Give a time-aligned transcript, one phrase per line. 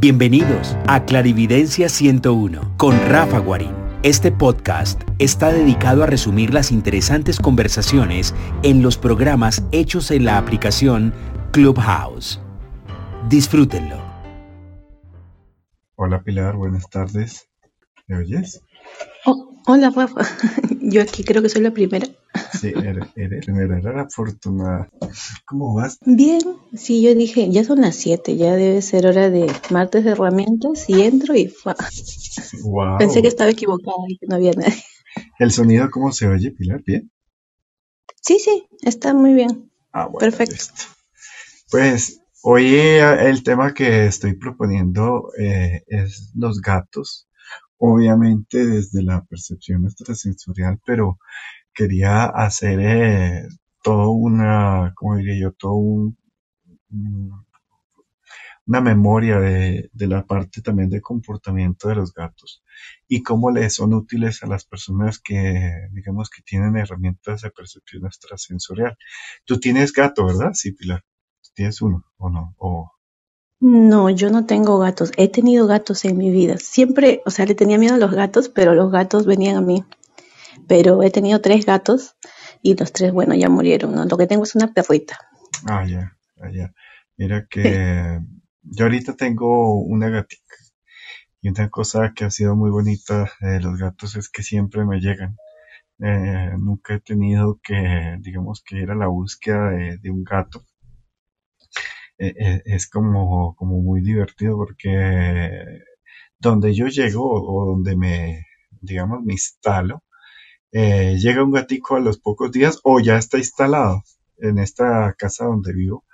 [0.00, 3.74] Bienvenidos a Clarividencia 101 con Rafa Guarín.
[4.02, 10.38] Este podcast está dedicado a resumir las interesantes conversaciones en los programas hechos en la
[10.38, 11.12] aplicación
[11.52, 12.40] Clubhouse.
[13.28, 14.02] Disfrútenlo.
[15.96, 17.50] Hola Pilar, buenas tardes.
[18.06, 18.62] ¿Me oyes?
[19.26, 20.22] Oh, hola Rafa,
[20.80, 22.06] yo aquí creo que soy la primera.
[22.60, 24.88] Sí, eres, eres la afortunada.
[25.46, 25.98] ¿Cómo vas?
[26.04, 26.40] Bien,
[26.74, 30.88] sí, yo dije, ya son las 7, ya debe ser hora de martes de herramientas
[30.88, 31.52] y entro y
[32.62, 32.98] wow.
[32.98, 34.82] pensé que estaba equivocada y que no había nadie.
[35.38, 36.82] ¿El sonido cómo se oye, Pilar?
[36.84, 37.10] ¿Bien?
[38.20, 39.70] Sí, sí, está muy bien.
[39.92, 40.54] Ah, bueno, Perfecto.
[40.54, 40.84] listo.
[41.70, 47.28] Pues hoy eh, el tema que estoy proponiendo eh, es los gatos,
[47.80, 51.18] obviamente desde la percepción extrasensorial, pero
[51.74, 53.48] quería hacer eh,
[53.84, 55.52] todo una, ¿cómo diría yo?
[55.52, 56.16] Todo un-
[58.66, 62.62] una memoria de, de la parte también de comportamiento de los gatos
[63.08, 68.06] y cómo les son útiles a las personas que, digamos, que tienen herramientas de percepción
[68.06, 68.96] extrasensorial.
[69.44, 70.52] Tú tienes gato, ¿verdad?
[70.54, 71.04] Sí, Pilar.
[71.54, 72.54] ¿Tienes uno o no?
[72.58, 72.92] O,
[73.60, 75.12] No, yo no tengo gatos.
[75.16, 76.56] He tenido gatos en mi vida.
[76.58, 79.84] Siempre, o sea, le tenía miedo a los gatos, pero los gatos venían a mí.
[80.66, 82.16] Pero he tenido tres gatos
[82.62, 84.04] y los tres, bueno, ya murieron, ¿no?
[84.06, 85.18] Lo que tengo es una perrita.
[85.68, 86.72] ah, ya, ah, ya.
[87.16, 88.20] Mira que
[88.62, 90.56] yo ahorita tengo una gatica
[91.42, 95.00] y una cosa que ha sido muy bonita de los gatos es que siempre me
[95.00, 95.36] llegan.
[96.00, 100.64] Eh, nunca he tenido que, digamos, que ir a la búsqueda de, de un gato.
[102.20, 105.80] Eh, eh, es como, como muy divertido porque
[106.38, 108.46] donde yo llego o donde me,
[108.82, 110.04] digamos, me instalo,
[110.72, 114.02] eh, llega un gatico a los pocos días o ya está instalado
[114.38, 116.04] en esta casa donde vivo.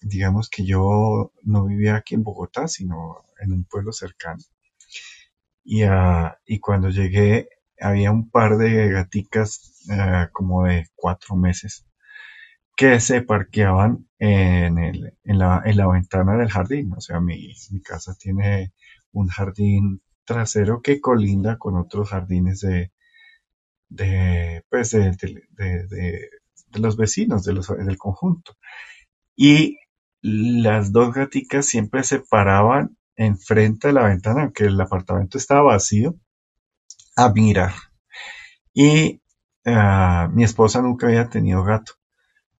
[0.00, 4.42] Digamos que yo no vivía aquí en Bogotá, sino en un pueblo cercano.
[5.64, 7.48] Y, ah, y cuando llegué
[7.80, 11.86] había un par de gaticas ah, como de cuatro meses
[12.76, 16.92] que se parqueaban en, el, en, la, en la ventana del jardín.
[16.96, 18.72] O sea, mi, casa tiene
[19.12, 22.92] un jardín trasero que colinda con otros jardines de,
[23.88, 26.30] de, pues de,
[26.74, 28.56] los vecinos, del conjunto.
[29.36, 29.78] Y
[30.22, 36.16] las dos gaticas siempre se paraban enfrente de la ventana, aunque el apartamento estaba vacío,
[37.16, 37.72] a mirar.
[38.72, 39.20] Y
[39.66, 41.94] ah, mi esposa nunca había tenido gato.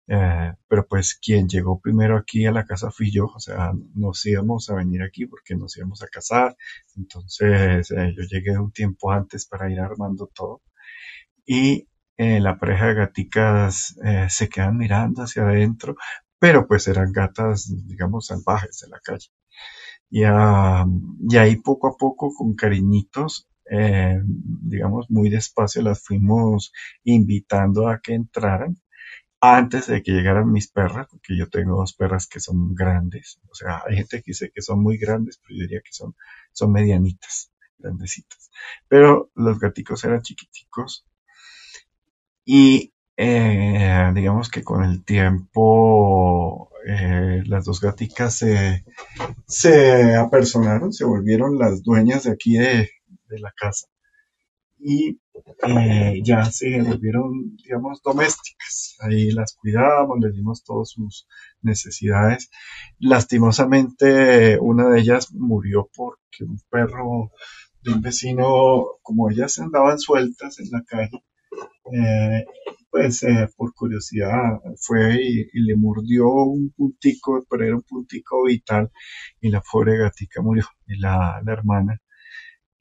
[0.06, 4.24] Eh, pero pues quien llegó primero aquí a la casa fui yo, o sea, nos
[4.26, 6.56] íbamos a venir aquí porque nos íbamos a casar,
[6.96, 10.62] entonces eh, yo llegué un tiempo antes para ir armando todo.
[11.46, 11.88] Y
[12.18, 13.96] eh, la pareja de gaticas
[14.28, 15.96] se quedan mirando hacia adentro,
[16.38, 19.28] pero pues eran gatas, digamos, salvajes de la calle.
[20.10, 26.72] Y, y ahí poco a poco, con cariñitos, digamos, muy despacio las fuimos
[27.04, 28.76] invitando a que entraran
[29.44, 33.40] antes de que llegaran mis perras, porque yo tengo dos perras que son grandes.
[33.50, 36.14] O sea, hay gente que dice que son muy grandes, pero yo diría que son,
[36.52, 38.50] son medianitas, grandecitas.
[38.88, 41.06] Pero los gaticos eran chiquiticos
[42.44, 48.84] y eh, digamos que con el tiempo eh, las dos gaticas se,
[49.46, 52.90] se apersonaron, se volvieron las dueñas de aquí de,
[53.28, 53.86] de la casa
[54.78, 55.18] y
[55.66, 58.96] eh, ya se volvieron, digamos, domésticas.
[59.00, 61.26] Ahí las cuidamos, les dimos todas sus
[61.62, 62.50] necesidades.
[62.98, 67.30] Lastimosamente, una de ellas murió porque un perro
[67.82, 71.22] de un vecino, como ellas andaban sueltas en la calle,
[71.92, 72.46] eh,
[72.90, 78.44] pues eh, por curiosidad fue y, y le mordió un puntico, pero era un puntico
[78.44, 78.90] vital
[79.40, 80.64] y la pobre gatica murió.
[80.86, 82.00] Y la, la hermana,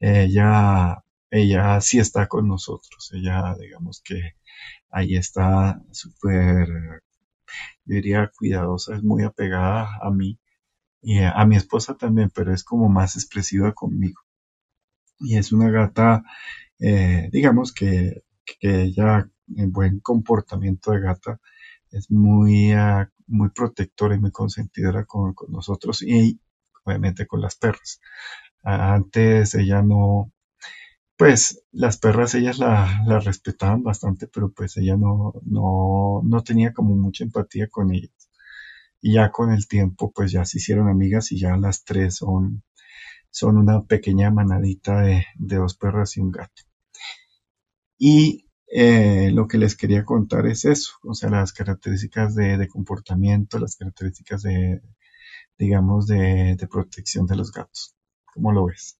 [0.00, 3.10] ella, ella sí está con nosotros.
[3.14, 4.34] Ella, digamos que
[4.90, 6.68] ahí está súper,
[7.84, 10.38] yo diría, cuidadosa, es muy apegada a mí
[11.02, 14.22] y a, mi esposa también, pero es como más expresiva conmigo.
[15.18, 16.24] Y es una gata,
[16.78, 18.22] eh, digamos que,
[18.60, 21.40] ella, en buen comportamiento de gata,
[21.90, 26.40] es muy, ah, muy protectora y muy consentidora con, con nosotros y
[26.84, 28.00] obviamente con las perras.
[28.62, 30.32] Antes ella no,
[31.16, 37.24] pues las perras ellas la, respetaban bastante, pero pues ella no, no, tenía como mucha
[37.24, 38.30] empatía con ellas.
[39.00, 42.62] Y ya con el tiempo pues ya se hicieron amigas y ya las tres son,
[43.42, 46.62] una pequeña manadita de, dos perras y un gato.
[47.98, 52.68] Y eh, lo que les quería contar es eso, o sea, las características de, de
[52.68, 54.82] comportamiento, las características de,
[55.58, 57.94] digamos, de, de protección de los gatos.
[58.32, 58.98] ¿Cómo lo ves?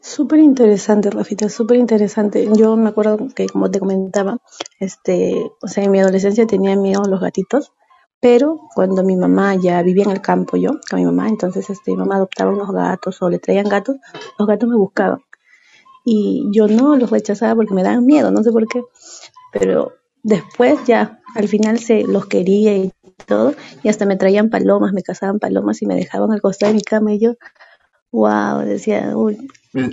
[0.00, 2.46] Súper interesante, Rafita, súper interesante.
[2.54, 4.38] Yo me acuerdo que, como te comentaba,
[4.78, 7.72] este, o sea, en mi adolescencia tenía miedo a los gatitos,
[8.20, 11.92] pero cuando mi mamá ya vivía en el campo, yo, con mi mamá, entonces este,
[11.92, 13.96] mi mamá adoptaba unos gatos o le traían gatos,
[14.38, 15.20] los gatos me buscaban.
[16.04, 18.82] Y yo no los rechazaba porque me daban miedo, no sé por qué.
[19.52, 22.92] Pero después ya, al final se los quería y
[23.26, 26.76] todo, y hasta me traían palomas, me cazaban palomas y me dejaban al costado de
[26.76, 27.34] mi cama y yo,
[28.14, 29.36] wow, decía, uy,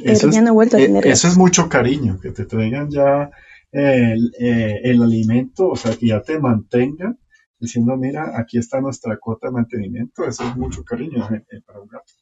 [0.03, 3.31] eso, es, vuelto a eh, tener eso es mucho cariño, que te traigan ya
[3.71, 7.17] el, eh, el alimento, o sea, que ya te mantengan
[7.59, 11.87] diciendo, mira, aquí está nuestra cuota de mantenimiento, eso es mucho cariño eh, para un
[11.87, 12.13] gato.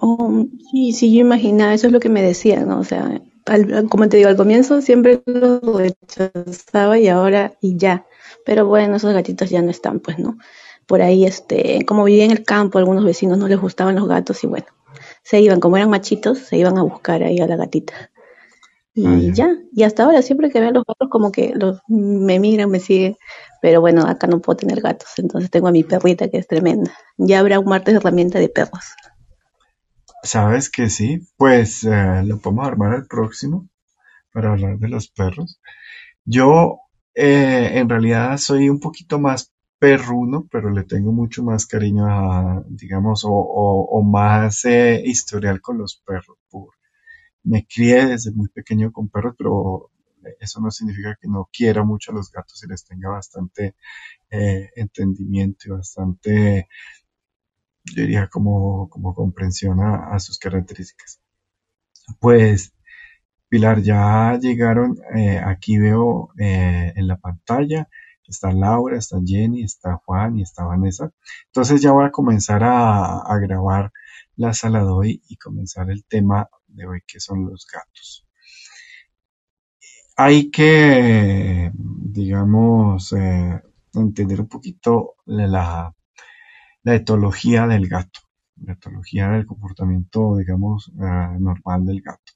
[0.00, 2.80] Oh, sí, sí, yo imaginaba, eso es lo que me decían, ¿no?
[2.80, 3.22] O sea,
[3.88, 8.06] como te digo, al comienzo siempre lo rechazaba y ahora y ya.
[8.44, 10.36] Pero bueno, esos gatitos ya no están, pues, ¿no?
[10.86, 14.42] Por ahí, este, como vivía en el campo, algunos vecinos no les gustaban los gatos
[14.44, 14.66] y bueno,
[15.22, 18.10] se iban, como eran machitos, se iban a buscar ahí a la gatita.
[18.94, 19.56] Y ah, ya.
[19.74, 23.16] y hasta ahora siempre que veo los gatos como que los, me miran, me siguen,
[23.60, 26.92] pero bueno, acá no puedo tener gatos, entonces tengo a mi perrita que es tremenda.
[27.18, 28.94] Ya habrá un martes de herramienta de perros.
[30.22, 33.68] Sabes que sí, pues eh, lo podemos armar el próximo
[34.32, 35.60] para hablar de los perros.
[36.24, 36.80] Yo
[37.14, 42.64] eh, en realidad soy un poquito más perruno, pero le tengo mucho más cariño a,
[42.68, 46.38] digamos, o, más eh, historial con los perros.
[47.44, 49.90] me crié desde muy pequeño con perros, pero
[50.40, 53.76] eso no significa que no quiera mucho a los gatos y les tenga bastante
[54.30, 56.68] entendimiento y bastante
[57.94, 61.20] yo diría como, como comprensión a, sus características.
[62.20, 62.72] Pues,
[63.48, 67.88] Pilar, ya llegaron, eh, aquí veo eh, en la pantalla,
[68.30, 71.10] está Laura, está Jenny, está Juan y está Vanessa.
[71.46, 73.92] Entonces ya voy a comenzar a, grabar
[74.36, 78.26] la sala de hoy y comenzar el tema de hoy que son los gatos.
[80.16, 83.60] Hay que, digamos, eh,
[83.94, 85.94] entender un poquito la,
[86.82, 88.20] la etología del gato,
[88.62, 92.32] la etología del comportamiento, digamos, eh, normal del gato.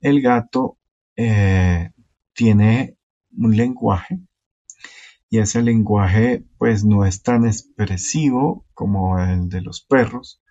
[0.00, 0.78] El gato
[1.16, 1.90] eh,
[2.34, 2.96] tiene
[3.36, 4.20] un lenguaje
[5.30, 10.42] y ese lenguaje pues no es tan expresivo como el de los perros,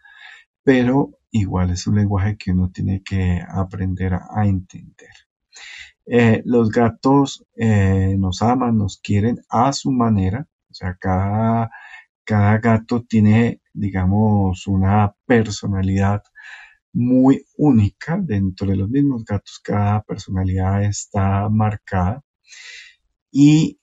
[0.64, 5.12] pero igual es un lenguaje que uno tiene que aprender a, entender.
[6.06, 11.70] Eh, los gatos nos aman, nos quieren a su manera, o sea, cada
[12.28, 16.22] cada gato tiene, digamos, una personalidad
[16.92, 19.62] muy única dentro de los mismos gatos.
[19.64, 22.22] Cada personalidad está marcada
[23.32, 23.80] y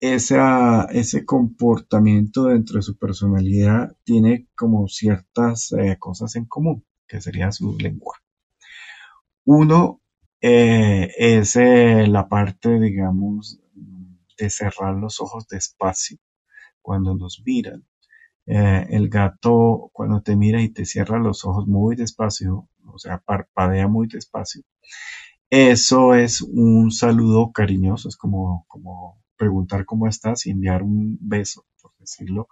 [0.00, 7.50] ese comportamiento dentro de su personalidad tiene como ciertas eh, cosas en común, que sería
[7.52, 8.22] su lenguaje.
[9.44, 10.00] Uno
[10.40, 13.60] eh, es eh, la parte, digamos,
[14.38, 16.18] de cerrar los ojos despacio
[16.80, 17.84] cuando nos miran.
[18.46, 23.88] El gato cuando te mira y te cierra los ojos muy despacio, o sea, parpadea
[23.88, 24.62] muy despacio.
[25.50, 31.64] Eso es un saludo cariñoso, es como, como preguntar cómo estás y enviar un beso,
[31.80, 32.48] por decirlo,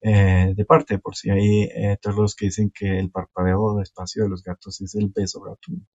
[0.00, 4.24] eh, de parte, por si hay eh, todos los que dicen que el parpadeo despacio
[4.24, 5.86] de los gatos es el beso gatuno.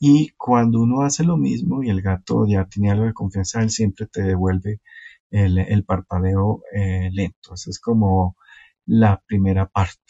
[0.00, 3.70] y cuando uno hace lo mismo y el gato ya tiene algo de confianza, él
[3.70, 4.80] siempre te devuelve
[5.34, 7.54] el, parpadeo eh, lento.
[7.54, 8.36] Esa es como
[8.86, 10.00] la primera parte.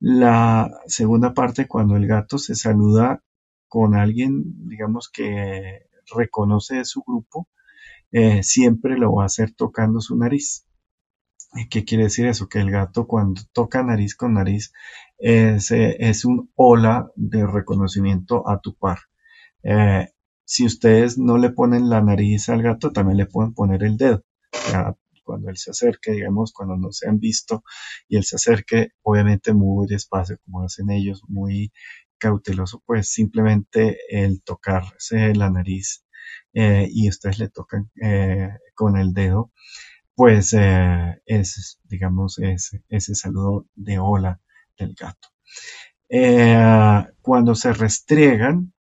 [0.00, 3.22] La segunda parte, cuando el gato se saluda
[3.68, 7.48] con alguien, digamos que reconoce de su grupo,
[8.12, 10.66] eh, siempre lo va a hacer tocando su nariz.
[11.70, 12.48] ¿Qué quiere decir eso?
[12.48, 14.72] Que el gato cuando toca nariz con nariz
[15.18, 18.98] es, eh, es un hola de reconocimiento a tu par.
[20.44, 24.24] si ustedes no le ponen la nariz al gato, también le pueden poner el dedo
[25.24, 27.64] cuando él se acerque, digamos, cuando no se han visto
[28.08, 31.72] y él se acerque, obviamente muy despacio, como hacen ellos, muy
[32.18, 36.04] cauteloso, pues simplemente el tocarse la nariz
[36.52, 39.52] eh, y ustedes le tocan eh, con el dedo,
[40.14, 44.40] pues eh, es, digamos, ese, saludo de hola
[44.78, 45.28] del gato.
[47.22, 48.72] cuando se restriegan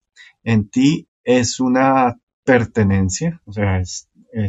[0.43, 3.83] en ti es una pertenencia, o sea,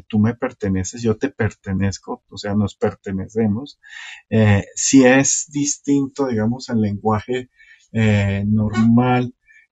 [0.08, 3.80] tú me perteneces, yo te pertenezco, o sea, nos pertenecemos.
[4.76, 7.50] Si es distinto, digamos, el lenguaje
[7.92, 8.44] eh,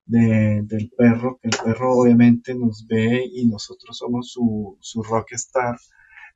[0.10, 5.78] del perro, que el perro obviamente nos ve y nosotros somos su, su rockstar,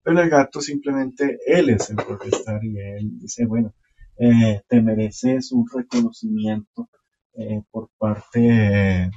[0.04, 3.74] Pero el gato simplemente, él es el protestar y él dice, bueno,
[4.18, 6.90] eh, te mereces un reconocimiento
[7.36, 9.10] eh, por parte,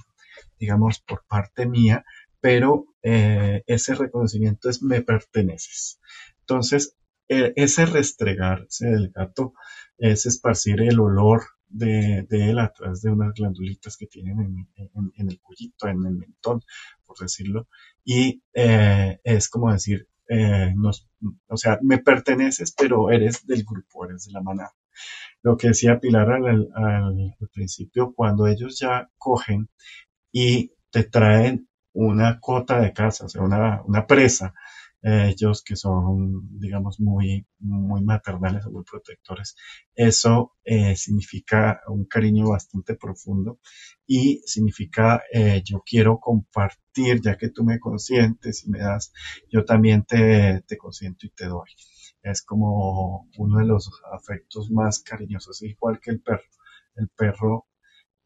[0.59, 2.05] digamos, por parte mía,
[2.41, 6.01] pero eh, ese reconocimiento es me perteneces.
[6.41, 6.97] Entonces,
[7.29, 9.53] ese restregarse del gato
[9.99, 15.41] es esparcir el olor de, él a través de unas glandulitas que tienen en, el
[15.41, 16.63] cuellito, en el mentón,
[17.05, 17.69] por decirlo,
[18.05, 20.09] y es como decir,
[21.49, 24.75] o sea, me perteneces, pero eres del grupo, eres de la manada.
[25.43, 26.69] Lo que decía Pilar al,
[27.53, 29.69] principio, cuando ellos ya cogen
[30.33, 34.55] y te traen una cota de casa, o sea, una, presa,
[35.07, 39.57] eh, ellos que son, digamos, muy, muy maternales o muy protectores,
[39.95, 43.61] eso eh, significa un cariño bastante profundo
[44.07, 49.13] y significa eh, yo quiero compartir, ya que tú me consientes y me das,
[49.51, 51.71] yo también te, te consiento y te doy
[52.31, 56.43] es como uno de los afectos más cariñosos, igual que el perro.
[56.97, 57.67] El perro,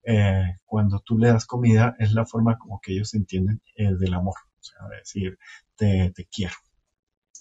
[0.04, 4.14] eh, cuando tú le das comida, es la forma como que ellos entienden el del
[4.14, 5.38] amor, o sea, decir,
[5.76, 6.54] te, quiero.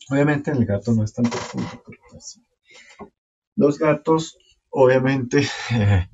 [0.09, 2.41] Obviamente el gato no es tan profundo, pero pues,
[3.55, 4.37] los gatos,
[4.69, 5.47] obviamente,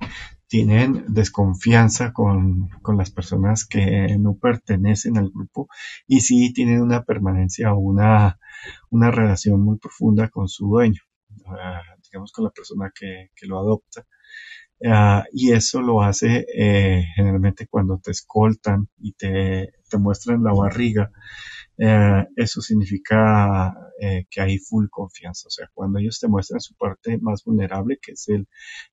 [0.47, 5.67] tienen desconfianza con, las personas que no pertenecen al grupo
[6.07, 8.39] y sí tienen una permanencia o una,
[8.89, 11.01] una relación muy profunda con su dueño,
[11.47, 14.05] ah, digamos con la persona que, lo adopta.
[14.83, 21.09] Ah, y eso lo hace eh, generalmente cuando te escoltan y te, muestran la barriga
[21.77, 25.47] eh, eso significa eh, que hay full confianza.
[25.47, 28.47] O sea, cuando ellos te muestran su parte más vulnerable, que es el,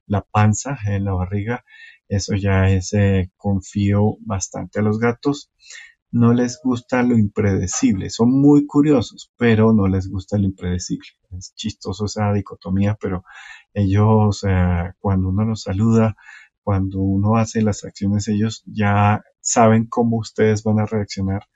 [0.07, 1.65] la panza, la barriga,
[2.09, 4.81] eso ya es eh, confío bastante.
[4.81, 5.51] A los gatos
[6.13, 8.11] no les gusta lo impredecible.
[8.11, 11.09] Son muy curiosos, pero no les gusta lo impredecible.
[11.37, 13.25] Es chistoso esa dicotomía, pero
[13.75, 14.45] ellos,
[15.01, 16.17] cuando uno los saluda,
[16.63, 21.49] cuando uno hace las acciones, ellos ya saben cómo ustedes van a reaccionar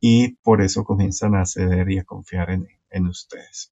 [0.00, 3.72] y por eso comienzan a ceder y a confiar en, ustedes.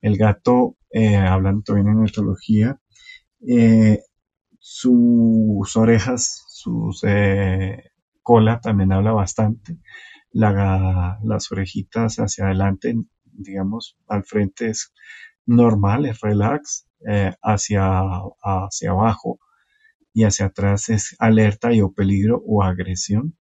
[0.00, 2.80] El gato, eh, hablando también en etología,
[3.46, 4.00] eh,
[4.58, 7.90] sus orejas, su eh,
[8.24, 9.78] cola también habla bastante.
[10.32, 14.92] las orejitas hacia adelante, digamos, al frente es
[15.46, 16.88] normal, es relax,
[17.42, 18.02] hacia,
[18.42, 19.38] hacia abajo
[20.14, 23.36] y hacia atrás es alerta y o peligro o agresión.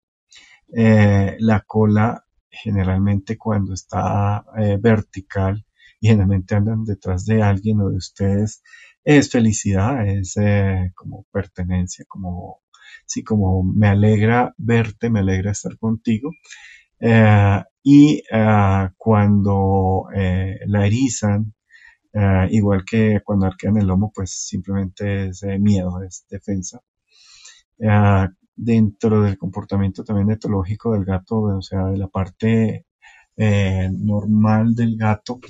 [0.75, 5.65] Eh, la cola generalmente cuando está eh, vertical
[6.01, 8.63] y generalmente andan detrás de alguien o de ustedes
[9.05, 12.61] es felicidad, es eh, como pertenencia, como
[13.07, 16.31] sí, como me alegra verte, me alegra estar contigo.
[17.83, 18.23] y
[18.97, 20.07] cuando
[20.67, 21.55] la erizan,
[22.51, 26.81] igual que cuando arquean el lomo, pues simplemente es miedo, es defensa
[28.63, 32.87] dentro del comportamiento también etológico del gato, o sea, de la parte
[33.37, 35.41] eh, normal del gato,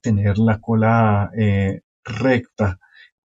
[0.00, 2.78] tener la cola eh, recta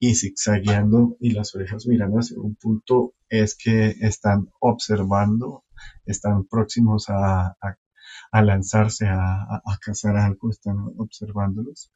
[0.08, 5.64] y zigzagueando y las orejas mirando hacia un punto es que están observando,
[6.04, 7.56] están próximos a,
[8.32, 11.90] lanzarse a, cazar algo, están observándolos.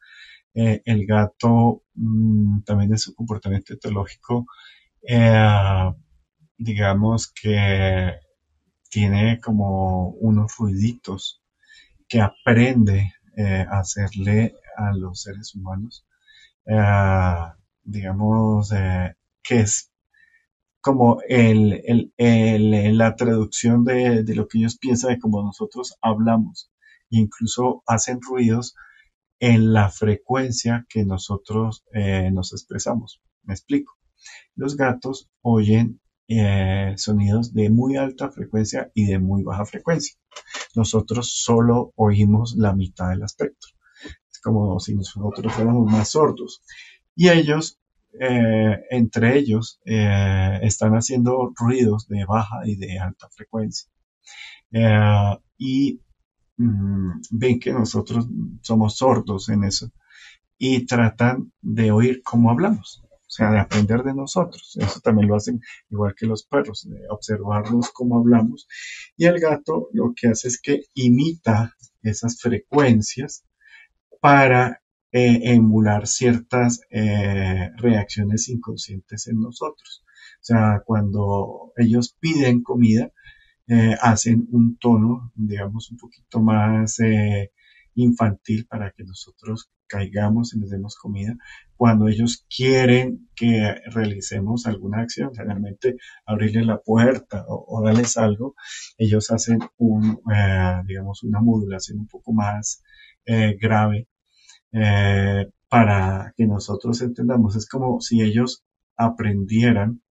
[0.54, 4.46] Eh, el gato mm, también de su comportamiento etológico
[5.06, 5.92] eh,
[6.56, 8.14] digamos que
[8.88, 11.42] tiene como unos ruiditos
[12.08, 16.06] que aprende eh, a hacerle a los seres humanos,
[17.88, 18.70] digamos,
[19.42, 19.92] que es
[20.80, 26.70] como el, la traducción de, lo que ellos piensan de cómo nosotros hablamos.
[27.10, 28.74] incluso hacen ruidos
[29.40, 31.84] en la frecuencia que nosotros
[32.32, 33.20] nos expresamos.
[33.42, 33.98] Me explico.
[34.54, 40.14] Los gatos oyen eh, sonidos de muy alta frecuencia y de muy baja frecuencia.
[40.74, 43.70] Nosotros solo oímos la mitad del espectro.
[44.30, 46.62] Es como si nosotros fuéramos más sordos.
[47.20, 47.80] Y ellos,
[48.20, 53.90] eh, entre ellos, eh, están haciendo ruidos de baja y de alta frecuencia.
[55.58, 56.00] y
[56.56, 58.26] mm, ven que nosotros
[58.62, 59.90] somos sordos en eso
[60.58, 64.76] y tratan de oír cómo hablamos o sea, de aprender de nosotros.
[64.80, 65.60] Eso también lo hacen
[65.90, 68.68] igual que los perros, de observarnos cómo hablamos.
[69.16, 73.44] Y el gato lo que hace es que imita esas frecuencias
[74.20, 74.80] para
[75.12, 80.04] eh, emular ciertas eh, reacciones inconscientes en nosotros.
[80.40, 83.12] O sea, cuando ellos piden comida,
[83.68, 87.52] eh, hacen un tono, digamos, un poquito más eh,
[87.96, 91.36] infantil para que nosotros caigamos y les demos comida.
[91.76, 98.54] Cuando ellos quieren que realicemos alguna acción, generalmente abrirles la puerta o, darles algo,
[98.96, 102.82] ellos hacen un, eh, digamos, una modulación un poco más
[103.60, 104.08] grave
[104.70, 107.56] para que nosotros entendamos.
[107.56, 108.64] Es como si ellos
[108.96, 110.02] aprendieran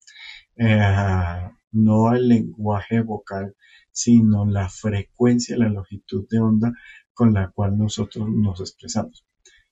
[1.72, 3.56] no el lenguaje vocal,
[3.92, 6.74] sino la frecuencia, la longitud de onda
[7.14, 9.26] con la cual nosotros nos expresamos.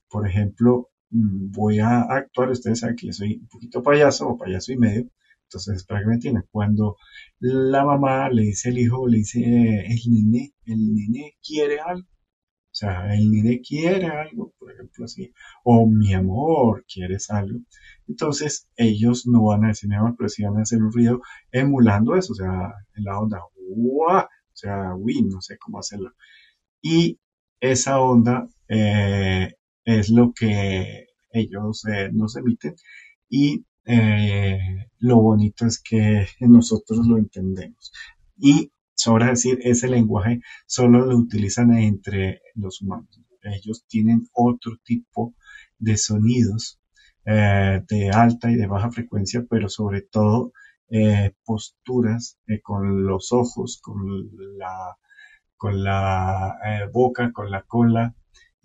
[0.09, 4.71] Por ejemplo, voy a actuar, ustedes saben que yo soy un poquito payaso o payaso
[4.73, 5.09] y medio,
[5.43, 6.97] entonces para que me entiendan, cuando
[7.39, 12.07] la mamá le dice al hijo, le dice, el nene, el nene quiere algo,
[12.75, 15.31] o sea, el nene quiere algo, por ejemplo, así.
[15.63, 17.59] O mi amor, ¿quieres algo?
[18.05, 21.21] Entonces, ellos no van a decir mi amor, pero sí van a hacer un ruido
[21.51, 26.11] emulando eso, o sea, en la onda, O sea, uy, no sé cómo hacerlo.
[26.81, 27.17] Y
[27.61, 29.53] esa onda eh,
[29.85, 32.75] es lo que ellos eh, nos emiten
[33.29, 37.93] y eh, lo bonito es que nosotros lo entendemos.
[38.37, 43.21] Y sobra decir, ese lenguaje solo lo utilizan entre los humanos.
[43.43, 45.35] Ellos tienen otro tipo
[45.77, 46.79] de sonidos
[47.25, 50.53] eh, de alta y de baja frecuencia, pero sobre todo
[50.89, 54.05] eh, posturas eh, con los ojos, con
[54.57, 54.97] la,
[55.57, 56.55] con la
[56.91, 58.15] boca, con la cola,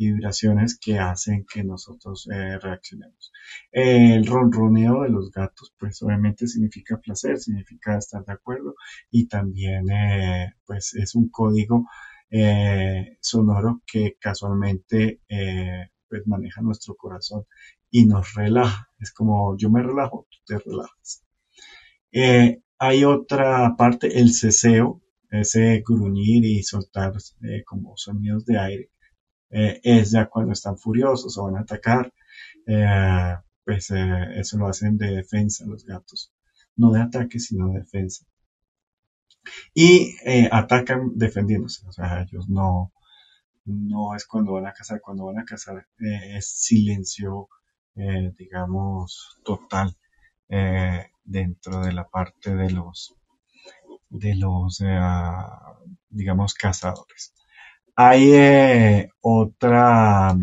[0.00, 3.32] vibraciones que hacen que nosotros eh, reaccionemos.
[3.70, 8.74] El ronroneo de los gatos, pues obviamente significa placer, significa estar de acuerdo
[9.10, 11.86] y también eh, pues es un código
[12.30, 15.20] eh, sonoro que casualmente
[16.08, 17.44] pues maneja nuestro corazón
[17.90, 18.88] y nos relaja.
[18.98, 21.24] Es como yo me relajo, tú te relajas.
[22.78, 27.12] hay otra parte, el ceseo, ese gruñir y soltar
[27.66, 28.90] como sonidos de aire
[29.50, 32.12] eh, es ya cuando están furiosos o van a atacar,
[32.66, 36.32] eh, pues eh, eso lo hacen de defensa los gatos,
[36.76, 38.24] no de ataque, sino de defensa.
[39.74, 40.14] Y
[40.52, 42.92] atacan defendiéndose, o sea, ellos no,
[43.64, 47.48] no es cuando van a cazar, cuando van a cazar es silencio,
[47.94, 49.96] digamos, total
[51.24, 53.16] dentro de la parte de los,
[54.10, 54.82] de los,
[56.10, 57.34] digamos, cazadores.
[57.96, 60.34] Hay eh, otra,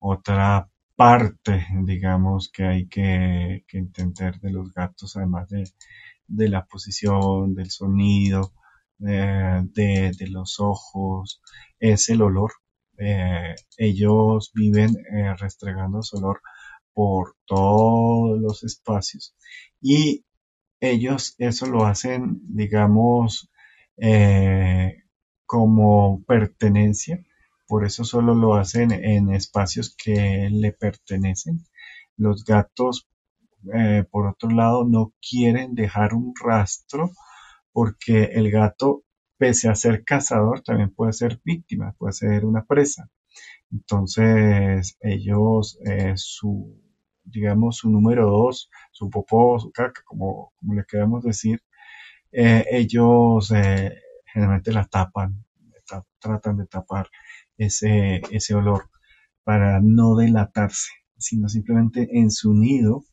[0.00, 7.70] otra parte, digamos, que hay que, entender de los gatos, además de, la posición, del
[7.70, 8.52] sonido,
[9.06, 11.40] eh, de, los ojos,
[11.78, 12.52] es el olor.
[12.98, 14.96] Eh, ellos viven
[15.38, 16.40] restregando su olor
[16.92, 19.36] por todos los espacios
[19.80, 20.24] y
[20.80, 23.48] ellos eso lo hacen, digamos,
[25.48, 27.24] como pertenencia,
[27.66, 31.64] por eso solo lo hacen en espacios que le pertenecen.
[32.18, 33.08] Los gatos,
[33.74, 37.12] eh, por otro lado, no quieren dejar un rastro
[37.72, 39.04] porque el gato,
[39.38, 43.08] pese a ser cazador, también puede ser víctima, puede ser una presa.
[43.72, 46.78] Entonces, ellos, eh, su,
[47.24, 51.62] digamos, su número dos, su popó, su caca, como, como le queremos decir,
[52.32, 53.50] eh, ellos
[54.38, 55.44] generalmente la tapan,
[56.20, 57.08] tratan de tapar
[57.56, 58.88] ese, ese olor
[59.42, 63.04] para no delatarse, sino simplemente en su nido,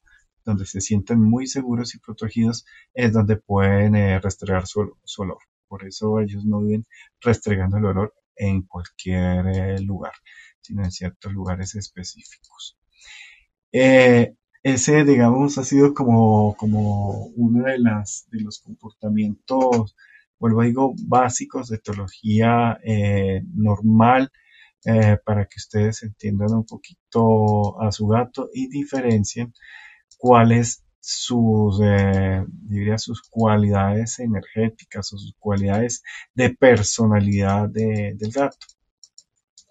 [0.43, 4.81] donde se sienten muy seguros y protegidos, es donde pueden eh, restregar su,
[5.17, 5.39] olor.
[5.67, 6.85] Por eso ellos no viven
[7.21, 10.13] restregando el olor en cualquier eh, lugar,
[10.61, 12.77] sino en ciertos lugares específicos.
[13.71, 19.95] Eh, ese, digamos, ha sido como, como uno de, las, de los comportamientos
[20.39, 24.31] vuelvo a digo, básicos de teología eh, normal
[24.85, 29.53] eh, para que ustedes entiendan un poquito a su gato y diferencien
[30.17, 38.57] cuáles sus, eh, diría, sus cualidades energéticas o sus cualidades de personalidad del gato.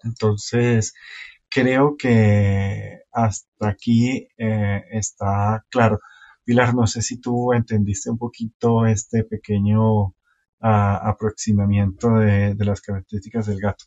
[0.03, 0.93] Entonces,
[1.49, 5.99] creo que hasta aquí está claro.
[6.45, 10.13] Pilar, no sé si tú entendiste un poquito este pequeño
[10.65, 13.85] aproximamiento de, las características del gato.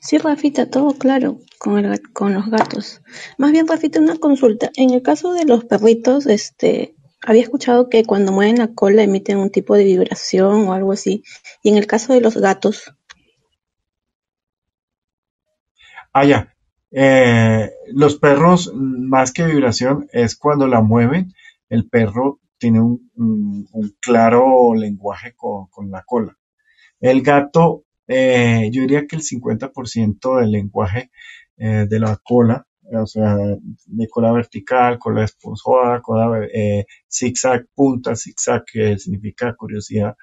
[0.00, 3.02] Sí, Rafita, todo claro con, el, con los gatos.
[3.36, 4.70] Más bien, Rafita, una consulta.
[4.76, 9.38] En el caso de los perritos, este, había escuchado que cuando mueven la cola emiten
[9.38, 11.22] un tipo de vibración o algo así.
[11.62, 12.94] Y en el caso de los gatos.
[16.12, 16.54] Ah, ya.
[16.92, 21.34] Eh, los perros, más que vibración, es cuando la mueven,
[21.68, 23.68] el perro tiene un,
[24.00, 26.36] claro lenguaje con, la cola.
[27.00, 31.10] El gato, eh, yo diría que el 50% del lenguaje
[31.56, 38.14] eh, de la cola, o sea, de cola vertical, cola esponjosa, cola eh, zigzag, punta,
[38.14, 40.16] zigzag, que significa curiosidad,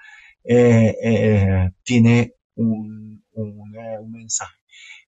[1.84, 4.56] tiene un, un mensaje.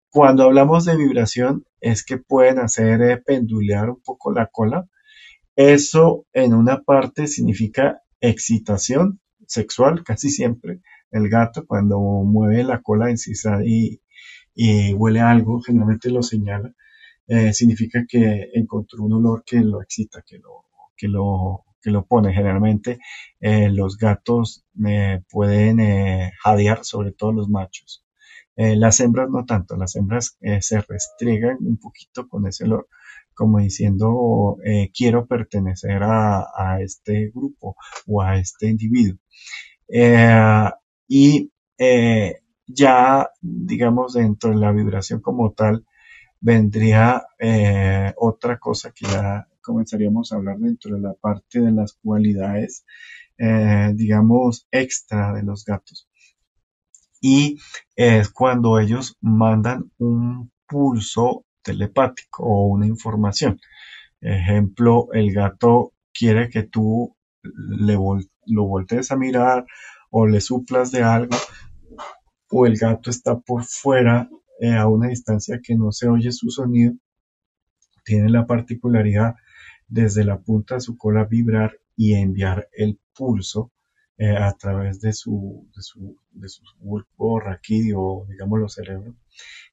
[0.09, 4.87] Cuando hablamos de vibración, es que pueden hacer pendulear un poco la cola
[5.55, 10.81] eso en una parte significa excitación sexual, casi siempre.
[11.12, 14.01] El gato cuando mueve la cola y,
[14.55, 16.73] y huele algo, generalmente lo señala,
[17.27, 22.05] eh, significa que encontró un olor que lo excita, que lo, que lo, que lo
[22.05, 22.33] pone.
[22.33, 22.99] Generalmente
[23.39, 25.79] eh, los gatos eh, pueden
[26.41, 28.03] jadear, sobre todo los machos.
[28.55, 32.88] las hembras no tanto, las hembras se restriegan un poquito con ese olor
[33.39, 39.17] como diciendo eh, quiero pertenecer a, este grupo o a este individuo.
[39.88, 40.69] Eh,
[41.08, 45.86] y eh, ya, digamos, dentro de la vibración como tal,
[46.41, 47.23] vendría
[48.17, 52.84] otra cosa que ya comenzaríamos a hablar dentro de la parte de las cualidades,
[53.93, 56.10] digamos, extra de los gatos.
[57.21, 57.58] Y
[57.95, 63.59] es cuando ellos mandan un pulso telepático o una información.
[64.21, 67.97] Ejemplo, el gato quiere que tú le
[68.45, 69.65] lo voltees a mirar
[70.09, 71.37] o le suplas de algo
[72.51, 76.49] o el gato está por fuera eh, a una distancia que no se oye su
[76.49, 76.93] sonido,
[78.03, 79.35] tiene la particularidad
[79.87, 83.71] desde la punta de su cola vibrar y enviar el pulso
[84.17, 89.15] eh, a través de su, de su, de su bulbo raquídeo, digamos, los cerebros,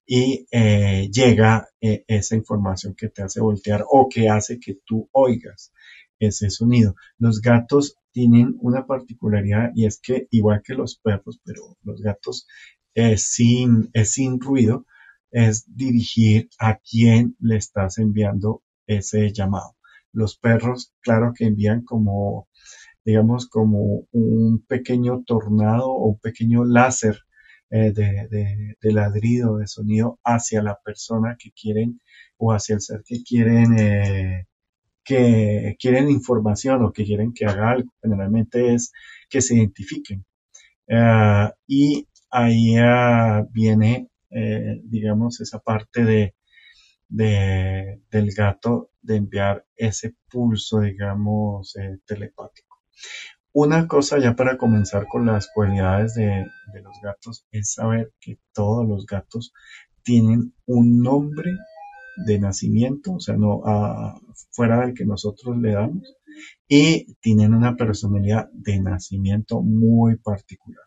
[0.07, 5.09] y eh, llega eh, esa información que te hace voltear o que hace que tú
[5.12, 5.73] oigas
[6.19, 6.95] ese sonido.
[7.19, 12.47] Los gatos tienen una particularidad y es que igual que los perros, pero los gatos
[12.95, 14.87] es sin, es sin ruido,
[15.33, 19.77] es dirigir a quién le estás enviando ese llamado.
[20.12, 22.49] Los perros, claro que envían como,
[23.05, 27.26] digamos, como un pequeño tornado o un pequeño láser
[27.71, 32.01] eh, de, ladrido, de sonido hacia la persona que quieren
[32.37, 34.47] o hacia el ser que quieren, eh,
[35.05, 37.93] que quieren información o que quieren que haga algo.
[38.03, 38.93] Generalmente es
[39.29, 40.25] que se identifiquen.
[40.89, 42.77] Eh, y ahí
[43.53, 44.09] viene,
[44.85, 46.35] digamos, esa parte de,
[47.09, 51.75] del gato de enviar ese pulso, digamos,
[52.07, 52.83] telepático.
[53.59, 56.45] Una cosa ya para comenzar con las cualidades de,
[56.83, 59.55] los gatos es saber que todos los gatos
[60.03, 61.53] tienen un nombre
[62.27, 63.62] de nacimiento, o sea, no
[64.51, 66.19] fuera del que nosotros le damos,
[66.69, 70.85] y tienen una personalidad de nacimiento muy particular.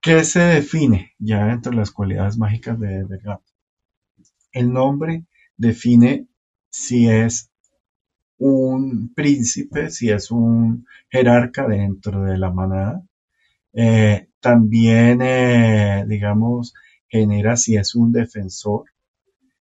[0.00, 3.52] ¿Qué se define ya entre las cualidades mágicas del gato?
[4.50, 5.26] El nombre
[5.58, 6.26] define
[6.70, 7.51] si es
[8.42, 13.02] un príncipe, si es un jerarca dentro de la manada.
[13.72, 16.74] Eh, también, eh, digamos,
[17.08, 18.84] genera si es un defensor,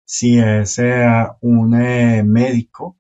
[0.04, 1.06] si es eh,
[1.42, 2.98] un médico,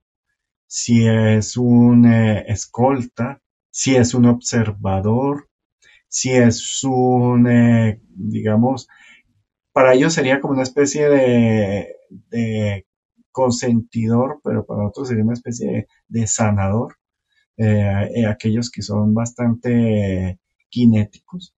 [0.66, 5.48] si es un escolta, si es un observador,
[6.08, 7.48] si es un,
[8.10, 8.88] digamos,
[9.72, 11.96] para ellos sería como una especie de,
[12.30, 12.86] de
[13.32, 16.96] consentidor, pero para otros sería una especie de, sanador,
[17.56, 21.54] eh, eh, aquellos que son bastante kinéticos.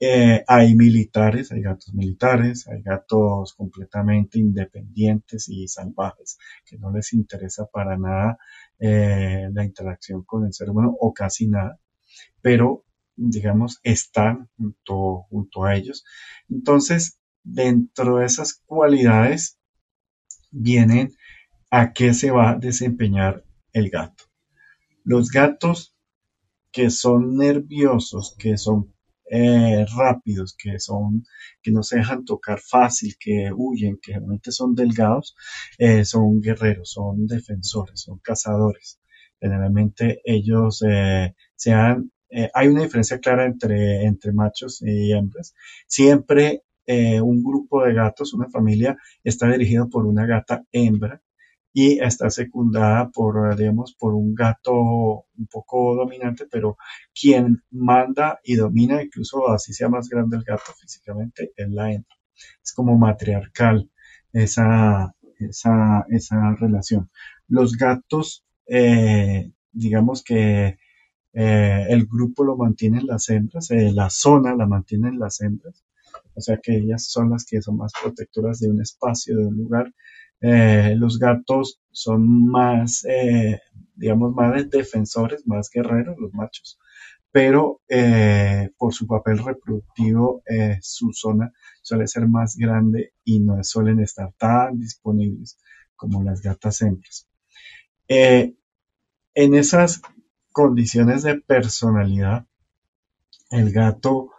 [0.00, 7.12] Eh, hay militares, hay gatos militares, hay gatos completamente independientes y salvajes, que no les
[7.12, 8.38] interesa para nada
[8.78, 11.78] la interacción con el ser humano o casi nada,
[12.40, 16.04] pero digamos están junto, junto a ellos.
[16.50, 19.60] Entonces, dentro de esas cualidades
[20.52, 21.14] vienen
[21.70, 24.24] a qué se va a desempeñar el gato.
[25.04, 25.96] Los gatos
[26.70, 28.94] que son nerviosos, que son
[29.30, 31.24] eh, rápidos, que son,
[31.62, 35.34] que no se dejan tocar fácil, que huyen, que realmente son delgados,
[35.78, 39.00] eh, son guerreros, son defensores, son cazadores.
[39.40, 42.12] Generalmente ellos eh, sean,
[42.54, 45.54] hay una diferencia clara entre, entre machos y hembras.
[45.86, 51.20] Siempre eh, un grupo de gatos, una familia, está dirigido por una gata hembra
[51.72, 56.76] y está secundada por, digamos, por un gato un poco dominante, pero
[57.18, 62.16] quien manda y domina, incluso así sea más grande el gato físicamente, es la hembra.
[62.62, 63.90] Es como matriarcal
[64.32, 67.10] esa, esa, esa relación.
[67.48, 70.78] Los gatos eh, digamos que
[71.34, 75.82] el grupo lo mantienen las hembras, la zona la mantienen las hembras,
[76.34, 79.56] o sea que ellas son las que son más protectoras de un espacio, de un
[79.56, 79.92] lugar.
[80.96, 83.04] los gatos son más,
[83.94, 86.78] digamos, más defensores, más guerreros, los machos,
[87.32, 93.64] pero eh, por su papel reproductivo eh, su zona suele ser más grande y no
[93.64, 95.58] suelen estar tan disponibles
[95.96, 97.26] como las gatas hembras.
[98.06, 98.54] Eh,
[99.34, 100.02] en esas
[100.52, 102.46] condiciones de personalidad,
[103.50, 104.30] el gato,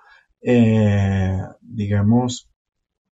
[1.61, 2.49] digamos,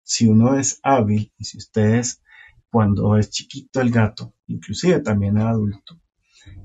[0.04, 2.22] si uno es hábil y si ustedes
[2.70, 6.00] cuando es chiquito el gato, inclusive también adulto,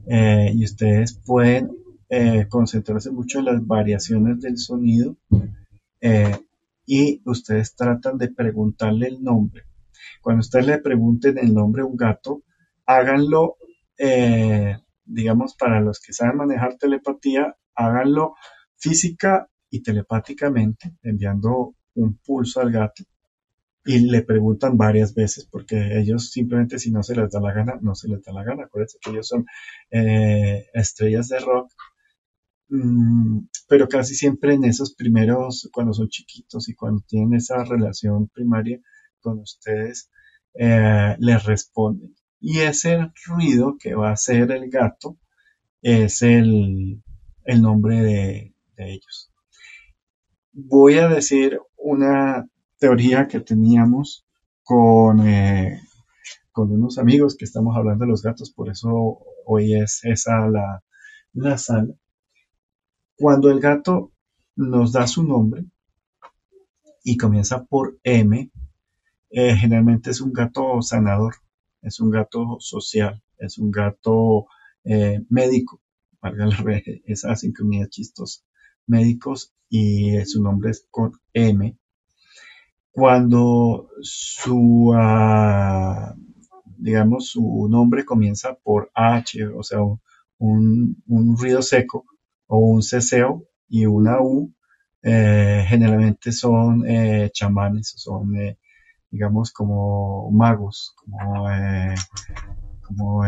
[0.08, 1.70] y ustedes pueden
[2.08, 5.16] eh, concentrarse mucho en las variaciones del sonido
[6.00, 6.36] eh,
[6.86, 9.64] y ustedes tratan de preguntarle el nombre.
[10.22, 12.44] Cuando ustedes le pregunten el nombre a un gato,
[12.86, 13.56] háganlo,
[13.98, 18.36] eh, digamos, para los que saben manejar telepatía, háganlo
[18.76, 23.04] física y telepáticamente, enviando un pulso al gato
[23.84, 27.78] y le preguntan varias veces porque ellos simplemente si no se les da la gana,
[27.80, 28.64] no se les da la gana.
[28.64, 29.46] Acuérdense que ellos son
[30.74, 31.70] estrellas de rock
[32.68, 38.28] Mm, pero casi siempre en esos primeros, cuando son chiquitos y cuando tienen esa relación
[38.28, 38.80] primaria
[39.20, 40.10] con ustedes,
[40.54, 42.14] eh, les responden.
[42.40, 45.16] Y ese ruido que va a hacer el gato
[45.82, 47.02] es el,
[47.60, 49.32] nombre de, ellos.
[50.58, 54.24] Voy a decir una teoría que teníamos
[54.64, 55.82] con, eh,
[56.50, 60.82] con unos amigos que estamos hablando de los gatos, por eso hoy es esa la,
[61.34, 61.92] la sala.
[63.18, 64.12] Cuando el gato
[64.54, 65.66] nos da su nombre
[67.04, 68.50] y comienza por M,
[69.28, 71.34] eh, generalmente es un gato sanador,
[71.82, 74.46] es un gato social, es un gato
[74.84, 75.82] eh, médico,
[76.22, 76.48] valga
[77.04, 78.42] esa sincronía chistosa,
[78.86, 81.76] médicos y su nombre es con M.
[82.92, 86.14] Cuando su, ah,
[86.78, 89.80] digamos, su nombre comienza por H, o sea,
[90.38, 92.06] un, un ruido seco,
[92.46, 94.52] o un ceseo y una U,
[95.02, 98.58] eh, generalmente son eh, chamanes, son, eh,
[99.10, 101.46] digamos, como magos, como,
[102.82, 103.22] como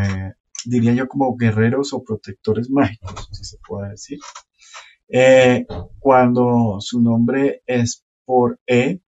[0.64, 4.18] diría yo, como guerreros o protectores mágicos, si se puede decir.
[5.98, 9.00] Cuando su nombre es por E,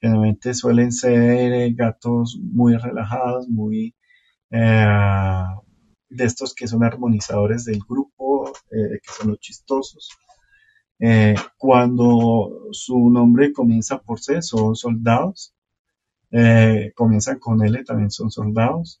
[0.00, 3.94] generalmente suelen ser gatos muy relajados, muy
[6.14, 10.08] de estos que son armonizadores del grupo, eh, que son los chistosos.
[10.98, 15.54] Eh, cuando su nombre comienza por C, son soldados.
[16.30, 19.00] Eh, comienzan con L, también son soldados.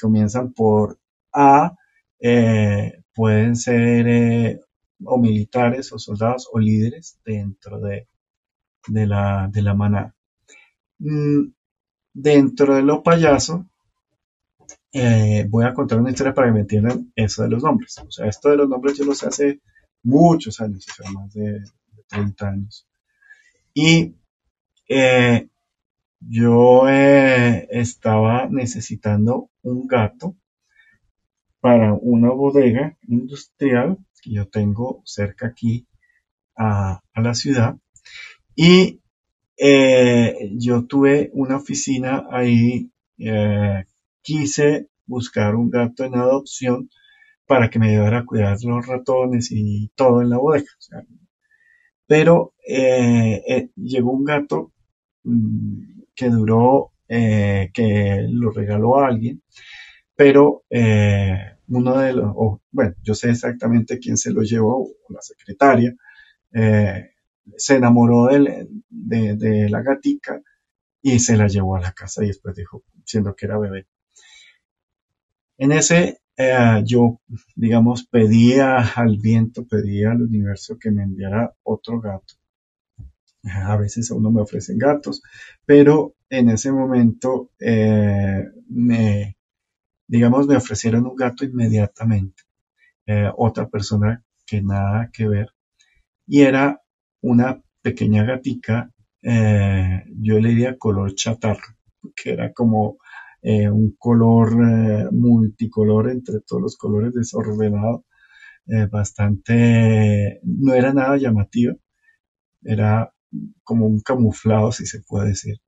[0.00, 0.98] comienzan por
[1.32, 1.76] A,
[3.14, 4.60] pueden ser
[5.04, 8.08] o militares o soldados o líderes dentro de,
[8.88, 10.14] de, la, de la manada.
[10.98, 11.52] Mm,
[12.12, 13.66] dentro de lo payaso,
[14.92, 17.98] eh, voy a contar una historia para que me entiendan eso de los nombres.
[17.98, 19.60] O sea, esto de los nombres yo lo sé hace
[20.02, 21.62] muchos años, o sea, más de,
[22.08, 22.86] 30 años.
[23.72, 24.14] Y
[24.88, 25.48] eh,
[26.20, 30.36] yo eh, estaba necesitando un gato
[31.62, 35.86] para una bodega industrial que yo tengo cerca aquí
[36.54, 37.76] a, la ciudad.
[38.54, 39.00] Y
[40.58, 42.90] yo tuve una oficina ahí
[44.22, 46.88] quise buscar un gato en adopción
[47.46, 50.70] para que me ayudara a cuidar los ratones y todo en la bodega.
[52.06, 54.72] pero eh, eh, llegó un gato
[55.24, 59.42] mm, que duró, eh, que lo regaló a alguien,
[60.14, 60.64] pero
[61.68, 62.34] uno de los,
[62.70, 65.94] bueno, yo sé exactamente quién se lo llevó, la secretaria,
[66.52, 70.40] se enamoró de, de, la gatica
[71.00, 73.86] y se la llevó a la casa y después dijo, siendo que era bebé,
[75.58, 77.20] en ese eh, yo,
[77.56, 82.34] digamos, pedía al viento, pedía al universo que me enviara otro gato.
[83.44, 85.22] A veces a uno me ofrecen gatos,
[85.66, 89.36] pero en ese momento eh, me,
[90.12, 92.42] digamos, me ofrecieron un gato inmediatamente.
[93.06, 95.48] Eh, otra persona que nada que ver.
[96.26, 96.82] Y era
[97.22, 98.90] una pequeña gatica,
[99.22, 101.76] yo le diría color chatarra,
[102.14, 102.98] que era como
[103.40, 108.04] eh, un color eh, multicolor entre todos los colores desordenado,
[108.66, 111.76] eh, bastante, no era nada llamativo,
[112.62, 113.12] era
[113.64, 115.60] como un camuflado, si se puede decir.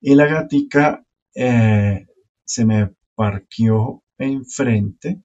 [0.00, 1.04] Y la gatica
[2.44, 5.20] se me parqueó enfrente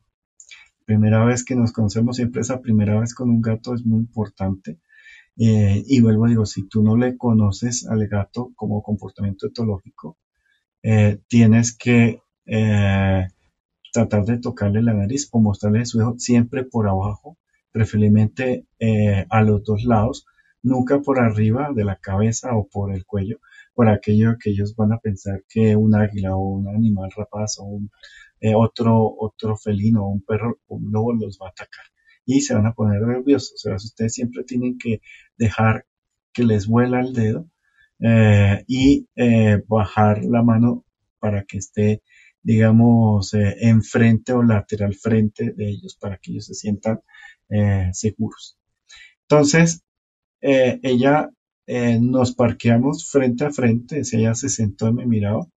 [0.84, 4.80] primera vez que nos conocemos, siempre esa primera vez con un gato es muy importante.
[5.38, 10.18] Eh, y vuelvo, digo, si tú no le conoces al gato como comportamiento etológico,
[10.84, 13.28] eh, tienes que eh,
[13.94, 17.38] tratar de tocarle la nariz o mostrarle su hijo siempre por abajo,
[17.72, 18.66] preferiblemente
[19.30, 20.26] a los dos lados,
[20.62, 23.40] nunca por arriba de la cabeza o por el cuello,
[23.76, 27.66] por aquello que ellos van a pensar que un águila o un animal rapaz o
[27.66, 27.92] un,
[28.56, 31.86] otro, otro felino o un perro o un lobo los va a atacar
[32.26, 33.54] y se van a poner nerviosos.
[33.54, 35.02] O sea, ustedes siempre tienen que
[35.38, 35.86] dejar
[36.34, 37.48] que les vuela el dedo
[38.00, 40.86] eh, y eh, bajar la mano
[41.20, 42.02] para que esté,
[42.44, 47.00] digamos, eh, enfrente o lateral frente de ellos para que ellos se sientan
[47.94, 48.58] seguros.
[49.22, 49.84] Entonces,
[50.42, 51.30] ella
[51.68, 55.48] nos parqueamos frente a frente, ella se sentó y me miraba.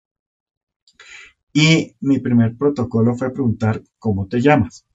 [1.52, 4.86] Y mi primer protocolo fue preguntar, ¿cómo te llamas?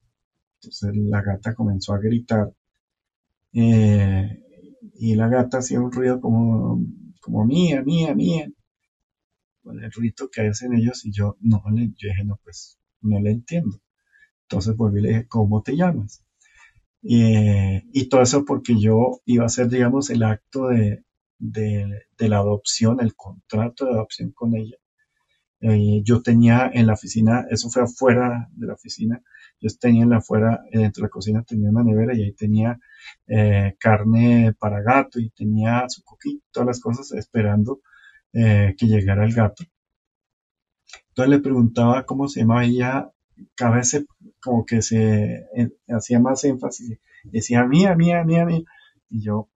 [0.61, 2.53] Entonces la gata comenzó a gritar
[3.53, 4.39] eh,
[4.95, 6.79] y la gata hacía un ruido como,
[7.21, 8.47] como mía, mía, mía.
[9.65, 13.31] el ruido que hacen ellos y yo no le, yo dije, no, pues no le
[13.31, 13.79] entiendo.
[14.43, 16.22] Entonces volví y le dije, ¿cómo te llamas?
[17.03, 21.03] Y todo eso porque yo iba a hacer, digamos, el acto de,
[21.43, 24.77] de, la adopción, el contrato de adopción con ella.
[25.61, 29.21] Eh, yo tenía en la oficina, eso fue afuera de la oficina,
[29.61, 32.79] yo tenía en la afuera, dentro de la cocina tenía una nevera y ahí tenía
[33.27, 37.81] eh, carne para gato y tenía su coquito, todas las cosas esperando
[38.33, 39.63] eh, que llegara el gato.
[41.09, 43.09] Entonces le preguntaba cómo se llamaba ella,
[43.55, 44.05] cada vez
[44.41, 45.47] como que se
[45.87, 48.63] hacía más énfasis, decía mía, mía, mía, mía.
[49.09, 49.49] Y yo,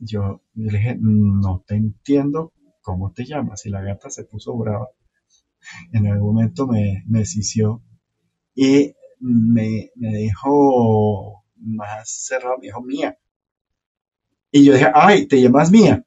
[0.00, 3.66] yo le dije, no te entiendo cómo te llamas.
[3.66, 4.88] Y la gata se puso brava
[5.92, 7.24] en algún momento me, me
[8.54, 13.18] y me, me dijo más cerrado, me dijo mía.
[14.50, 16.04] Y yo dije, ay, te llamas mía.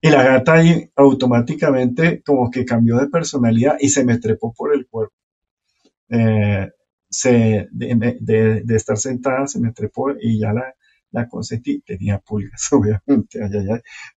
[0.00, 4.74] Y la gata ahí automáticamente como que cambió de personalidad y se me trepó por
[4.74, 5.14] el cuerpo.
[6.10, 6.68] Eh,
[7.08, 8.18] se, de,
[8.64, 10.74] de, estar sentada se me trepó y ya la,
[11.12, 11.80] la consentí.
[11.80, 13.40] Tenía pulgas, obviamente,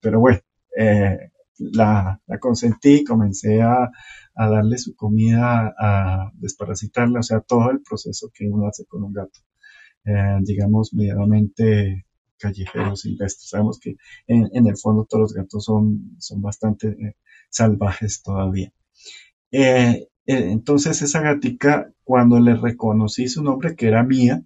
[0.01, 0.39] pero bueno,
[0.77, 3.89] eh, la, la consentí, comencé a,
[4.35, 9.03] a darle su comida, a desparasitarla, o sea, todo el proceso que uno hace con
[9.03, 9.39] un gato,
[10.05, 12.05] eh, digamos, medianamente
[12.37, 13.49] callejeros, silvestres.
[13.49, 13.95] Sabemos que
[14.27, 17.15] en, el fondo todos los gatos son, son bastante eh,
[17.49, 18.71] salvajes todavía.
[19.51, 24.43] Eh, entonces esa gatica, cuando le reconocí su nombre, que era mía,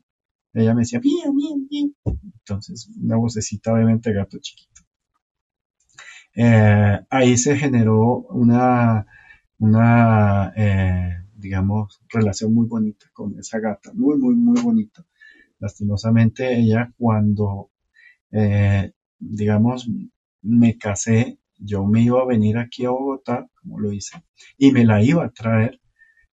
[0.54, 1.90] ella me decía, mía, mía, mía.
[2.40, 4.82] Entonces, una vocecita obviamente gato chiquito.
[7.10, 9.06] ahí se generó una
[9.60, 15.06] una, eh, digamos, relación muy bonita con esa gata, muy, muy, muy bonita.
[15.60, 17.72] Lastimosamente ella cuando,
[18.32, 19.90] eh, digamos,
[20.42, 24.24] me casé, yo me iba a venir aquí a Bogotá, como lo hice,
[24.58, 25.80] y me la iba a traer,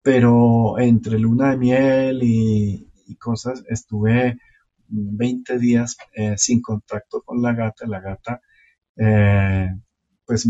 [0.03, 2.87] pero entre luna de miel y,
[3.19, 4.39] cosas, estuve
[4.89, 7.87] 20 días eh, sin contacto con la gata.
[7.87, 8.41] La gata,
[10.25, 10.49] pues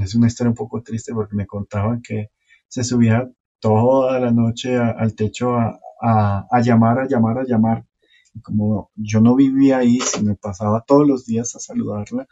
[0.00, 2.30] es una historia un poco triste porque me contaban que
[2.68, 3.28] se subía
[3.60, 7.84] toda la noche al techo a, llamar, a llamar, a llamar.
[8.34, 12.26] Y como yo no vivía ahí, me pasaba todos los días a saludarla,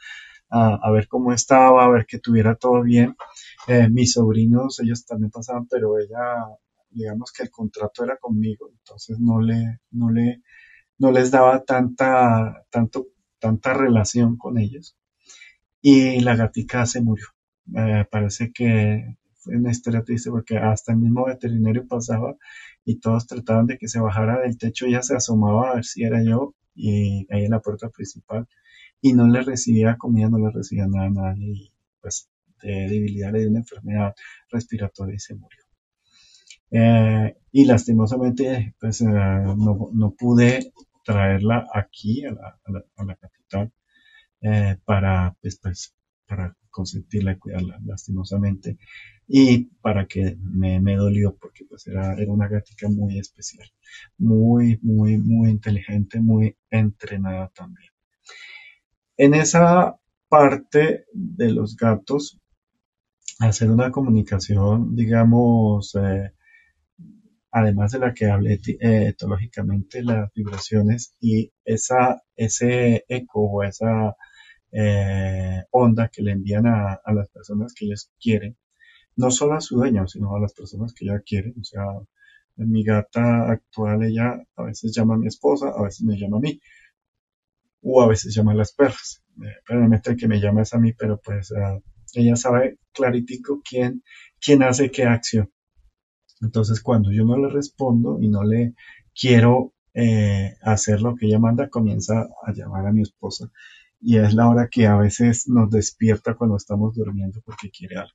[0.51, 3.17] a, ver cómo estaba, a ver que tuviera todo bien.
[3.69, 6.47] Eh, mis sobrinos, ellos también pasaban, pero ella,
[6.91, 10.43] digamos que el contrato era conmigo, entonces no le, no le,
[10.99, 13.09] no les daba tanta, tanto,
[13.39, 14.97] tanta relación con ellos
[15.83, 17.27] y la gatica se murió.
[17.77, 22.37] Eh, parece que fue una historia triste porque hasta el mismo veterinario pasaba
[22.85, 26.03] y todos trataban de que se bajara del techo, ella se asomaba a ver si
[26.03, 28.49] era yo y ahí en la puerta principal
[29.01, 32.29] y no le recibía comida, no le recibía nada a nadie y pues
[32.63, 34.15] de debilidad le dio una enfermedad
[34.51, 35.61] respiratoria y se murió.
[36.73, 40.73] Eh, y lastimosamente pues eh, no, no, pude
[41.05, 43.73] traerla aquí a la, capital
[44.43, 45.95] eh, para, pues, pues,
[46.27, 48.79] para consentirla y cuidarla lastimosamente
[49.27, 53.69] y para que me, me dolió porque pues era, era una gatica muy especial,
[54.19, 57.91] muy, muy, muy inteligente, muy entrenada también.
[59.23, 60.01] En esa
[60.31, 62.41] parte de los gatos,
[63.39, 66.33] hacer una comunicación, digamos, eh,
[67.51, 74.17] además de la que hablé eh, etológicamente, las vibraciones y esa, ese eco o esa
[74.73, 78.57] eh, onda que le envían a, las personas que ellos quieren,
[79.17, 81.85] no solo a su dueño, sino a las personas que ya quieren, o sea,
[82.57, 86.41] Mi gata actual, ella a veces llama a mi esposa, a veces me llama a
[86.41, 86.61] mí,
[87.83, 89.23] o a veces llama a las perras.
[89.67, 91.79] realmente el que me llama es a mí, pero pues ah,
[92.15, 94.03] ella sabe claritico quién,
[94.41, 95.51] quién hace qué acción.
[96.41, 98.75] Entonces, cuando yo no le respondo y no le
[99.15, 103.51] quiero eh, hacer lo que ella manda, comienza a llamar a mi esposa.
[104.01, 108.13] Y es la hora que a veces nos despierta cuando estamos durmiendo porque quiere algo.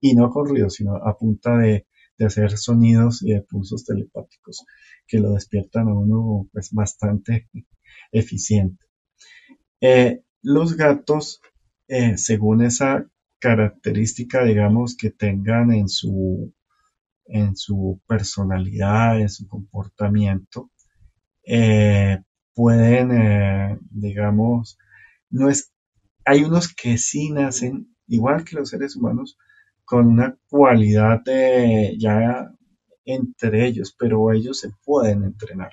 [0.00, 1.86] Y no con ruido, sino a punta de,
[2.20, 4.64] hacer sonidos y de pulsos telepáticos
[5.06, 7.48] que lo despiertan a uno pues bastante
[8.12, 8.87] eficiente.
[9.80, 11.40] Eh, los gatos,
[11.88, 13.06] eh, según esa
[13.38, 16.52] característica, digamos, que tengan en su
[17.26, 20.70] en su personalidad, en su comportamiento,
[21.44, 22.18] eh,
[22.54, 24.78] pueden, digamos,
[25.30, 25.72] no es,
[26.24, 29.38] hay unos que sí nacen, igual que los seres humanos,
[29.84, 32.50] con una cualidad de, ya
[33.04, 35.72] entre ellos, pero ellos se pueden entrenar.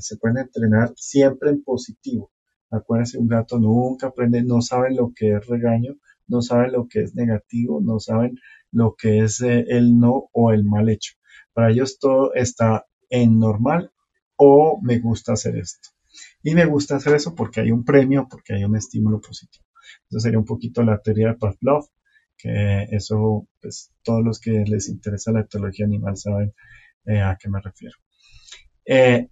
[0.00, 2.30] Se pueden entrenar siempre en positivo.
[2.70, 5.96] Acuérdense, un gato nunca aprende, no saben lo que es regaño,
[6.26, 8.38] no saben lo que es negativo, no saben
[8.70, 11.14] lo que es eh, el no o el mal hecho.
[11.52, 13.90] Para ellos todo está en normal
[14.36, 15.90] o me gusta hacer esto.
[16.42, 19.64] Y me gusta hacer eso porque hay un premio, porque hay un estímulo positivo.
[20.08, 21.88] Eso sería un poquito la teoría de Pavlov,
[22.36, 26.54] que eso, pues todos los que les interesa la etología animal saben
[27.06, 27.96] eh, a qué me refiero.
[28.84, 29.28] Eh,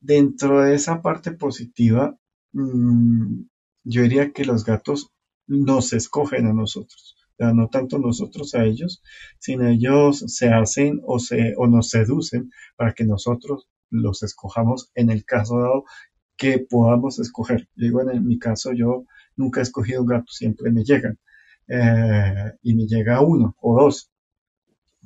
[0.00, 2.16] dentro de esa parte positiva,
[2.54, 5.10] yo diría que los gatos
[5.46, 9.02] nos escogen a nosotros no tanto nosotros a ellos,
[9.38, 15.10] sino ellos se hacen o, se, o nos seducen para que nosotros los escojamos en
[15.10, 15.84] el caso dado
[16.36, 17.68] que podamos escoger.
[17.74, 19.04] Digo, en mi caso yo
[19.36, 21.18] nunca he escogido un gato, siempre me llegan.
[21.66, 24.10] Eh, y me llega uno o dos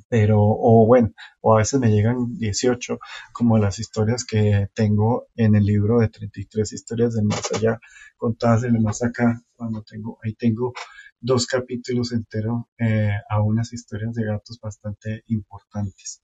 [0.09, 2.99] pero, o bueno, o a veces me llegan 18,
[3.31, 7.79] como las historias que tengo en el libro de 33 historias del más allá,
[8.17, 10.73] contadas del más acá, cuando tengo, ahí tengo
[11.21, 16.23] dos capítulos enteros eh, a unas historias de gatos bastante importantes.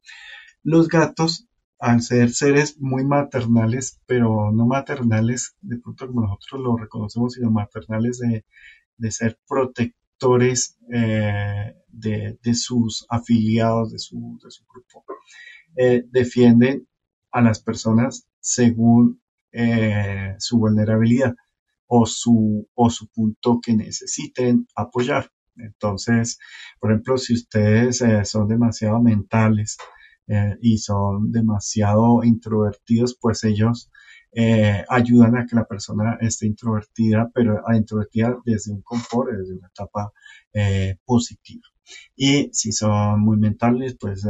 [0.63, 1.47] Los gatos,
[1.79, 7.51] al ser seres muy maternales, pero no maternales de pronto como nosotros lo reconocemos, sino
[7.51, 8.45] maternales de,
[8.97, 10.04] de ser protectores
[10.93, 15.05] eh, de, sus afiliados, de su, de su grupo,
[15.77, 16.87] eh, defienden
[17.31, 19.21] a las personas según
[20.37, 21.33] su vulnerabilidad
[21.87, 25.31] o su, o su punto que necesiten apoyar.
[25.57, 26.39] Entonces,
[26.79, 29.77] por ejemplo, si ustedes eh, son demasiado mentales
[30.27, 33.91] eh, y son demasiado introvertidos, pues ellos
[34.35, 39.67] eh, ayudan a que la persona esté introvertida, pero introvertida desde un confort, desde una
[39.67, 40.11] etapa
[41.05, 41.63] positiva.
[42.15, 44.25] Y si son muy mentales, pues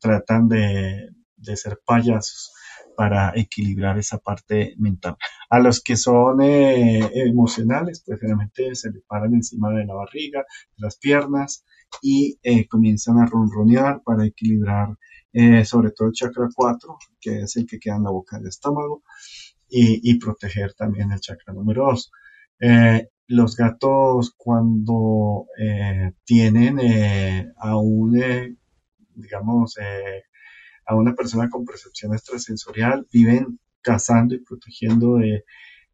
[0.00, 2.52] tratan de, de ser payasos
[2.96, 5.16] para equilibrar esa parte mental.
[5.50, 10.40] A los que son eh, emocionales, pues generalmente se le paran encima de la barriga,
[10.40, 11.64] de las piernas
[12.02, 14.96] y eh, comienzan a ronronear para equilibrar
[15.32, 18.48] eh, sobre todo el chakra 4, que es el que queda en la boca del
[18.48, 19.02] estómago,
[19.68, 22.10] y, y proteger también el chakra número 2.
[23.28, 25.46] los gatos cuando
[26.24, 28.58] tienen a un,
[29.14, 29.76] digamos,
[30.86, 35.44] a una persona con percepción extrasensorial, viven cazando y protegiendo de,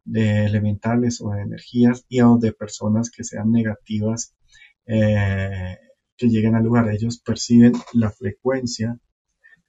[0.05, 4.33] elementales o de energías y o de personas que sean negativas
[4.85, 5.77] eh,
[6.17, 6.89] que lleguen al lugar.
[6.89, 8.97] Ellos perciben la frecuencia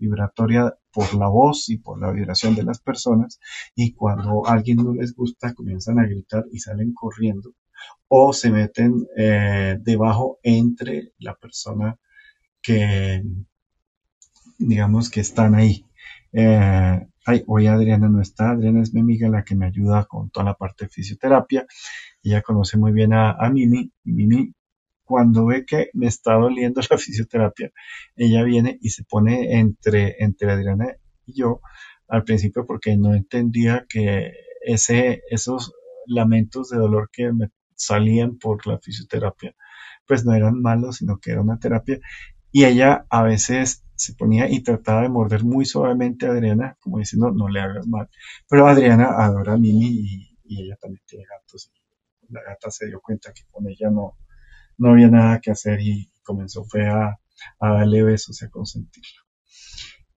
[0.05, 3.41] vibratoria por la voz y por la vibración de las personas
[3.75, 7.53] y cuando a alguien no les gusta comienzan a gritar y salen corriendo
[8.09, 11.99] o se meten eh, debajo entre la persona
[12.63, 13.23] que,
[14.59, 15.85] digamos que están ahí.
[16.33, 17.07] Eh,
[17.47, 20.55] hoy Adriana no está, Adriana es mi amiga la que me ayuda con toda la
[20.55, 21.67] parte de fisioterapia.
[22.23, 24.53] Ella conoce muy bien a, Mimi Mimi
[25.05, 27.71] cuando ve que me está doliendo la fisioterapia,
[28.17, 30.97] ella viene y se pone entre, entre Adriana
[31.27, 31.61] y yo
[32.09, 35.73] al principio porque no entendía que ese, esos
[36.07, 39.55] lamentos de dolor que me salían por la fisioterapia,
[40.07, 41.99] pues no eran malos, sino que era una terapia.
[42.53, 46.99] Y ella a veces se ponía y trataba de morder muy suavemente a Adriana, como
[46.99, 48.09] diciendo, no le hagas mal.
[48.49, 51.73] Pero Adriana adora a Mimi y, ella también tiene gatos.
[52.23, 54.17] Y la gata se dio cuenta que con ella no,
[54.79, 57.19] no había nada que hacer y comenzó fue a,
[57.61, 59.21] darle besos y a consentirla.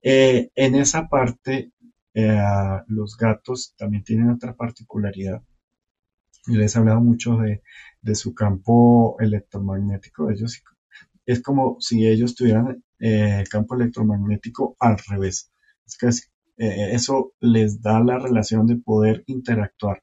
[0.03, 1.73] Eh, en esa parte,
[2.15, 2.41] eh,
[2.89, 5.43] los gatos también tienen otra particularidad.
[6.47, 7.63] Y les he hablado mucho de,
[8.15, 10.31] su campo electromagnético.
[10.31, 10.63] Ellos
[11.27, 15.51] es como si ellos tuvieran eh, el campo electromagnético al revés.
[16.59, 20.03] Eh, eso les da la relación de poder interactuar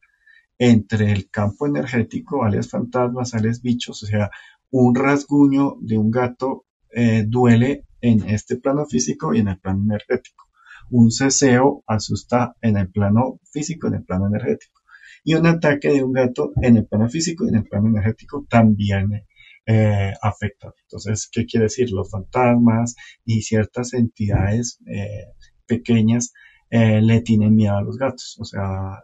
[0.63, 4.31] entre el campo energético, alias fantasmas, alias bichos, o sea,
[4.71, 9.83] un rasguño de un gato eh, duele en este plano físico y en el plano
[9.83, 10.45] energético.
[10.89, 14.81] Un ceseo asusta en el plano físico en el plano energético.
[15.25, 18.45] Y un ataque de un gato en el plano físico y en el plano energético
[18.49, 19.25] también
[19.65, 20.73] eh, afecta.
[20.83, 21.91] Entonces, ¿qué quiere decir?
[21.91, 22.95] Los fantasmas
[23.25, 25.25] y ciertas entidades eh,
[25.65, 26.33] pequeñas
[26.69, 28.37] eh, le tienen miedo a los gatos.
[28.39, 29.03] O sea,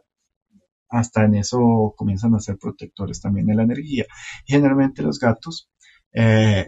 [0.90, 4.06] hasta en eso comienzan a ser protectores también de la energía.
[4.46, 5.70] generalmente los gatos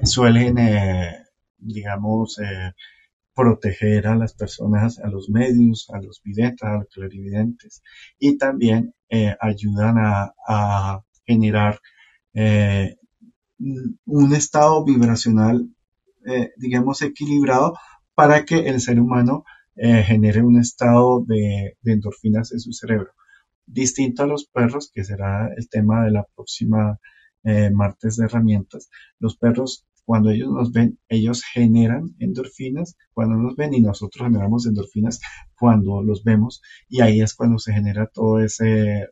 [0.03, 0.55] suelen,
[1.57, 2.37] digamos,
[3.33, 7.81] proteger a las personas, a los medios, a los videntes, a los clarividentes
[8.19, 8.93] y también
[9.39, 11.79] ayudan a, generar
[14.05, 15.69] un estado vibracional,
[16.25, 17.77] eh, digamos, equilibrado
[18.13, 19.43] para que el ser humano
[19.75, 23.11] eh, genere un estado de, endorfinas en su cerebro.
[23.65, 26.99] Distinto a los perros, que será el tema de la próxima
[27.43, 28.89] eh, martes de herramientas.
[29.19, 34.65] Los perros, cuando ellos nos ven, ellos generan endorfinas cuando nos ven y nosotros generamos
[34.67, 35.19] endorfinas
[35.57, 39.07] cuando los vemos y ahí es cuando se genera todo ese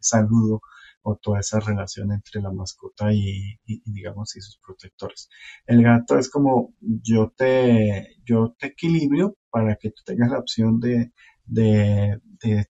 [0.00, 0.60] saludo
[1.04, 5.28] o toda esa relación entre la mascota y, digamos y sus protectores.
[5.66, 10.80] El gato es como yo te, yo te equilibrio para que tú tengas la opción
[10.80, 11.12] de,
[11.44, 12.20] de,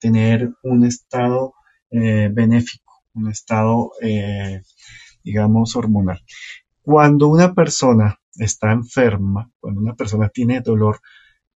[0.01, 1.55] tener un estado
[1.91, 4.63] eh, benéfico, un estado, eh,
[5.23, 6.21] digamos, hormonal.
[6.83, 11.01] Cuando una persona está enferma, cuando una persona tiene dolor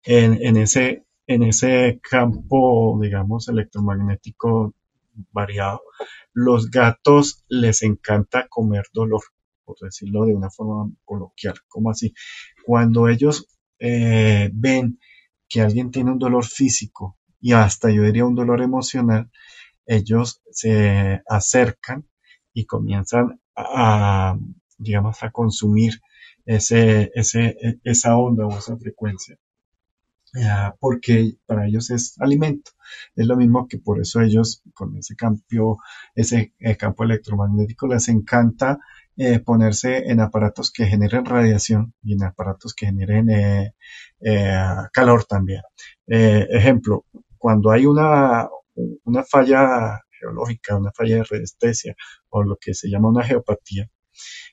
[0.04, 4.74] en, ese, en ese campo, digamos, electromagnético
[5.32, 5.82] variado,
[6.34, 9.22] los gatos les encanta comer dolor,
[9.66, 11.56] por decirlo de una forma coloquial.
[11.68, 12.14] ¿Cómo así?
[12.66, 13.48] Cuando ellos
[13.80, 15.00] eh, ven
[15.50, 19.30] que alguien tiene un dolor físico y hasta yo diría un dolor emocional,
[19.86, 22.08] ellos se acercan
[22.54, 24.38] y comienzan a,
[24.78, 26.02] digamos, a consumir
[26.46, 29.38] ese, ese, esa onda o esa frecuencia.
[30.36, 32.72] Ah, porque para ellos es alimento.
[33.16, 35.78] Es lo mismo que por eso ellos con ese cambio,
[36.16, 38.80] ese eh, campo electromagnético les encanta
[39.18, 43.74] eh, ponerse en aparatos que generen radiación y en aparatos que generen eh,
[44.94, 45.62] calor también.
[46.08, 47.06] ejemplo,
[47.38, 48.48] cuando hay una,
[49.04, 51.96] una falla geológica, una falla de resistencia
[52.30, 53.90] o lo que se llama una geopatía,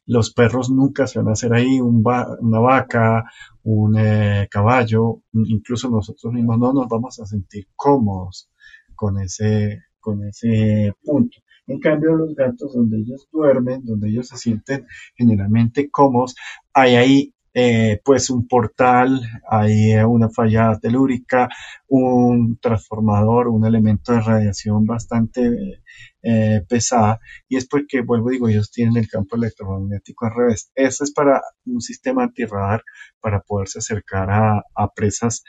[0.07, 3.25] los perros nunca se van a hacer ahí una vaca,
[3.63, 8.51] un eh, caballo, incluso nosotros mismos no nos vamos a sentir cómodos
[8.95, 11.39] con ese, con ese punto.
[11.67, 14.87] En cambio, los gatos, donde ellos duermen, donde ellos se sienten
[15.17, 16.35] generalmente cómodos,
[16.73, 21.49] hay ahí eh, pues un portal, hay eh, una falla telúrica,
[21.87, 25.81] un transformador, un elemento de radiación bastante
[26.23, 30.73] eh, pesada y es porque, vuelvo digo, ellos tienen el campo electromagnético al revés.
[30.75, 32.83] Eso es para un sistema antirradar
[33.21, 35.45] para poderse acercar a, presas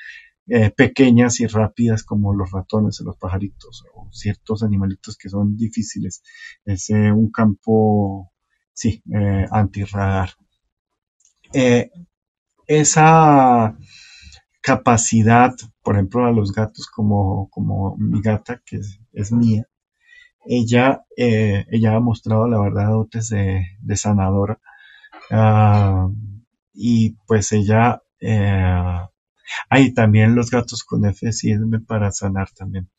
[0.75, 6.23] pequeñas y rápidas como los ratones o los pajaritos o ciertos animalitos que son difíciles.
[6.65, 8.31] Es un campo,
[8.73, 9.01] sí,
[9.51, 10.29] antirradar.
[11.53, 11.89] Eh,
[12.67, 13.77] esa
[14.61, 18.81] capacidad, por ejemplo, a los gatos como, como mi gata, que
[19.13, 19.67] es, mía,
[20.45, 24.59] ella, eh, ella ha mostrado la verdad dotes de, sanadora.
[25.31, 26.09] Ah,
[26.73, 28.99] y pues ella, eh,
[29.69, 32.89] hay también los gatos con F sirven para sanar también.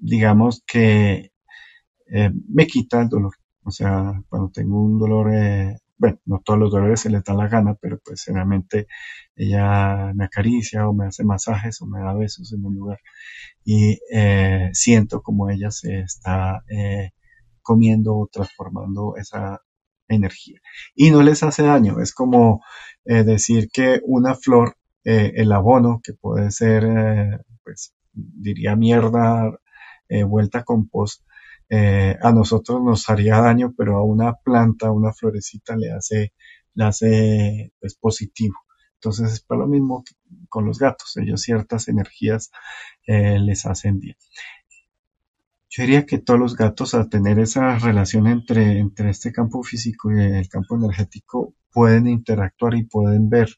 [0.00, 1.32] digamos que
[2.48, 3.32] me quita el dolor.
[3.64, 5.30] O sea, cuando tengo un dolor
[5.96, 8.86] bueno, no todos los dolores se les da la gana, pero pues generalmente
[9.36, 12.98] ella me acaricia o me hace masajes o me da besos en un lugar
[13.64, 17.12] y eh, siento como ella se está eh,
[17.62, 19.60] comiendo o transformando esa
[20.14, 20.60] energía
[20.94, 22.62] y no les hace daño, es como
[23.04, 29.50] eh, decir que una flor, el abono que puede ser, pues diría mierda
[30.26, 31.20] vuelta a compost,
[31.70, 36.32] eh, a nosotros nos haría daño, pero a una planta, a una florecita le hace,
[36.74, 38.54] le hace pues, positivo.
[38.94, 40.04] Entonces es para lo mismo
[40.48, 42.50] con los gatos, ellos ciertas energías
[43.06, 44.16] eh, les hacen bien.
[45.76, 50.12] Yo diría que todos los gatos al tener esa relación entre, entre este campo físico
[50.12, 53.48] y el campo energético pueden interactuar y pueden ver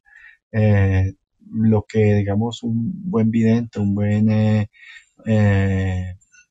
[0.51, 1.13] eh,
[1.51, 4.27] lo que digamos un buen vidente, un buen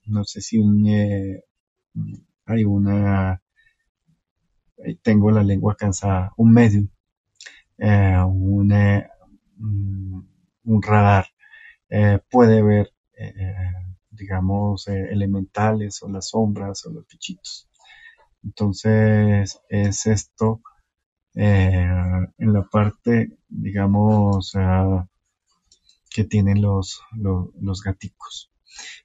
[0.05, 1.43] no sé si un, eh,
[2.45, 3.41] hay una,
[5.01, 6.89] tengo la lengua cansada, un medium,
[7.79, 8.67] eh, un,
[9.57, 10.27] mm,
[10.65, 11.25] un, radar,
[12.29, 12.93] puede ver,
[14.15, 17.69] digamos, elementales o las sombras o los bichitos.
[18.43, 20.61] Entonces, es esto
[21.33, 24.53] en la parte, digamos,
[26.09, 28.51] que tienen los, los, gaticos.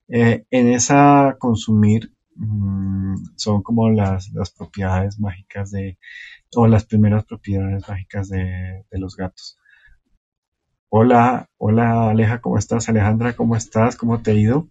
[0.09, 5.99] en esa consumir Mm, son como las, las propiedades mágicas de,
[6.55, 9.59] o las primeras propiedades mágicas de, de los gatos.
[10.89, 12.89] Hola, hola Aleja, ¿cómo estás?
[12.89, 13.97] Alejandra, ¿cómo estás?
[13.97, 14.69] ¿Cómo te ha ido?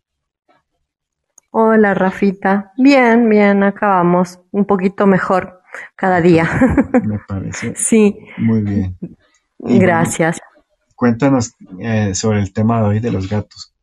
[1.51, 5.61] Hola Rafita, bien, bien, acabamos un poquito mejor
[5.95, 6.47] cada día.
[7.03, 7.73] Me parece.
[7.75, 8.17] sí.
[8.37, 8.97] Muy bien.
[9.57, 10.39] Gracias.
[10.95, 13.73] cuéntanos eh, sobre el tema de hoy de los gatos.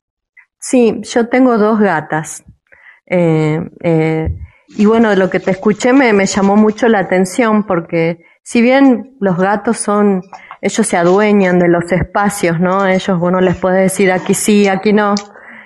[0.58, 2.44] Sí, yo tengo dos gatas.
[3.06, 4.36] Eh, eh,
[4.68, 9.16] y bueno, lo que te escuché me, me llamó mucho la atención porque si bien
[9.20, 10.22] los gatos son,
[10.60, 12.86] ellos se adueñan de los espacios, ¿no?
[12.86, 15.16] Ellos, bueno, les puede decir aquí sí, aquí no,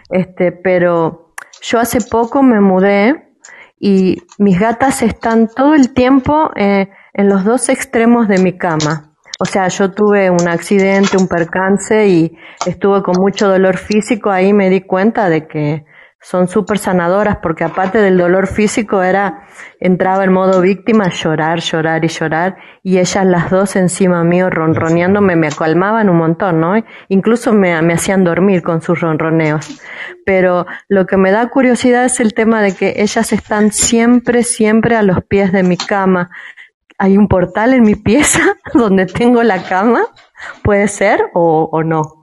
[0.09, 1.20] este, pero
[1.61, 3.31] yo hace poco me mudé
[3.79, 9.15] y mis gatas están todo el tiempo eh, en los dos extremos de mi cama.
[9.39, 12.37] O sea, yo tuve un accidente, un percance y
[12.67, 14.31] estuve con mucho dolor físico.
[14.31, 15.87] Ahí me di cuenta de que
[16.23, 19.47] son súper sanadoras porque aparte del dolor físico era,
[19.79, 25.35] entraba en modo víctima, llorar, llorar y llorar y ellas las dos encima mío ronroneándome
[25.37, 26.75] me calmaban un montón, ¿no?
[27.09, 29.81] Incluso me, me hacían dormir con sus ronroneos.
[30.27, 34.97] Pero lo que me da curiosidad es el tema de que ellas están siempre, siempre
[34.97, 36.31] a los pies de mi cama.
[36.99, 40.03] Hay un portal en mi pieza donde tengo la cama,
[40.62, 42.20] puede ser o, o no.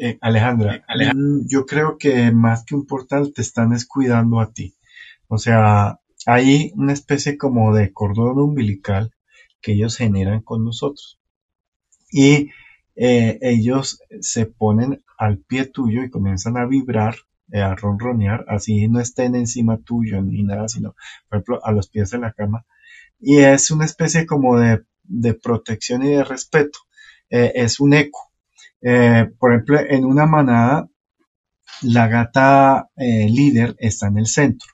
[0.00, 4.76] Eh, Alejandra, mm, yo creo que más que un portal te están descuidando a ti.
[5.26, 9.12] O sea, hay una especie como de cordón umbilical
[9.60, 11.18] que ellos generan con nosotros.
[12.12, 12.50] Y
[12.94, 17.16] eh, ellos se ponen al pie tuyo y comienzan a vibrar,
[17.50, 20.94] eh, a ronronear, así no estén encima tuyo ni nada, sino,
[21.28, 22.64] por ejemplo, a los pies de la cama.
[23.18, 26.78] Y es una especie como de, de protección y de respeto.
[27.30, 28.27] es un eco
[28.80, 30.88] eh, por ejemplo, en una manada,
[31.82, 34.68] la gata eh, líder está en el centro.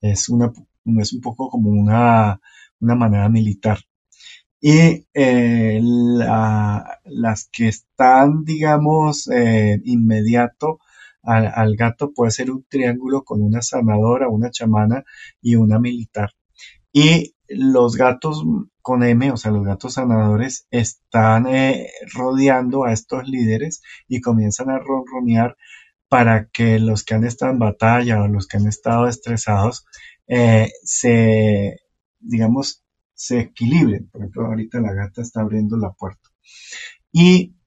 [0.00, 0.52] Es, una,
[1.00, 2.40] es un poco como una,
[2.80, 3.78] una manada militar.
[4.60, 5.80] Y eh,
[7.04, 9.28] las que están, digamos,
[9.84, 10.80] inmediato
[11.22, 15.04] al, al, gato puede ser un triángulo con una sanadora, una chamana
[15.40, 16.32] y una militar.
[16.92, 18.44] Y los gatos
[18.88, 24.70] con M, o sea, los gatos sanadores, están eh, rodeando a estos líderes y comienzan
[24.70, 25.58] a ronronear
[26.08, 29.84] para que los que han estado en batalla o los que han estado estresados
[30.26, 31.80] eh, se,
[32.18, 32.82] digamos,
[33.12, 34.08] se equilibren.
[34.08, 36.30] Por ejemplo, ahorita la gata está abriendo la puerta.
[37.12, 37.57] Y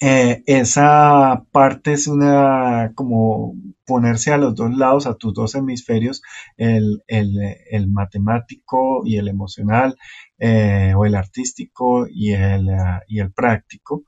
[0.00, 6.22] eh, esa parte es una como ponerse a los dos lados, a tus dos hemisferios,
[6.56, 9.96] el, el, matemático y el emocional,
[10.38, 12.68] eh, o el artístico y el,
[13.08, 14.04] y el práctico,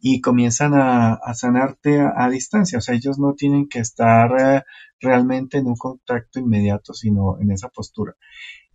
[0.00, 2.78] y comienzan a, sanarte a, distancia.
[2.78, 4.62] O sea, ellos no tienen que estar eh,
[5.00, 8.14] realmente en un contacto inmediato, sino en esa postura.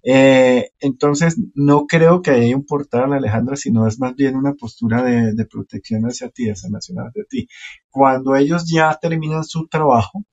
[0.04, 5.02] Eh, entonces, no creo que haya un portal, Alejandra, sino es más bien una postura
[5.04, 7.48] de, protección hacia ti, de sanación hacia ti.
[7.90, 10.26] Cuando ellos ya terminan su trabajo,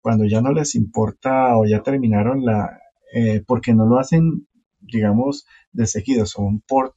[0.00, 2.80] cuando ya no les importa o ya terminaron la,
[3.14, 4.48] eh, porque no lo hacen,
[4.80, 6.94] digamos, de seguido, son por,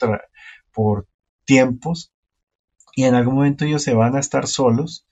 [0.74, 1.07] por
[1.45, 2.11] tiempos,
[2.95, 5.07] y en algún momento ellos se van a estar solos,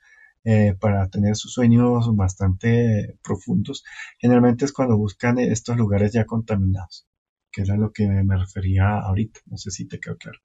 [0.45, 3.83] eh, para tener sus sueños bastante profundos,
[4.19, 7.07] generalmente es cuando buscan estos lugares ya contaminados,
[7.51, 9.39] que era lo que me refería ahorita.
[9.47, 10.37] No sé si te quedó claro.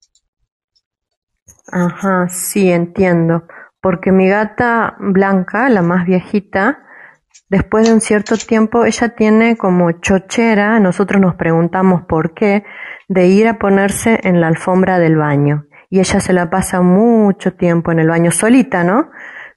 [1.71, 3.43] Ajá, sí, entiendo.
[3.79, 6.79] Porque mi gata blanca, la más viejita,
[7.49, 12.63] después de un cierto tiempo, ella tiene como chochera, nosotros nos preguntamos por qué,
[13.07, 15.65] de ir a ponerse en la alfombra del baño.
[15.89, 19.11] Y ella se la pasa mucho tiempo en el baño solita, ¿no?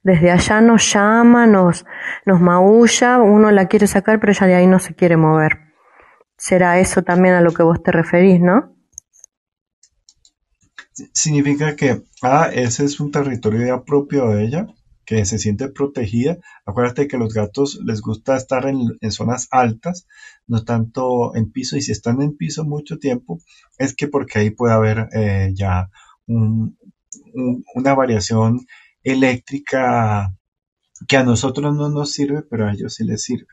[0.05, 1.83] Desde allá nos llama, nos,
[2.27, 5.73] nos maulla, uno la quiere sacar, pero ella de ahí no se quiere mover.
[6.37, 8.77] Será eso también a lo que vos te referís, ¿no?
[11.11, 14.67] Significa que, ah, ese es un territorio ya propio de ella,
[15.07, 16.37] que se siente protegida.
[16.67, 20.05] Acuérdate que los gatos les gusta estar en, zonas altas,
[20.45, 23.39] no tanto en piso, y si están en piso mucho tiempo,
[23.79, 25.89] es que porque ahí puede haber eh, ya
[26.27, 28.67] una variación
[29.05, 30.35] eléctrica
[31.07, 33.47] que a nosotros no nos sirve, pero a ellos sí les sirve.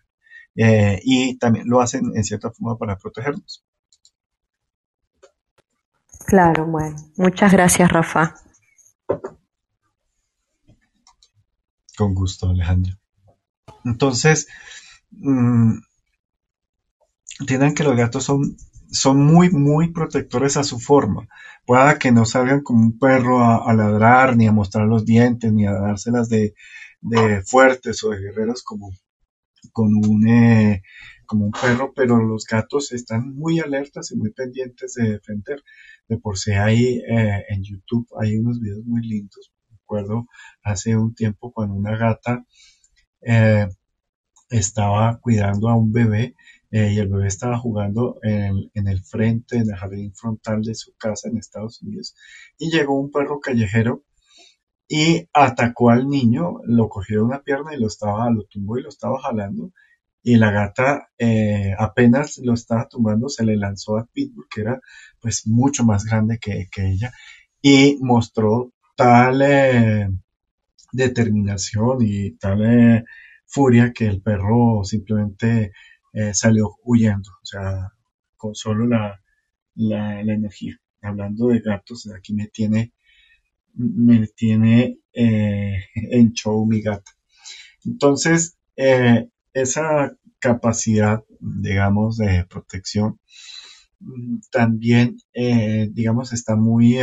[0.56, 3.64] eh, y también lo hacen en cierta forma para protegernos.
[6.26, 6.96] Claro, bueno.
[7.16, 8.34] Muchas gracias, Rafa.
[11.96, 12.94] Con gusto, Alejandro.
[13.84, 14.48] Entonces,
[15.10, 15.78] mmm,
[17.40, 18.56] entiendan que los gatos son,
[18.92, 21.28] son muy, muy protectores a su forma.
[21.66, 25.66] Pueda que no salgan como un perro a, ladrar, ni a mostrar los dientes, ni
[25.66, 26.54] a dárselas de,
[27.00, 28.92] de fuertes o de guerreros como
[29.76, 30.82] un, eh,
[31.26, 35.62] como un perro, pero los gatos están muy alertas y muy pendientes de defender.
[36.08, 39.52] De por sí hay eh, en YouTube hay unos videos muy lindos.
[39.70, 40.26] Recuerdo
[40.62, 42.44] hace un tiempo cuando una gata
[43.22, 43.68] eh,
[44.50, 46.34] estaba cuidando a un bebé
[46.74, 50.94] y el bebé estaba jugando en, en, el frente, en el jardín frontal de su
[50.96, 52.16] casa en Estados Unidos
[52.58, 54.04] y llegó un perro callejero
[54.94, 58.82] y atacó al niño, lo cogió de una pierna y lo estaba, lo tumbó y
[58.82, 59.72] lo estaba jalando.
[60.22, 64.80] Y la gata eh, apenas lo estaba tumbando, se le lanzó a Pitbull, que era
[65.18, 67.10] pues mucho más grande que, ella,
[67.62, 70.10] y mostró tal eh,
[70.92, 73.04] determinación y tal eh,
[73.46, 75.72] furia que el perro simplemente
[76.32, 77.92] salió huyendo, o sea,
[78.36, 79.20] con solo la,
[79.74, 80.76] la, energía.
[81.00, 82.92] Hablando de gatos, aquí me tiene
[83.74, 87.12] me tiene eh, en show mi gata.
[87.84, 93.20] Entonces, eh, esa capacidad, digamos, de protección
[94.00, 96.98] mm, también, eh, digamos, está muy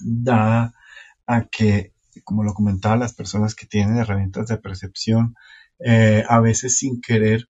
[0.00, 0.74] dada
[1.26, 1.92] a que,
[2.24, 5.34] como lo comentaba, las personas que tienen herramientas de percepción,
[5.80, 7.48] a veces sin querer,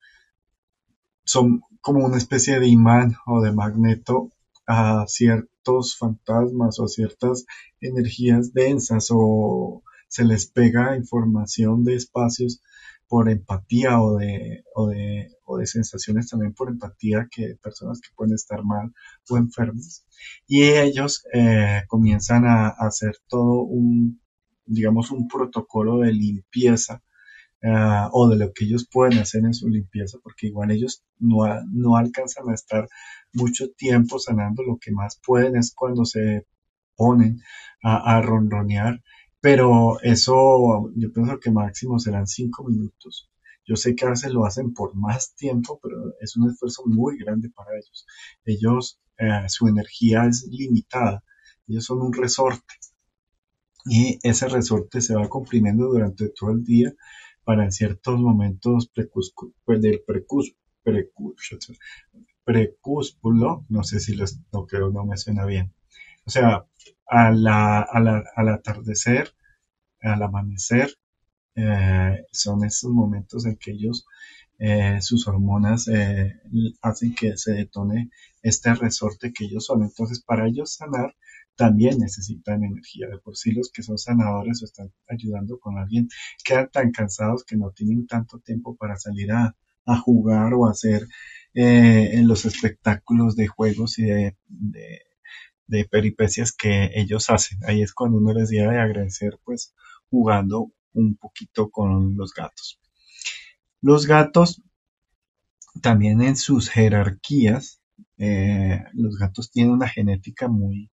[1.25, 4.31] son como una especie de imán o de magneto
[4.67, 7.47] a ciertos fantasmas o a ciertas
[7.81, 12.61] energías densas o se les pega información de espacios
[13.09, 18.09] por empatía o de, o de, o de sensaciones también por empatía que personas que
[18.17, 18.93] pueden estar mal
[19.29, 20.05] o enfermas.
[20.47, 24.21] Y ellos eh, comienzan a, hacer todo un,
[24.65, 27.03] digamos, un protocolo de limpieza
[27.63, 31.39] uh, o de lo que ellos pueden hacer en su limpieza, porque igual ellos no,
[31.73, 32.89] no alcanzan a estar
[33.33, 36.47] mucho tiempo sanando, lo que más pueden es cuando se
[36.97, 37.43] ponen
[37.83, 39.03] a, a ronronear,
[39.41, 43.31] pero eso yo pienso que máximo serán cinco minutos.
[43.67, 47.19] Yo sé que a veces lo hacen por más tiempo, pero es un esfuerzo muy
[47.19, 48.07] grande para ellos.
[48.45, 51.25] Ellos, eh, su energía es limitada.
[51.67, 52.75] Ellos son un resorte.
[53.85, 56.93] Y ese resorte se va comprimiendo durante todo el día
[57.47, 58.91] para ciertos momentos
[59.65, 60.03] pues, del
[62.45, 65.73] precúspulo, no sé si lo, creo, no me suena bien.
[66.27, 66.67] O sea,
[67.07, 69.33] al atardecer,
[70.01, 70.91] al amanecer,
[71.55, 74.05] eh, son esos momentos en que ellos,
[74.59, 76.41] eh, sus hormonas eh,
[76.83, 78.11] hacen que se detone
[78.43, 79.85] este resorte que ellos son.
[79.85, 81.15] Entonces, para ellos sanar,
[81.57, 83.09] también necesitan energía.
[83.09, 86.09] De por sí los que son sanadores o están ayudando con alguien
[86.45, 89.55] quedan tan cansados que no tienen tanto tiempo para salir a,
[90.05, 91.07] jugar o hacer
[91.55, 94.37] eh, en los espectáculos de juegos y de,
[95.69, 97.61] de, peripecias que ellos hacen.
[97.65, 99.75] Ahí es cuando uno les debe agradecer pues
[100.11, 102.81] jugando un poquito con los gatos.
[103.81, 104.61] Los gatos
[105.81, 107.81] también en sus jerarquías,
[108.19, 110.91] eh, los gatos tienen una genética muy,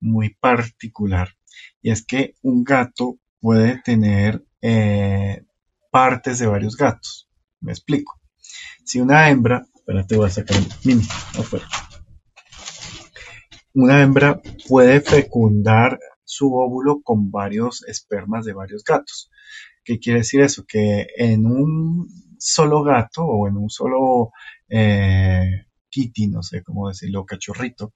[0.00, 1.30] muy particular
[1.82, 5.44] y es que un gato puede tener eh,
[5.90, 7.28] partes de varios gatos.
[7.60, 8.20] Me explico.
[8.84, 11.02] Si una hembra, espérate, voy a sacar mini
[11.38, 11.66] afuera.
[13.74, 19.30] Una hembra puede fecundar su óvulo con varios espermas de varios gatos.
[19.84, 20.64] ¿Qué quiere decir eso?
[20.66, 24.32] Que en un solo gato o en un solo
[24.68, 27.94] eh, kitty, no sé cómo decirlo, cachorrito,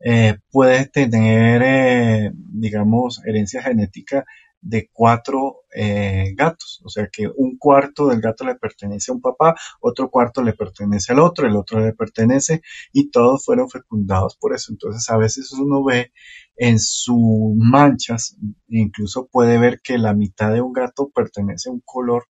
[0.00, 4.24] eh, puede tener, eh, digamos, herencia genética
[4.60, 6.80] de cuatro eh, gatos.
[6.84, 10.52] O sea que un cuarto del gato le pertenece a un papá, otro cuarto le
[10.52, 14.72] pertenece al otro, el otro le pertenece y todos fueron fecundados por eso.
[14.72, 16.12] Entonces a veces uno ve
[16.56, 18.36] en sus manchas,
[18.68, 22.26] incluso puede ver que la mitad de un gato pertenece a un color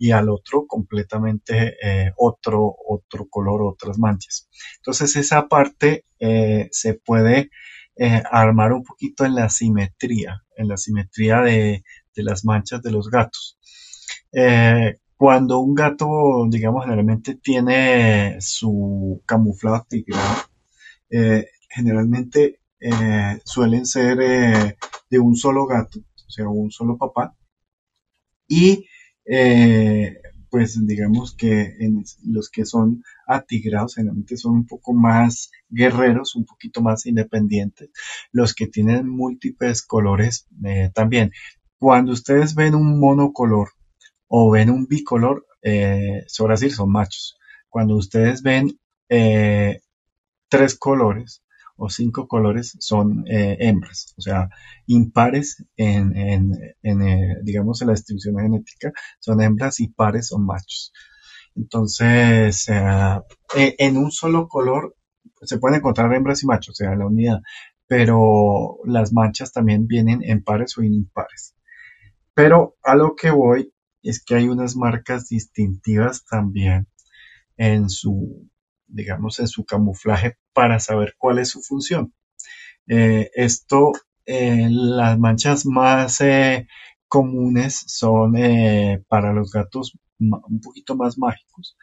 [0.00, 4.48] y al otro completamente eh, otro, otro color, otras manchas.
[4.78, 7.50] Entonces esa parte eh, se puede
[7.96, 11.84] eh, armar un poquito en la simetría, en la simetría de,
[12.14, 13.58] las manchas de los gatos.
[15.16, 20.36] cuando un gato, digamos, generalmente tiene su camuflado tigrado,
[21.68, 22.60] generalmente
[23.44, 24.18] suelen ser
[25.10, 27.34] de un solo gato, o sea, un solo papá,
[28.48, 28.86] y
[29.24, 31.76] eh, pues digamos que
[32.24, 37.90] los que son atigrados generalmente son un poco más guerreros, un poquito más independientes.
[38.32, 41.32] Los que tienen múltiples colores eh, también.
[41.78, 43.70] Cuando ustedes ven un monocolor
[44.26, 47.38] o ven un bicolor, eh, sobre decir, son machos.
[47.68, 49.80] Cuando ustedes ven eh,
[50.48, 51.42] tres colores
[51.82, 54.50] o cinco colores son eh, hembras, o sea,
[54.86, 60.92] impares en, en, eh, digamos, en la distribución genética son hembras y pares son machos.
[61.56, 64.94] Entonces, e, en un solo color
[65.42, 67.40] se pueden encontrar hembras y machos, o sea, la unidad,
[67.86, 71.54] pero las manchas también vienen en pares o impares.
[72.34, 73.72] Pero a lo que voy
[74.02, 76.88] es que hay unas marcas distintivas también
[77.56, 78.50] en su,
[78.92, 82.12] digamos, en su camuflaje para saber cuál es su función.
[82.88, 83.92] Eh, esto,
[84.26, 86.66] eh, las manchas más eh,
[87.08, 88.34] comunes son
[89.08, 91.76] para los gatos un poquito más mágicos.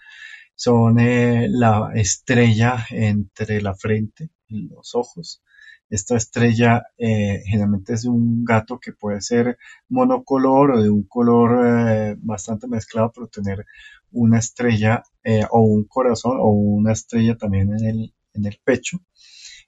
[0.55, 5.43] Son la estrella entre la frente y los ojos.
[5.89, 9.57] Esta estrella generalmente es un gato que puede ser
[9.89, 13.65] monocolor o de un color bastante mezclado, pero tener
[14.11, 18.99] una estrella eh, o un corazón o una estrella también en el, en el pecho,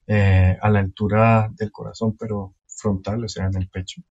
[0.07, 4.01] eh, a la altura del corazón, pero frontal, o sea, en el pecho,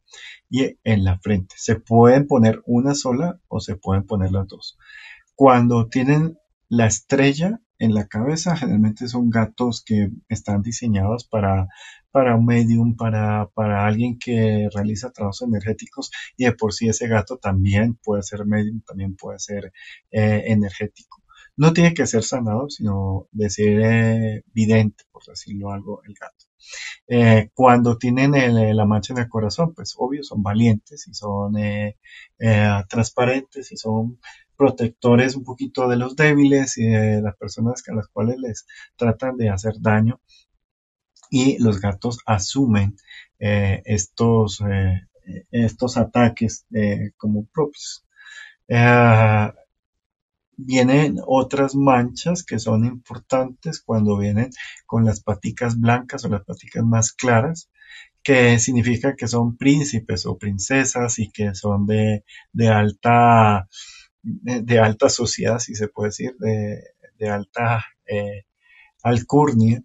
[0.51, 1.55] y en la frente.
[1.57, 4.79] Se pueden poner una sola o se pueden poner las dos.
[5.35, 6.39] Cuando tienen
[6.69, 11.69] la estrella en la cabeza generalmente son gatos que están diseñados para,
[12.11, 17.09] para un medium, para, para alguien que realiza trabajos energéticos y de por sí ese
[17.09, 19.73] gato también puede ser medium, también puede ser
[20.11, 21.23] eh, energético.
[21.59, 26.47] No tiene que ser sanador, sino decir eh, vidente, por decirlo algo, el gato.
[27.07, 28.33] Eh, cuando tienen
[28.77, 31.55] la mancha en el corazón, pues obvio, son valientes y son
[32.89, 34.19] transparentes y son
[34.57, 39.37] protectores un poquito de los débiles y de las personas a las cuales les tratan
[39.37, 40.21] de hacer daño
[41.31, 42.97] y los gatos asumen
[43.39, 45.07] eh, estos, eh,
[45.51, 48.05] estos ataques eh, como propios.
[50.59, 54.51] Vienen otras manchas que son importantes cuando vienen
[54.87, 57.71] con las paticas blancas o las paticas más claras,
[58.23, 63.69] que significa que son príncipes o princesas y que son de, de alta
[64.23, 68.45] de, alta sociedad, si se puede decir, de, alta eh,
[69.03, 69.83] alcurnia,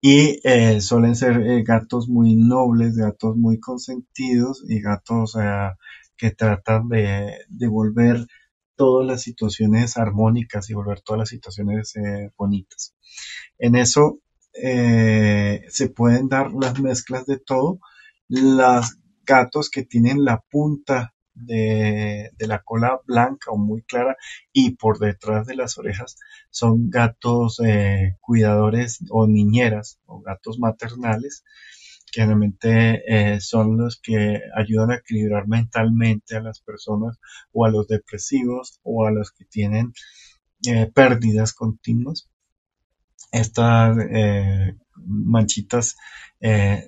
[0.00, 5.36] y eh, suelen ser eh, gatos muy nobles, gatos muy consentidos y gatos
[6.16, 8.26] que tratan de, de, volver
[8.76, 11.94] todas las situaciones armónicas y volver todas las situaciones
[12.36, 12.94] bonitas.
[13.58, 14.18] En eso
[14.52, 17.80] se pueden dar las mezclas de todo.
[18.28, 24.16] Los gatos que tienen la punta de, la cola blanca o muy clara
[24.52, 26.16] y por detrás de las orejas
[26.50, 31.44] son gatos eh, cuidadores o niñeras o gatos maternales
[32.14, 37.18] que generalmente eh, son los que ayudan a equilibrar mentalmente a las personas
[37.52, 39.92] o a los depresivos o a los que tienen
[40.66, 42.28] eh, pérdidas continuas.
[43.32, 43.96] Estas
[44.96, 45.96] manchitas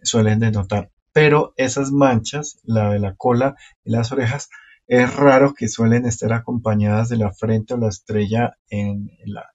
[0.03, 3.57] suelen denotar pero esas manchas, la de la cola
[3.87, 4.51] y las orejas,
[4.87, 9.51] es raro que suelen estar acompañadas de la frente o la estrella en la,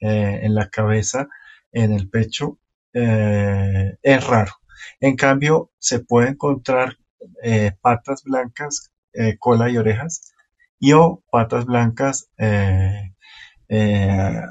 [0.00, 1.28] eh, en la cabeza,
[1.70, 2.58] en el pecho,
[2.92, 4.54] eh, es raro.
[5.00, 6.96] En cambio, se puede encontrar
[7.42, 8.92] eh, patas blancas,
[9.38, 10.34] cola y orejas,
[10.78, 12.28] y o patas blancas,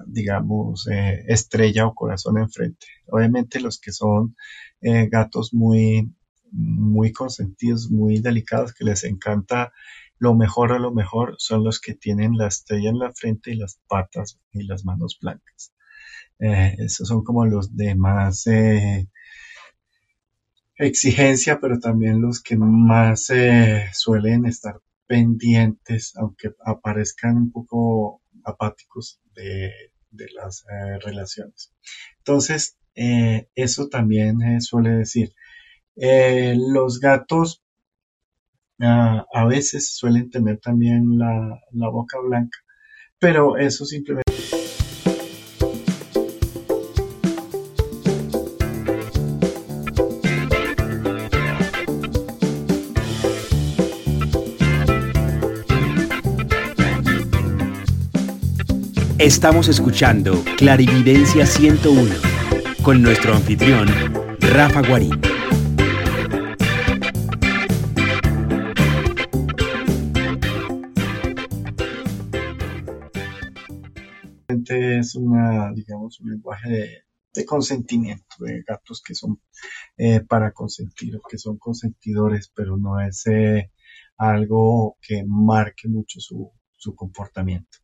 [0.08, 0.88] digamos,
[1.28, 2.88] estrella o corazón enfrente.
[3.08, 4.36] Obviamente los que son
[4.82, 6.12] gatos muy
[6.52, 9.74] muy consentidos, muy delicados, que les encanta
[10.18, 13.56] lo mejor a lo mejor, son los que tienen la estrella en la frente y
[13.56, 15.74] las patas y las manos blancas.
[16.40, 19.08] Eh, esos son como los de más eh,
[20.78, 29.20] exigencia, pero también los que más eh, suelen estar pendientes, aunque aparezcan un poco apáticos
[29.34, 29.72] de,
[30.12, 30.66] de las
[31.04, 31.74] relaciones.
[32.18, 35.34] Entonces, eso también suele decir,
[35.98, 37.64] eh, los gatos
[38.82, 42.58] ah, a veces suelen tener también la, la boca blanca,
[43.20, 44.25] pero eso simplemente...
[59.18, 62.16] Estamos escuchando Clarividencia 101
[62.84, 63.88] con nuestro anfitrión,
[64.42, 65.22] Rafa Guarín.
[74.68, 79.40] es una, digamos, un lenguaje de, consentimiento, de gatos que son
[79.96, 83.72] eh, para consentir, que son consentidores, pero no es eh,
[84.18, 86.52] algo que marque mucho su
[86.96, 87.78] comportamiento.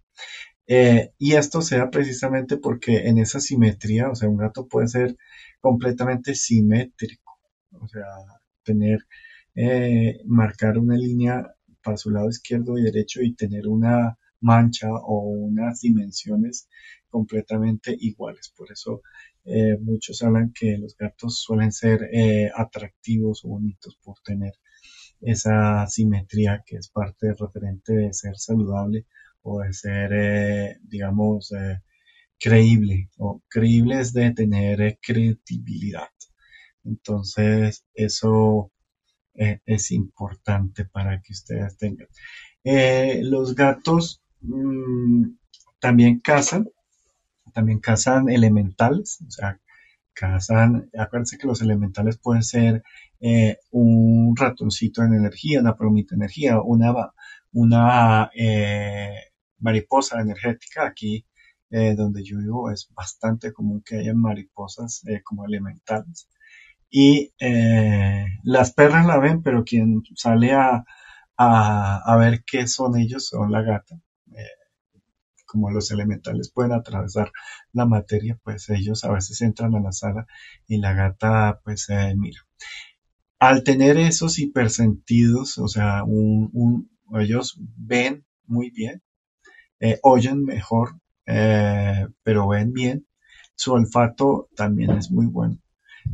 [0.74, 4.88] Eh, y esto se da precisamente porque en esa simetría, o sea, un gato puede
[4.88, 5.18] ser
[5.60, 7.34] completamente simétrico,
[7.74, 8.06] o sea,
[8.64, 9.00] tener,
[9.54, 11.54] eh, marcar una línea
[11.84, 16.70] para su lado izquierdo y derecho y tener una mancha o unas dimensiones
[17.10, 18.54] completamente iguales.
[18.56, 19.02] Por eso
[19.44, 22.10] eh, muchos hablan que los gatos suelen ser
[22.56, 24.54] atractivos o bonitos por tener
[25.20, 29.06] esa simetría que es parte referente de ser saludable
[29.44, 31.80] o de ser, eh, digamos, eh,
[32.40, 36.10] creíble, o creíble es de tener eh, credibilidad.
[36.84, 38.72] Entonces, eso
[39.34, 42.08] es importante para que ustedes tengan.
[43.24, 45.26] los gatos mm,
[45.80, 46.70] también cazan,
[47.54, 49.60] también cazan elementales, o sea,
[50.14, 52.84] cazan, acuérdense que los elementales pueden ser
[53.72, 56.94] un ratoncito en energía, una promita energía, una,
[57.54, 58.32] una
[59.62, 60.86] mariposa energética.
[60.86, 61.26] Aquí
[61.72, 66.28] eh, donde yo vivo es bastante común que haya mariposas eh, como elementales.
[66.90, 70.84] Y eh, las perras la ven, pero quien sale a,
[71.38, 73.96] a, ver qué son ellos son la gata.
[75.46, 77.32] como los elementales pueden atravesar
[77.74, 80.26] la materia, pues ellos a veces entran a la sala
[80.68, 82.40] y la gata pues mira.
[83.40, 86.04] Al tener esos hipersentidos, o sea,
[87.20, 89.02] ellos ven muy bien,
[89.82, 93.08] eh, oyen mejor, eh, pero ven bien.
[93.56, 95.58] Su olfato también es muy bueno.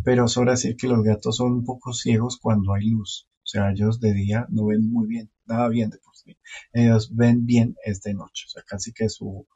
[0.04, 3.28] Pero sobre decir que los gatos son un poco ciegos cuando hay luz.
[3.44, 6.38] O sea, ellos de día no ven muy bien, nada bien de por sí.
[6.74, 8.46] Ellos ven bien es de noche.
[8.48, 9.48] O sea, casi que su,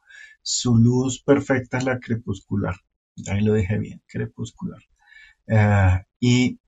[0.42, 2.76] su luz perfecta es la crepuscular.
[3.28, 4.82] Ahí lo dije bien, crepuscular.
[5.48, 6.60] Eh, y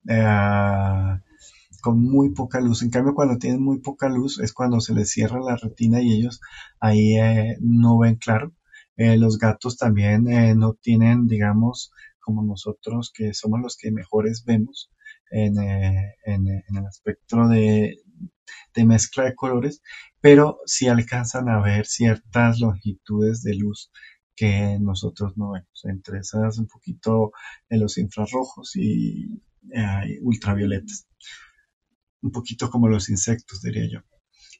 [1.84, 2.81] con muy poca luz.
[2.81, 6.13] En cambio, cuando tienen muy poca luz es cuando se les cierra la retina y
[6.13, 6.39] ellos
[6.79, 8.53] ahí eh, no ven claro.
[8.95, 14.45] Eh, los gatos también eh, no tienen, digamos, como nosotros que somos los que mejores
[14.45, 14.91] vemos
[15.29, 17.97] en, en, el espectro de,
[18.75, 19.81] de, mezcla de colores,
[20.21, 23.91] pero sí alcanzan a ver ciertas longitudes de luz
[24.38, 25.81] que nosotros no vemos.
[25.84, 27.34] Entre esas un poquito
[27.69, 29.41] en los infrarrojos y
[30.21, 31.07] ultravioletas
[32.24, 33.99] un poquito como los insectos, diría yo.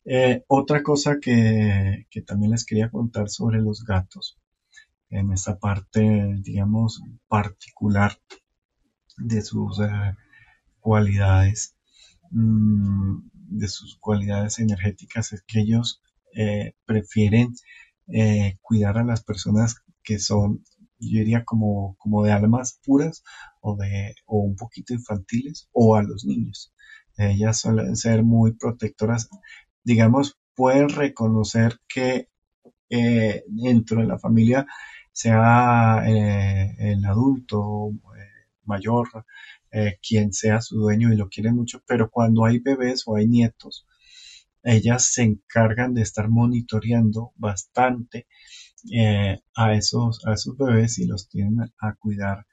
[0.06, 4.38] Eh, otra cosa que, también les quería contar sobre los gatos,
[5.10, 6.02] en esta parte,
[6.40, 8.20] digamos, particular
[9.18, 10.16] de sus eh,
[10.80, 11.76] cualidades,
[12.32, 16.02] mm, de sus cualidades energéticas, es que ellos
[16.36, 17.56] eh, prefieren
[18.62, 20.64] cuidar a las personas que son,
[21.00, 23.24] yo diría, como, como de almas puras
[23.62, 26.73] o, de, o un poquito infantiles o a los niños.
[27.18, 29.30] Ellas suelen ser muy protectoras.
[29.84, 32.30] Digamos, pueden reconocer que
[32.90, 34.68] eh, dentro de la familia
[35.12, 39.08] sea eh, el adulto eh, mayor
[40.08, 43.88] quien sea su dueño y lo quiere mucho, pero cuando hay bebés o hay nietos,
[44.62, 48.28] ellas se encargan de estar monitoreando bastante
[49.56, 52.46] a, esos, a esos bebés y los tienen a cuidar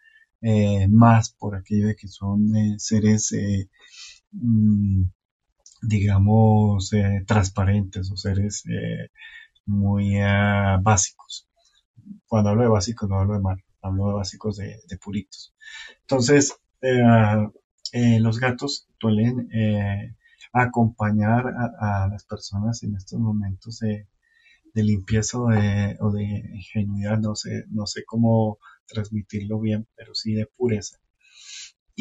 [0.89, 3.35] más por aquello de que son seres
[5.83, 9.11] digamos, eh, transparentes o seres eh,
[9.66, 11.49] muy eh, básicos.
[12.26, 15.55] Cuando hablo de básicos no hablo de mal, hablo de básicos de, puritos.
[16.03, 16.55] Entonces,
[17.93, 19.49] los gatos suelen
[20.53, 21.47] acompañar
[21.81, 24.07] a, las personas en estos momentos de,
[24.74, 30.99] limpieza o de, ingenuidad, no sé cómo transmitirlo bien, pero sí de pureza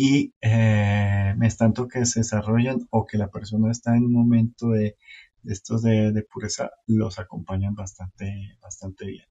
[0.02, 4.70] y eh, es tanto que se desarrollan o que la persona está en un momento
[4.70, 4.96] de,
[5.44, 9.26] estos de, pureza, los acompañan bastante, bastante bien.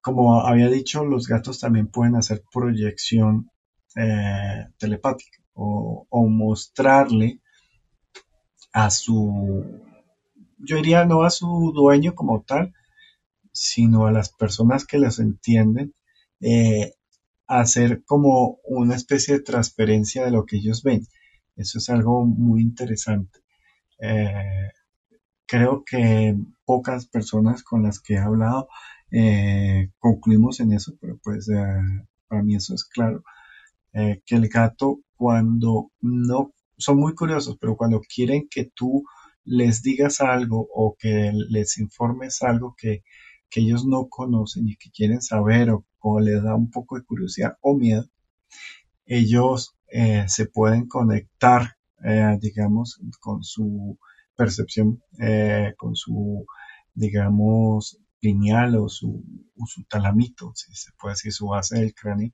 [0.00, 3.50] Como había dicho, los gatos también pueden hacer proyección
[3.96, 7.40] eh, telepática o, mostrarle
[8.72, 9.64] a su,
[10.58, 12.72] yo diría no a su dueño como tal,
[13.50, 15.94] sino a las personas que les entienden,
[16.40, 16.94] eh,
[17.50, 21.06] hacer como una especie de transferencia de lo que ellos ven.
[21.56, 23.40] Eso es algo muy interesante.
[23.98, 24.70] Eh,
[25.46, 28.68] creo que pocas personas con las que he hablado
[29.10, 31.80] eh, concluimos en eso, pero pues eh,
[32.28, 33.24] para mí eso es claro,
[33.92, 39.02] que el gato cuando no, son muy curiosos, pero cuando quieren que tú
[39.44, 43.02] les digas algo o que les informes algo que
[43.50, 47.56] que ellos no conocen y que quieren saber o, les da un poco de curiosidad
[47.60, 48.06] o miedo,
[49.06, 53.98] ellos eh, se pueden conectar, eh, digamos, con su
[54.36, 56.46] percepción, eh, con su,
[56.94, 59.22] digamos, lineal o su,
[59.56, 62.32] o su talamito, si se puede decir su base del cráneo,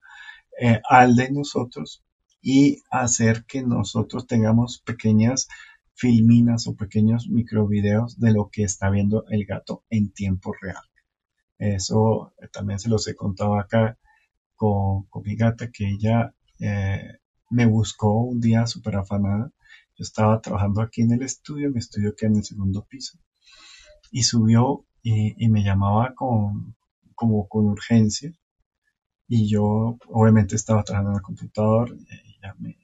[0.88, 2.02] al de nosotros
[2.40, 5.48] y hacer que nosotros tengamos pequeñas
[5.94, 10.82] filminas o pequeños microvideos de lo que está viendo el gato en tiempo real.
[11.58, 13.98] Eso también se los he contado acá
[14.54, 17.18] con, con mi gata, que ella eh,
[17.50, 19.52] me buscó un día súper afanada.
[19.96, 23.18] Yo estaba trabajando aquí en el estudio, mi estudio que en el segundo piso,
[24.10, 26.76] y subió y, me llamaba con,
[27.14, 28.32] como con urgencia.
[29.28, 32.76] Y yo obviamente estaba trabajando en el computador y ella me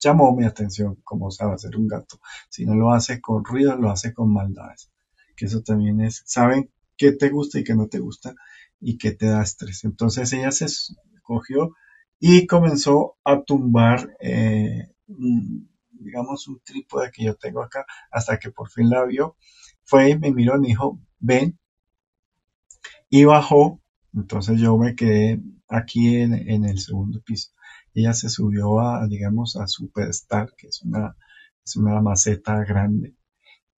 [0.00, 2.20] llamó mi atención como sabe hacer un gato.
[2.48, 4.90] Si no lo hace con ruido, lo hace con maldades.
[5.36, 8.34] Que eso también es, saben qué te gusta y qué no te gusta
[8.80, 9.84] y qué te da estrés.
[9.84, 10.66] Entonces ella se
[11.22, 11.74] cogió
[12.20, 14.92] y comenzó a tumbar, eh,
[15.90, 19.36] digamos, un trípode que yo tengo acá, hasta que por fin la vio.
[19.82, 21.58] Fue y me miró y me dijo, ven.
[23.10, 23.80] Y bajó.
[24.14, 27.50] Entonces yo me quedé aquí en, el segundo piso.
[27.94, 31.16] Ella se subió a, digamos, a su pedestal, que es una,
[31.64, 33.14] es una maceta grande.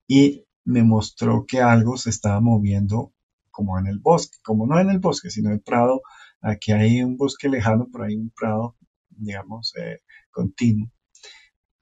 [0.06, 3.12] Y me mostró que algo se estaba moviendo
[3.50, 6.02] como en el bosque, como no en el bosque, sino en el prado
[6.46, 8.76] Aquí hay un bosque lejano, pero hay un prado,
[9.10, 10.00] digamos, eh,
[10.30, 10.90] continuo.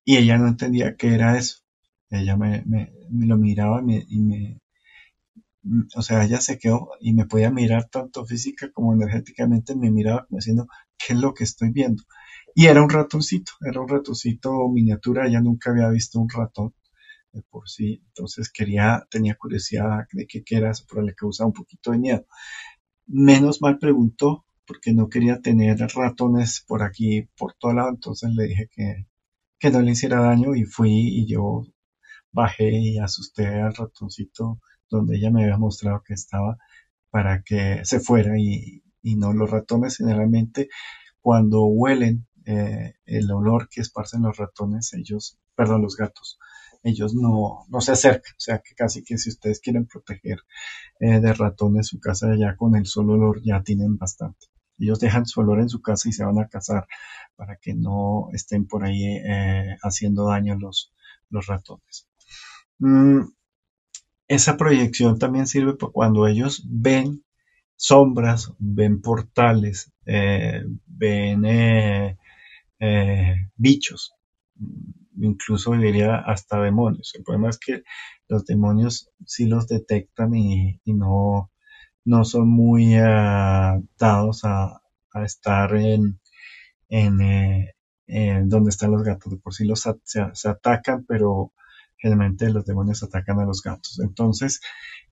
[0.05, 1.59] Y ella no entendía qué era eso.
[2.11, 2.65] Ella me,
[3.11, 4.61] lo miraba y me,
[5.97, 10.27] o sea, ella se quedó y me podía mirar tanto física como energéticamente, me miraba
[10.27, 10.67] como diciendo,
[10.99, 12.05] ¿qué es lo que estoy viendo?
[12.55, 16.75] Y era un ratoncito, era un ratoncito miniatura, ella nunca había visto un ratón
[17.35, 21.53] de por sí, entonces quería, tenía curiosidad de qué, era eso, pero le causaba un
[21.55, 22.27] poquito de miedo.
[23.07, 28.45] Menos mal preguntó, porque no quería tener ratones por aquí, por todo lado, entonces le
[28.45, 29.07] dije que,
[29.59, 31.65] que no le hiciera daño y fui y yo
[32.33, 34.61] bajé y asusté al ratoncito
[34.91, 36.57] donde ella me había mostrado que estaba
[37.11, 39.33] para que se fuera y, y no.
[39.33, 40.69] Los ratones generalmente
[41.21, 46.39] cuando huelen eh, el olor que esparcen los ratones, ellos, perdón, los gatos,
[46.85, 50.39] ellos no, no se acercan, o sea que casi que si ustedes quieren proteger
[51.01, 54.47] eh, de ratones su casa ya con el solo olor ya tienen bastante.
[54.79, 56.87] Ellos dejan su olor en su casa y se van a cazar
[57.37, 60.93] para que no estén por ahí eh, haciendo daño los,
[61.31, 62.07] los ratones.
[62.79, 63.21] Mm,
[64.29, 67.25] esa proyección también sirve para cuando ellos ven
[67.77, 71.45] sombras, ven portales, eh, ven
[73.57, 74.15] bichos,
[75.17, 77.13] incluso diría hasta demonios.
[77.15, 77.83] El problema es que
[78.29, 81.51] los demonios sí los detectan y no,
[82.05, 84.81] no son muy adaptados a,
[85.25, 86.21] estar en,
[86.89, 87.73] eh,
[88.07, 89.33] en, donde están los gatos.
[89.33, 91.53] De por sí los se, atacan, pero
[91.97, 94.01] generalmente los demonios atacan a los gatos.
[94.01, 94.61] Entonces,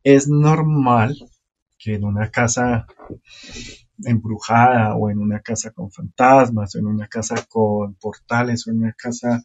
[0.02, 1.16] es normal
[1.78, 2.86] que en una casa
[4.04, 8.78] embrujada o en una casa con fantasmas o en una casa con portales o en
[8.78, 9.42] una casa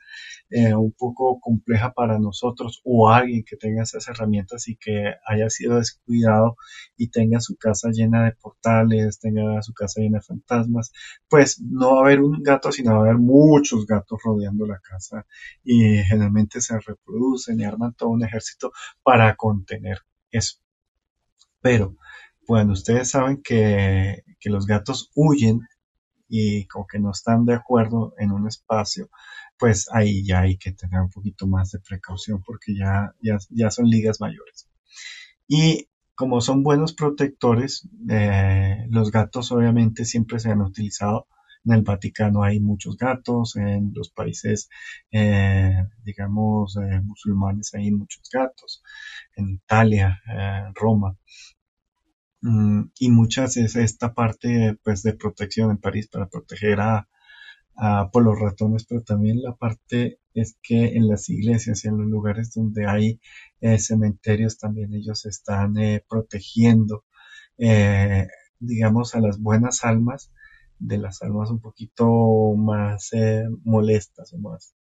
[0.50, 5.50] eh, un poco compleja para nosotros o alguien que tenga esas herramientas y que haya
[5.50, 6.56] sido descuidado
[6.96, 10.92] y tenga su casa llena de portales, tenga su casa llena de fantasmas,
[11.28, 14.80] pues no va a haber un gato, sino va a haber muchos gatos rodeando la
[14.80, 15.26] casa
[15.64, 18.72] y generalmente se reproducen y arman todo un ejército
[19.04, 20.00] para contener
[20.32, 20.60] eso.
[21.62, 21.98] Pero
[22.48, 25.60] bueno, ustedes saben que, los gatos huyen
[26.30, 29.10] y como que no están de acuerdo en un espacio,
[29.60, 33.14] pues ahí ya hay que tener un poquito más de precaución porque ya,
[33.50, 34.70] ya, son ligas mayores.
[35.48, 41.28] Y como son buenos protectores, eh, los gatos obviamente siempre se han utilizado.
[41.66, 44.70] En el Vaticano hay muchos gatos, en los países,
[45.12, 48.82] eh, digamos, eh, musulmanes hay muchos gatos,
[49.36, 50.22] en Italia,
[50.74, 51.18] Roma.
[52.42, 57.08] Mm, y muchas es esta parte pues de protección en París para proteger a,
[58.12, 62.08] por los ratones, pero también la parte es que en las iglesias y en los
[62.08, 63.20] lugares donde hay
[63.62, 67.06] eh, cementerios también ellos están eh, protegiendo,
[67.58, 68.28] eh,
[68.60, 70.32] digamos, a las buenas almas
[70.80, 72.08] de las almas un poquito
[72.56, 73.12] más
[73.64, 74.74] molestas o más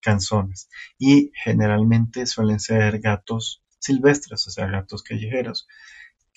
[0.00, 0.68] canzones.
[0.98, 5.66] Y generalmente suelen ser gatos silvestres, o sea, gatos callejeros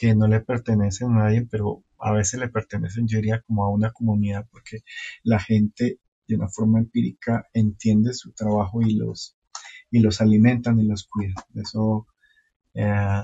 [0.01, 3.69] que no le pertenecen a nadie, pero a veces le pertenecen, yo diría, como a
[3.69, 4.79] una comunidad, porque
[5.21, 9.37] la gente de una forma empírica entiende su trabajo y los,
[9.91, 11.35] y los alimentan y los cuidan.
[11.53, 12.07] Eso,
[12.73, 13.21] eh,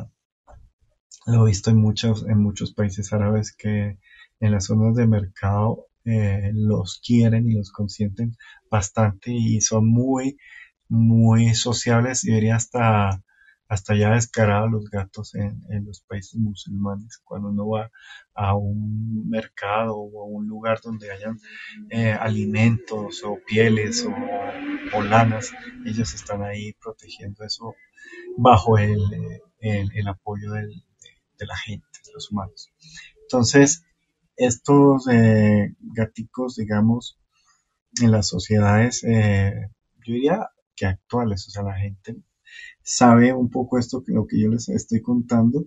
[1.26, 3.98] lo he visto en muchos, en muchos países árabes que
[4.40, 8.38] en las zonas de mercado eh, los quieren y los consienten
[8.70, 10.38] bastante y son muy,
[10.90, 13.24] muy sociables y diría hasta,
[13.69, 17.19] hasta ya descarados los gatos en, los países musulmanes.
[17.23, 17.91] Cuando uno va
[18.34, 21.39] a un mercado o a un lugar donde hayan
[21.89, 24.06] eh, alimentos o pieles
[24.94, 25.52] o, lanas,
[25.85, 27.76] ellos están ahí protegiendo eso
[28.38, 29.02] bajo el,
[29.60, 30.84] el, el apoyo del,
[31.38, 32.69] de la gente, de los humanos.
[33.23, 33.84] Entonces,
[34.35, 37.19] estos eh, gaticos, digamos,
[38.02, 39.69] en las sociedades, eh,
[40.06, 42.15] yo diría que actuales, o sea, la gente
[42.81, 45.65] sabe un poco esto que lo que yo les estoy contando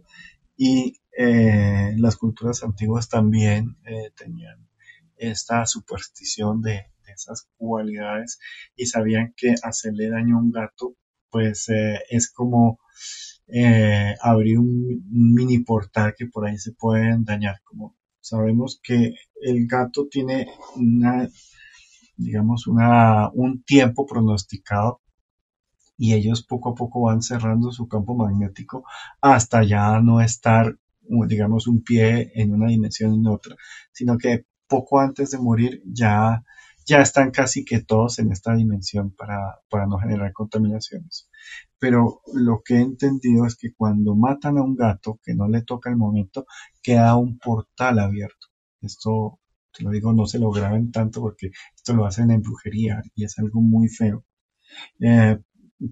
[0.56, 4.68] y eh, las culturas antiguas también eh, tenían
[5.16, 8.38] esta superstición de, esas cualidades
[8.76, 10.94] y sabían que hacerle daño a un gato
[11.28, 12.78] pues eh, es como
[14.22, 17.60] abrir un, un, mini portal que por ahí se pueden dañar.
[17.64, 20.46] Como sabemos que el gato tiene
[20.76, 21.28] una,
[22.16, 24.99] digamos, una, un tiempo pronosticado
[26.00, 28.84] y ellos poco a poco van cerrando su campo magnético
[29.20, 30.78] hasta ya no estar,
[31.28, 33.54] digamos, un pie en una dimensión en otra,
[33.92, 36.42] sino que poco antes de morir ya,
[36.86, 41.28] ya están casi que todos en esta dimensión para, para no generar contaminaciones.
[41.78, 45.60] Pero lo que he entendido es que cuando matan a un gato que no le
[45.60, 46.46] toca el momento,
[46.82, 48.46] queda un portal abierto.
[48.80, 49.38] Esto,
[49.70, 53.24] te lo digo, no se lo graben tanto porque esto lo hacen en brujería y
[53.24, 54.24] es algo muy feo.
[55.00, 55.38] Eh,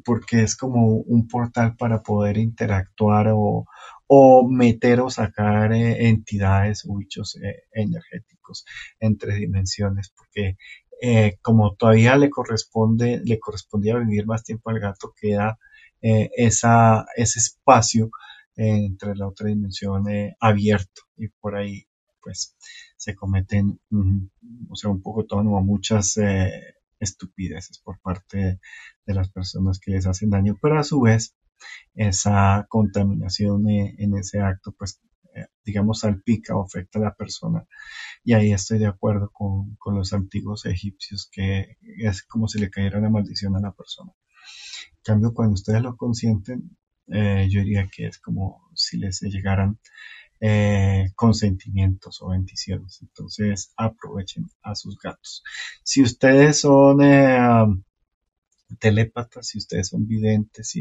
[0.04, 3.66] porque es como un portal para poder interactuar o,
[4.06, 8.64] o meter o sacar eh, entidades o bichos eh, energéticos
[9.00, 10.56] entre dimensiones, porque
[11.00, 15.58] eh, como todavía le corresponde, le correspondía vivir más tiempo al gato, queda
[16.02, 18.10] eh, esa, ese espacio
[18.56, 20.04] eh, entre la otra dimensión
[20.40, 21.02] abierto.
[21.16, 21.86] Y por ahí
[22.20, 22.56] pues
[22.96, 24.28] se cometen, um,
[24.68, 26.18] o sea, un poco todo, muchas
[27.00, 28.60] estupideces por parte
[29.06, 31.34] de las personas que les hacen daño, pero a su vez
[31.94, 35.00] esa contaminación en ese acto pues
[35.64, 37.66] digamos salpica o afecta a la persona
[38.24, 42.70] y ahí estoy de acuerdo con, con, los antiguos egipcios que es como si le
[42.70, 44.12] cayera una maldición a la persona.
[44.90, 46.76] En cambio, cuando ustedes lo consienten,
[47.08, 49.78] eh, yo diría que es como si les llegaran
[50.40, 53.00] eh, consentimientos o bendiciones.
[53.02, 55.42] Entonces, aprovechen a sus gatos.
[55.82, 57.38] Si ustedes son eh,
[58.78, 60.74] telépatas, si ustedes son videntes,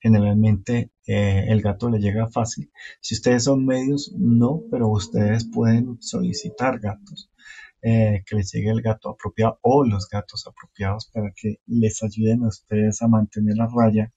[0.00, 2.70] generalmente eh, el gato le llega fácil.
[3.00, 7.30] Si ustedes son medios, no, pero ustedes pueden solicitar gatos.
[7.86, 12.42] Eh, que les llegue el gato apropiado o los gatos apropiados para que les ayuden
[12.44, 14.10] a ustedes a mantener a raya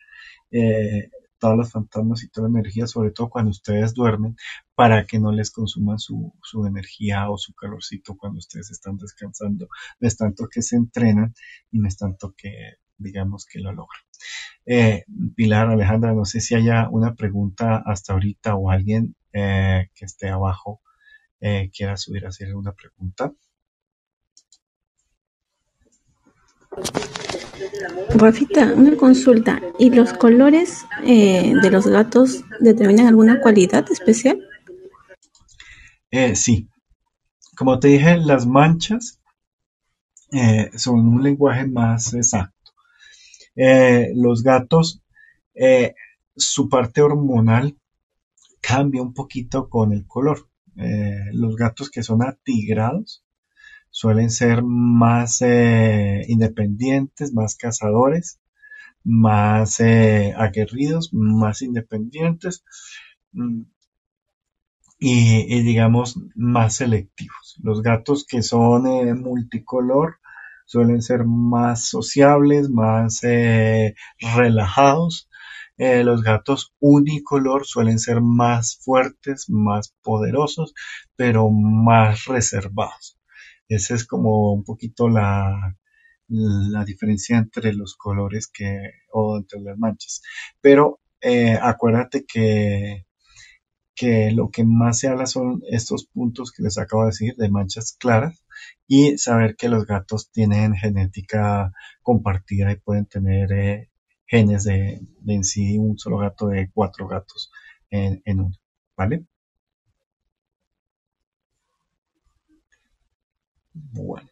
[0.51, 4.35] eh, todos los fantasmas y toda la energía, sobre todo cuando ustedes duermen,
[4.75, 9.67] para que no les consuman su, su energía o su calorcito cuando ustedes están descansando.
[9.99, 11.33] No es tanto que se entrenan
[11.71, 14.01] y no es tanto que digamos que lo logran.
[14.65, 15.05] Eh,
[15.35, 20.29] Pilar, Alejandra, no sé si haya una pregunta hasta ahorita o alguien eh, que esté
[20.29, 20.81] abajo
[21.39, 23.31] eh, quiera subir a hacer una pregunta.
[28.15, 29.61] Rafita, una consulta.
[29.79, 34.39] ¿Y los colores eh, de los gatos determinan alguna cualidad especial?
[36.11, 36.69] Eh, sí.
[37.55, 39.19] Como te dije, las manchas
[40.31, 42.53] eh, son un lenguaje más exacto.
[44.13, 45.01] Los gatos,
[46.35, 47.75] su parte hormonal
[48.61, 50.47] cambia un poquito con el color.
[51.33, 53.23] Los gatos que son atigrados
[53.99, 58.39] suelen ser más eh, independientes, más cazadores,
[59.03, 62.63] más eh, aguerridos, más independientes
[63.31, 63.61] mm,
[64.99, 67.55] y, digamos más selectivos.
[67.63, 70.19] Los gatos que son eh, multicolor
[70.67, 73.21] suelen ser más sociables, más
[74.35, 75.27] relajados.
[75.77, 80.75] Los gatos unicolor suelen ser más fuertes, más poderosos,
[81.15, 83.16] pero más reservados.
[83.69, 85.75] Esa es como un poquito la,
[86.27, 90.21] la diferencia entre los colores que, o entre las manchas.
[90.61, 93.05] Pero eh, acuérdate que,
[93.95, 97.49] que lo que más se habla son estos puntos que les acabo de decir, de
[97.49, 98.43] manchas claras,
[98.87, 101.73] y saber que los gatos tienen genética
[102.03, 103.89] compartida y pueden tener eh,
[104.25, 107.51] genes de, de, en sí un solo gato de cuatro gatos
[107.89, 108.55] en, en uno,
[108.97, 109.25] ¿vale?
[113.93, 114.27] Bueno.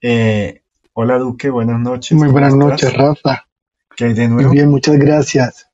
[0.00, 0.62] Eh,
[0.94, 2.16] hola Duque, buenas noches.
[2.16, 3.46] Muy buenas noches, Rafa.
[3.96, 4.48] ¿Qué hay de nuevo?
[4.48, 5.66] Muy bien, muchas gracias.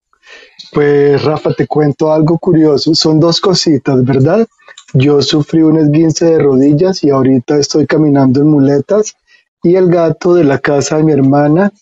[0.72, 2.94] Pues Rafa, te cuento algo curioso.
[2.94, 4.47] Son dos cositas, ¿verdad?
[4.93, 9.16] Yo sufrí un esguince de rodillas y ahorita estoy caminando en muletas
[9.62, 11.72] y el gato de la casa de mi hermana,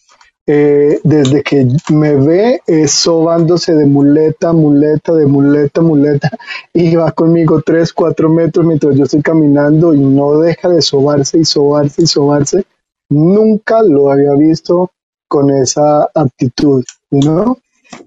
[0.47, 6.31] eh, desde que me ve, es sobándose de muleta, muleta, de muleta, muleta
[6.73, 11.39] y va conmigo tres, cuatro metros mientras yo estoy caminando y no deja de sobarse
[11.39, 12.65] y sobarse y sobarse.
[13.09, 14.91] Nunca lo había visto
[15.29, 17.59] con esa actitud, ¿no?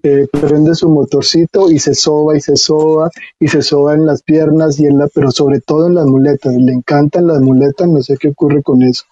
[0.04, 3.10] eh, prende su motorcito y se soba y se soba
[3.40, 6.56] y se soba en las piernas y en la, pero sobre todo en las muletas.
[6.56, 9.04] Le encantan las muletas, no sé qué ocurre con eso.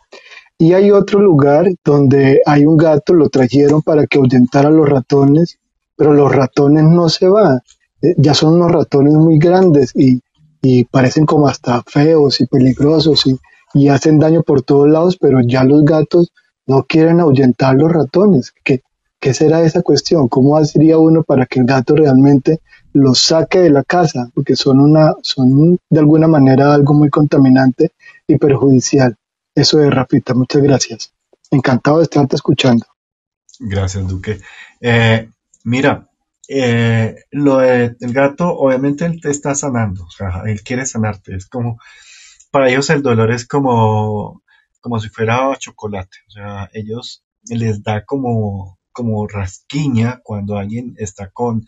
[0.60, 4.90] Y hay otro lugar donde hay un gato, lo trajeron para que ahuyentara a los
[4.90, 5.60] ratones,
[5.96, 7.60] pero los ratones no se van.
[8.02, 10.22] Eh, ya son unos ratones muy grandes y,
[10.62, 13.38] y parecen como hasta feos y peligrosos y,
[13.74, 16.32] y hacen daño por todos lados, pero ya los gatos
[16.66, 18.54] no quieren ahuyentar los ratones.
[18.64, 18.82] que
[19.20, 20.28] ¿Qué será esa cuestión?
[20.28, 22.60] ¿Cómo haría uno para que el gato realmente
[22.94, 24.30] los saque de la casa?
[24.34, 27.92] Porque son, una, son de alguna manera algo muy contaminante
[28.28, 29.16] y perjudicial.
[29.58, 31.14] Eso es, Rafita, muchas gracias.
[31.50, 32.86] Encantado de estarte escuchando.
[33.60, 34.40] Gracias, Duque.
[34.80, 35.32] Eh,
[35.64, 36.12] mira,
[36.48, 41.36] eh, lo del gato, obviamente él te está sanando, o sea, él quiere sanarte.
[41.36, 41.80] Es como,
[42.52, 44.44] para ellos el dolor es como,
[44.80, 51.32] como si fuera chocolate, o sea, ellos les da como como rasquiña cuando alguien está
[51.32, 51.66] con,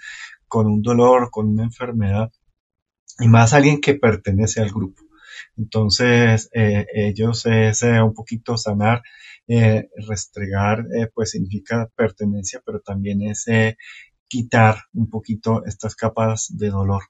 [0.47, 2.31] con un dolor, con una enfermedad,
[3.19, 5.08] y más alguien que pertenece al grupo.
[5.57, 9.01] Entonces, eh, ellos es un poquito sanar,
[9.47, 13.45] eh, restregar, eh, pues significa pertenencia, pero también es
[14.27, 17.03] quitar un poquito estas capas de dolor.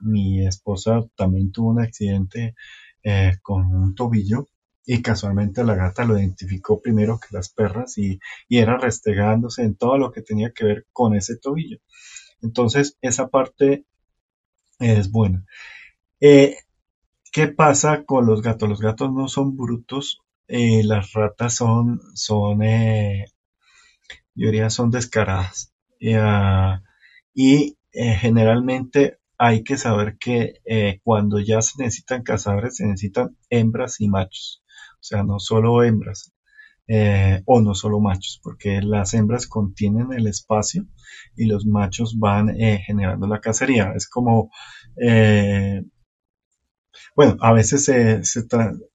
[0.00, 2.54] mi esposa también tuvo un accidente
[3.42, 4.46] con un tobillo
[4.92, 8.18] y casualmente la gata lo identificó primero que las perras y,
[8.48, 11.78] era restregándose en todo lo que tenía que ver con ese tobillo.
[12.42, 13.84] Entonces, esa parte
[14.80, 15.44] es buena.
[16.20, 16.56] Eh,
[17.32, 18.68] ¿Qué pasa con los gatos?
[18.68, 23.26] Los gatos no son brutos, eh, las ratas son, son eh,
[24.34, 25.72] yo diría, son descaradas.
[27.34, 30.60] y generalmente hay que saber que
[31.04, 34.62] cuando ya se necesitan cazadores, se necesitan hembras y machos
[35.00, 36.32] o sea, no solo hembras
[36.86, 40.86] eh, o no solo machos, porque las hembras contienen el espacio
[41.36, 43.92] y los machos van eh, generando la cacería.
[43.94, 44.50] Es como,
[45.00, 45.82] eh,
[47.16, 48.40] bueno, a veces se, se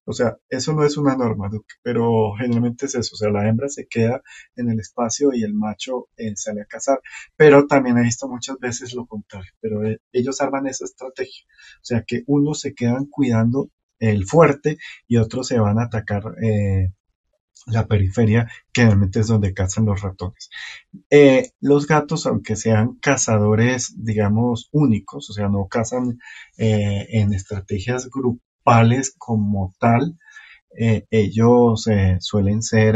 [0.06, 1.50] o sea, eso no es una norma,
[1.82, 4.22] pero generalmente es eso, o sea, la hembra se queda
[4.56, 7.00] en el espacio y el macho sale a cazar,
[7.36, 9.82] pero también he visto muchas veces lo contrario, pero
[10.12, 13.70] ellos arman esa estrategia, o sea, que unos se quedan cuidando
[14.00, 14.78] el fuerte
[15.08, 16.92] y otros se van a atacar eh,
[17.66, 20.50] la periferia, que realmente es donde cazan los ratones.
[21.10, 26.20] Eh, los gatos, aunque sean cazadores, digamos, únicos, o sea, no cazan
[26.58, 30.18] eh, en estrategias grupales como tal,
[30.78, 31.88] ellos
[32.20, 32.96] suelen ser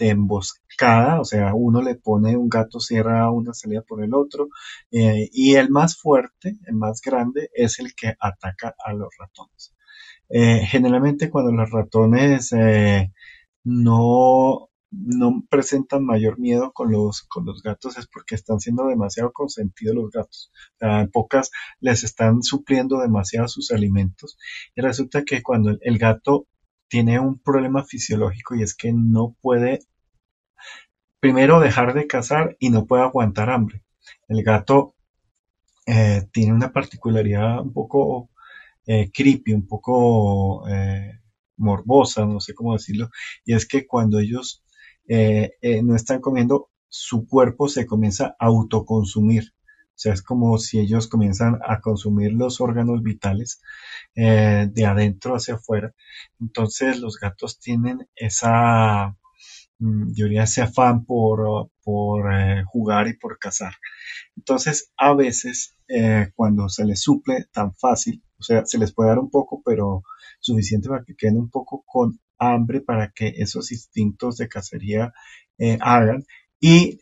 [0.00, 4.48] de emboscada, o sea, uno le pone un gato cierra una salida por el otro,
[4.90, 9.74] eh, y el más fuerte, el más grande, es el que ataca a los ratones.
[10.30, 13.12] Eh, generalmente cuando los ratones eh,
[13.64, 19.32] no, no presentan mayor miedo con los, con los gatos es porque están siendo demasiado
[19.32, 20.52] consentidos los gatos.
[20.80, 21.50] en pocas
[21.80, 24.38] les están supliendo demasiado sus alimentos.
[24.74, 26.46] Y resulta que cuando el gato
[26.88, 29.80] tiene un problema fisiológico y es que no puede
[31.20, 33.82] primero dejar de cazar y no puede aguantar hambre.
[34.28, 34.94] El gato
[35.86, 38.29] eh, tiene una particularidad un poco
[38.92, 41.20] eh, creepy, un poco eh,
[41.56, 43.10] morbosa, no sé cómo decirlo,
[43.44, 44.64] y es que cuando ellos
[45.82, 49.52] no están comiendo, su cuerpo se comienza a autoconsumir.
[49.88, 53.60] O sea, es como si ellos comienzan a consumir los órganos vitales
[54.14, 55.92] de adentro hacia afuera.
[56.38, 59.16] Entonces los gatos tienen esa
[59.80, 63.74] Mm, yo diría ese afán por, por eh, jugar y por cazar.
[64.36, 69.10] Entonces, a veces, eh, cuando se les suple tan fácil, o sea, se les puede
[69.10, 70.02] dar un poco, pero
[70.40, 75.12] suficiente para que queden un poco con hambre para que esos instintos de cacería
[75.58, 76.24] eh, hagan.
[76.60, 77.00] Y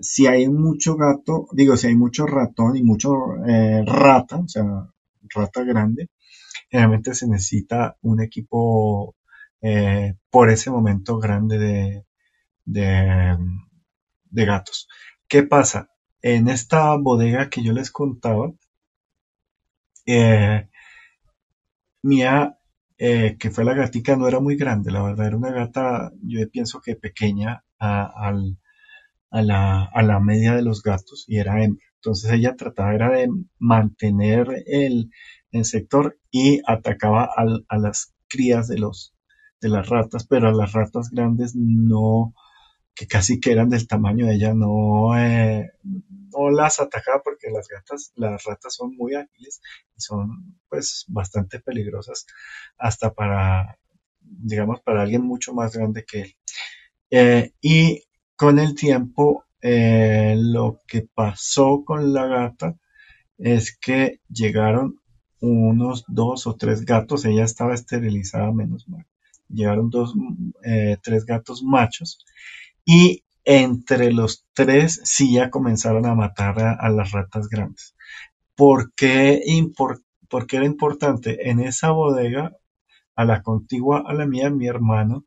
[0.00, 3.12] si hay mucho gato, digo, si hay mucho ratón y mucho
[3.84, 4.64] rata, o sea,
[5.34, 6.08] rata grande,
[6.70, 9.16] generalmente se necesita un equipo
[9.60, 12.04] eh, por ese momento grande de,
[12.64, 14.88] de, gatos.
[15.28, 15.90] ¿Qué pasa?
[16.22, 18.52] En esta bodega que yo les contaba,
[20.06, 20.68] eh,
[22.02, 22.58] Mía,
[22.98, 26.38] eh, que fue la gatica, no era muy grande, la verdad, era una gata, yo
[26.50, 28.32] pienso que pequeña a
[29.30, 31.84] la, media de los gatos y era hembra.
[31.96, 33.28] Entonces ella trataba de
[33.58, 35.10] mantener el,
[35.62, 42.34] sector y atacaba a las crías de las ratas, pero a las ratas grandes no,
[42.96, 47.68] que casi que eran del tamaño de ella, no, eh, no las atacaba porque las
[47.68, 49.60] gatas, las ratas son muy ágiles
[49.96, 52.26] y son pues bastante peligrosas
[52.78, 53.78] hasta para,
[54.20, 56.36] digamos, para alguien mucho más grande que él.
[57.10, 58.02] Eh, y
[58.34, 62.76] con el tiempo, eh, lo que pasó con la gata
[63.36, 65.00] es que llegaron
[65.40, 69.04] unos dos o tres gatos, ella estaba esterilizada menos mal,
[69.50, 70.14] llegaron dos,
[70.64, 72.24] eh, tres gatos machos
[72.86, 77.94] y entre los tres sí ya comenzaron a matar a, las ratas grandes.
[78.54, 79.42] ¿Por qué,
[80.52, 81.50] era importante?
[81.50, 82.56] En esa bodega,
[83.14, 85.26] a la contigua a la mía, mi hermano,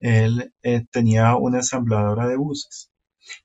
[0.00, 2.90] él eh, tenía una ensambladora de buses.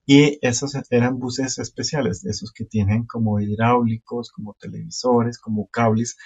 [0.06, 6.18] Y esos eran buses especiales, esos que tienen como hidráulicos, como televisores, como cables,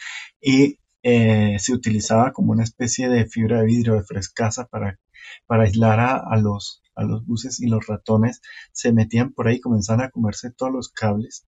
[0.41, 4.99] y eh, se utilizaba como una especie de fibra de vidrio de frescasa para,
[5.45, 8.41] para aislar a, los, a los buses y los ratones
[8.71, 11.47] se metían por ahí, comenzaban a comerse todos los cables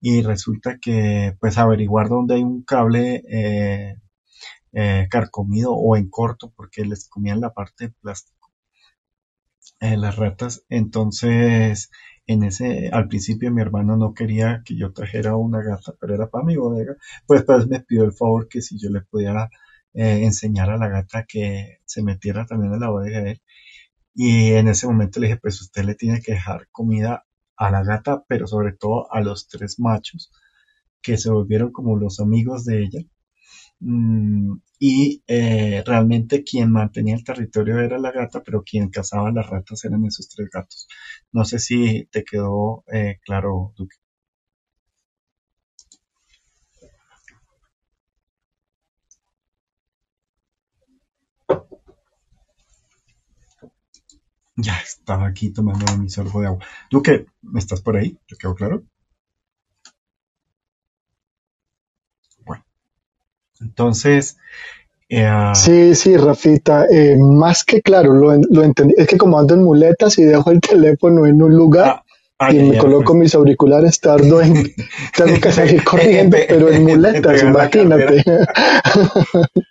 [0.00, 3.96] y resulta que pues averiguar dónde hay un cable eh,
[4.72, 8.38] eh, carcomido o en corto porque les comían la parte de plástico
[9.80, 10.64] eh, las ratas.
[10.68, 11.90] Entonces,
[12.26, 16.28] en ese, al principio mi hermano no quería que yo trajera una gata, pero era
[16.28, 16.96] para mi bodega.
[17.26, 19.48] Pues, pues me pidió el favor que si yo le podía
[19.94, 23.42] eh, enseñar a la gata que se metiera también en la bodega de él.
[24.14, 27.24] Y en ese momento le dije, pues usted le tiene que dejar comida
[27.56, 30.30] a la gata, pero sobre todo a los tres machos,
[31.02, 33.00] que se volvieron como los amigos de ella.
[33.80, 39.48] Mm, y eh, realmente quien mantenía el territorio era la gata, pero quien cazaba las
[39.48, 40.88] ratas eran esos tres gatos.
[41.32, 43.96] No sé si te quedó eh, claro, Duque.
[54.60, 56.66] Ya estaba aquí tomando mi sorbo de agua.
[56.90, 57.26] Duque,
[57.56, 58.18] ¿estás por ahí?
[58.26, 58.82] ¿Te quedó claro?
[63.60, 64.36] Entonces,
[65.08, 68.94] eh, sí, sí, Rafita, eh, más que claro, lo, lo, entendí.
[68.96, 72.04] Es que como ando en muletas y dejo el teléfono en un lugar ah,
[72.50, 73.18] y me coloco pues.
[73.18, 74.72] mis auriculares, tardo en,
[75.16, 78.24] tengo que seguir corriendo, pero en muletas, imagínate.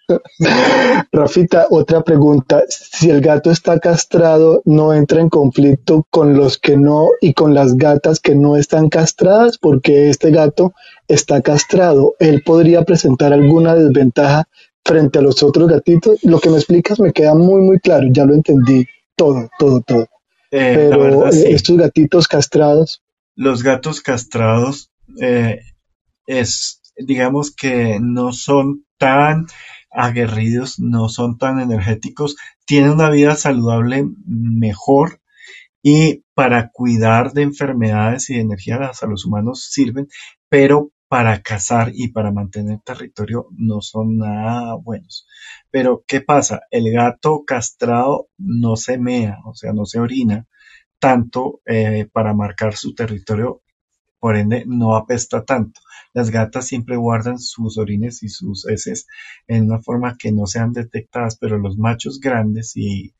[1.12, 2.64] Rafita, otra pregunta.
[2.68, 7.54] Si el gato está castrado, ¿no entra en conflicto con los que no y con
[7.54, 9.58] las gatas que no están castradas?
[9.58, 10.74] Porque este gato
[11.08, 12.16] está castrado.
[12.20, 14.48] ¿Él podría presentar alguna desventaja
[14.84, 16.22] frente a los otros gatitos?
[16.24, 18.08] Lo que me explicas me queda muy, muy claro.
[18.12, 18.86] Ya lo entendí
[19.16, 20.06] todo, todo, todo.
[20.52, 23.04] Eh, Pero estos gatitos castrados.
[23.36, 24.92] Los gatos castrados
[25.22, 25.60] eh,
[26.26, 29.48] es, digamos que no son tan
[29.92, 35.22] aguerridos, no son tan energéticos, tienen una vida saludable mejor
[35.82, 40.08] y para cuidar de enfermedades y de energía a los humanos sirven,
[40.50, 45.26] pero para cazar y para mantener territorio no son nada buenos.
[45.78, 46.62] Pero, ¿qué pasa?
[46.72, 50.48] El gato castrado no se mea, o sea, no se orina
[50.98, 53.62] tanto eh, para marcar su territorio,
[54.18, 55.80] por ende no apesta tanto.
[56.16, 59.06] Las gatas siempre guardan sus orines y sus heces
[59.48, 63.14] en una forma que no sean detectadas, pero los machos grandes y,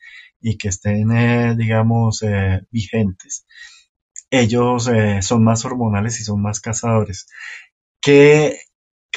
[0.58, 3.46] que estén, eh, digamos, eh, vigentes,
[4.32, 4.90] ellos
[5.22, 7.28] son más hormonales y son más cazadores.
[8.02, 8.58] ¿Qué,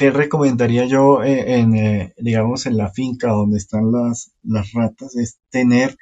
[0.01, 4.33] qué recomendaría yo en, digamos, en la finca donde están las,
[4.73, 5.15] ratas?
[5.15, 5.95] Es tener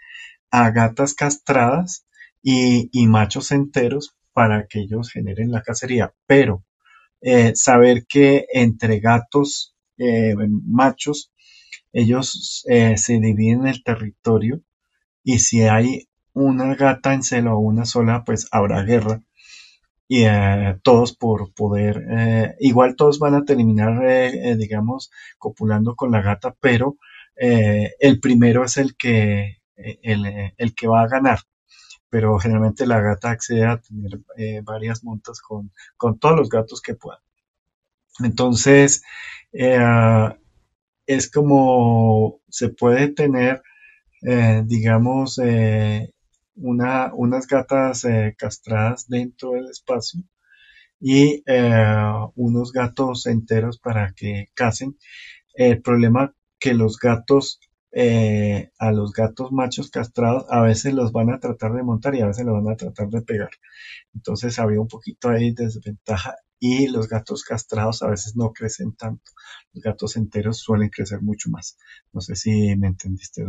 [0.50, 2.06] a gatas castradas
[2.42, 6.14] y, machos enteros para que ellos generen la cacería.
[6.28, 6.64] Pero
[7.20, 10.34] eh, saber que entre gatos eh,
[10.66, 11.34] machos,
[11.92, 14.62] ellos eh, se dividen el territorio
[15.26, 19.22] y si hay una gata en celo o una sola, pues habrá guerra
[20.10, 20.26] y
[20.84, 24.02] todos por poder, igual todos van a terminar,
[24.57, 26.98] digamos, copulando con la gata, pero
[27.36, 31.40] el primero es el que, el, el que va a ganar
[32.10, 35.72] pero generalmente la gata accede a tener eh, varias montas con,
[36.19, 37.22] todos los gatos que pueda.
[38.23, 39.03] Entonces,
[39.53, 39.80] eh,
[41.06, 43.61] es como se puede tener,
[44.23, 45.40] eh, digamos,
[46.60, 48.06] una, unas gatas
[48.38, 50.22] castradas dentro del espacio
[50.99, 51.44] y
[52.36, 54.98] unos gatos enteros para que casen.
[55.53, 57.60] El problema que los gatos
[57.91, 62.22] eh, a los gatos machos castrados a veces los van a tratar de montar y
[62.22, 63.49] a veces los van a tratar de pegar.
[64.14, 68.95] Entonces había un poquito ahí de desventaja y los gatos castrados a veces no crecen
[68.95, 69.31] tanto.
[69.73, 71.77] Los gatos enteros suelen crecer mucho más.
[72.14, 73.44] No sé si me entendiste.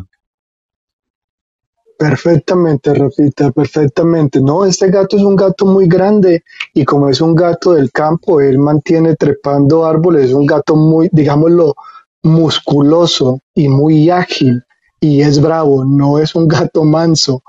[2.00, 4.40] Perfectamente, Rafita, perfectamente.
[4.40, 8.40] No, este gato es un gato muy grande y como es un gato del campo,
[8.40, 11.74] él mantiene trepando árboles, es un gato muy, digámoslo,
[12.22, 14.62] musculoso y muy ágil
[14.98, 17.42] y es bravo, no es un gato manso.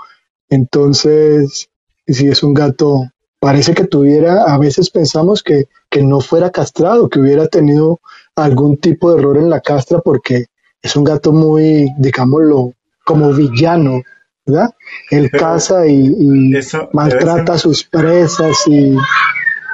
[0.49, 1.69] Entonces,
[2.05, 3.05] si es un gato,
[3.39, 8.01] parece que tuviera, a veces pensamos que, que no fuera castrado, que hubiera tenido
[8.35, 10.47] algún tipo de error en la castra porque
[10.81, 12.73] es un gato muy, digámoslo,
[13.05, 14.01] como villano,
[14.45, 14.69] ¿verdad?
[15.09, 16.53] Él caza y,
[16.93, 18.95] maltrata a sus presas y...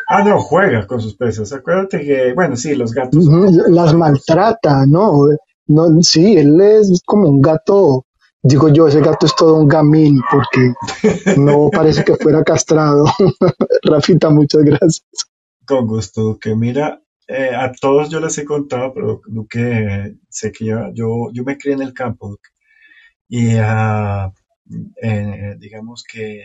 [0.10, 1.52] Ah, no, juega con sus presas.
[1.52, 3.26] Acuérdate que, bueno, sí, los gatos...
[3.68, 5.28] Las maltrata, ¿no?
[5.68, 8.06] no sí, él es como un gato,
[8.42, 10.74] digo yo, ese gato es todo un gamín porque
[11.38, 13.06] no parece que fuera castrado.
[13.84, 15.04] Rafita, muchas gracias.
[15.66, 20.66] Con gusto, que mira, eh, a todos yo les he contado, pero Duque, sé que
[20.66, 22.38] yo, yo, yo me crié en el campo,
[23.28, 24.32] y uh,
[25.02, 26.44] eh, digamos que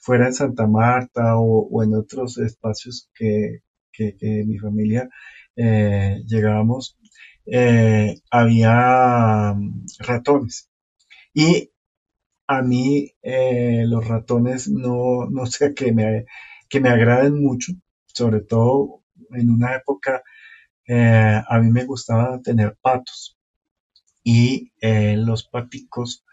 [0.00, 3.60] fuera en Santa Marta o, en otros espacios que,
[3.92, 4.16] que,
[4.46, 5.08] mi familia
[5.56, 6.98] eh, llegábamos,
[7.46, 10.70] eh, había mm, ratones.
[11.34, 11.70] Y
[12.46, 16.26] a mí los ratones no, no sé, que me,
[16.68, 17.72] que me agraden mucho,
[18.06, 20.22] sobre todo en una época
[20.88, 23.38] a mí me gustaba tener patos
[24.24, 26.24] y los paticos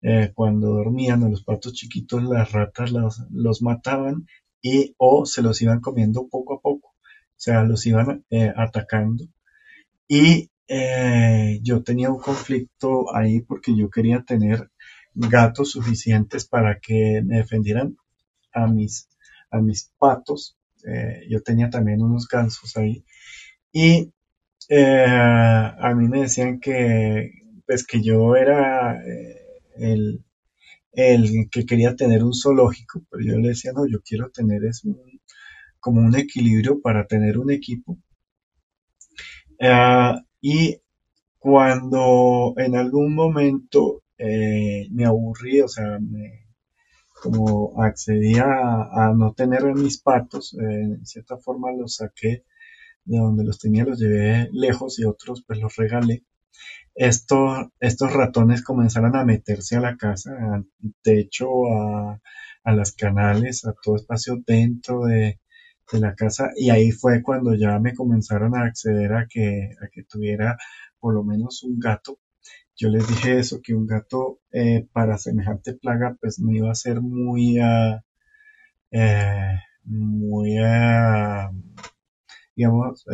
[0.00, 4.26] eh, cuando dormían a los patos chiquitos, las ratas los, mataban
[4.62, 9.24] y o se los iban comiendo poco a poco, o sea, los iban eh, atacando.
[10.08, 14.70] Y eh, yo tenía un conflicto ahí porque yo quería tener
[15.14, 17.96] gatos suficientes para que me defendieran
[18.52, 19.08] a mis,
[19.50, 20.56] a mis patos.
[21.28, 23.04] yo tenía también unos gansos ahí.
[23.72, 24.12] Y
[24.70, 27.32] a mí me decían que,
[27.66, 29.02] pues que yo era
[29.78, 30.24] el,
[30.92, 34.82] el que quería tener un zoológico, pero yo le decía, no, yo quiero tener es
[35.80, 37.98] como un equilibrio para tener un equipo.
[39.60, 40.80] Ah, y
[41.38, 45.98] cuando en algún momento eh, me aburrí, o sea,
[47.22, 52.44] como accedí a, no tener mis patos, eh, en cierta forma los saqué
[53.04, 56.24] de donde los tenía, los llevé lejos y otros pues los regalé
[56.98, 60.66] estos ratones comenzaron a meterse a la casa, al
[61.02, 62.20] techo, a,
[62.64, 65.40] las canales, a todo espacio dentro de,
[65.92, 70.02] la casa y ahí fue cuando ya me comenzaron a acceder a que, a que
[70.04, 70.58] tuviera
[71.00, 72.18] por lo menos un gato.
[72.76, 76.74] Yo les dije eso, que un gato eh, para semejante plaga pues no iba a
[76.74, 77.98] ser muy, uh,
[79.84, 81.50] muy, uh,
[82.54, 83.04] digamos,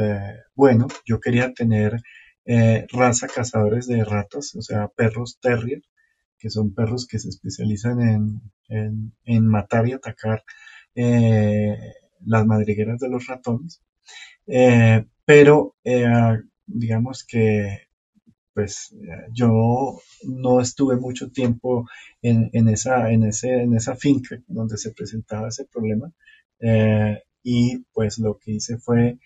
[0.57, 0.89] bueno.
[1.07, 2.03] Yo quería tener
[2.47, 5.83] eh, raza cazadores de ratas, o sea, perros terrier,
[6.39, 8.01] que son perros que se especializan
[8.69, 10.45] en, en, matar y atacar
[10.95, 11.77] eh,
[12.27, 13.83] las madrigueras de los ratones.
[14.47, 15.77] Eh, pero
[16.67, 17.89] digamos que
[18.53, 18.95] pues
[19.33, 21.89] yo no estuve mucho tiempo
[22.23, 26.13] en, en, esa, en, ese, en esa finca donde se presentaba ese problema
[27.43, 29.19] y pues lo que hice fue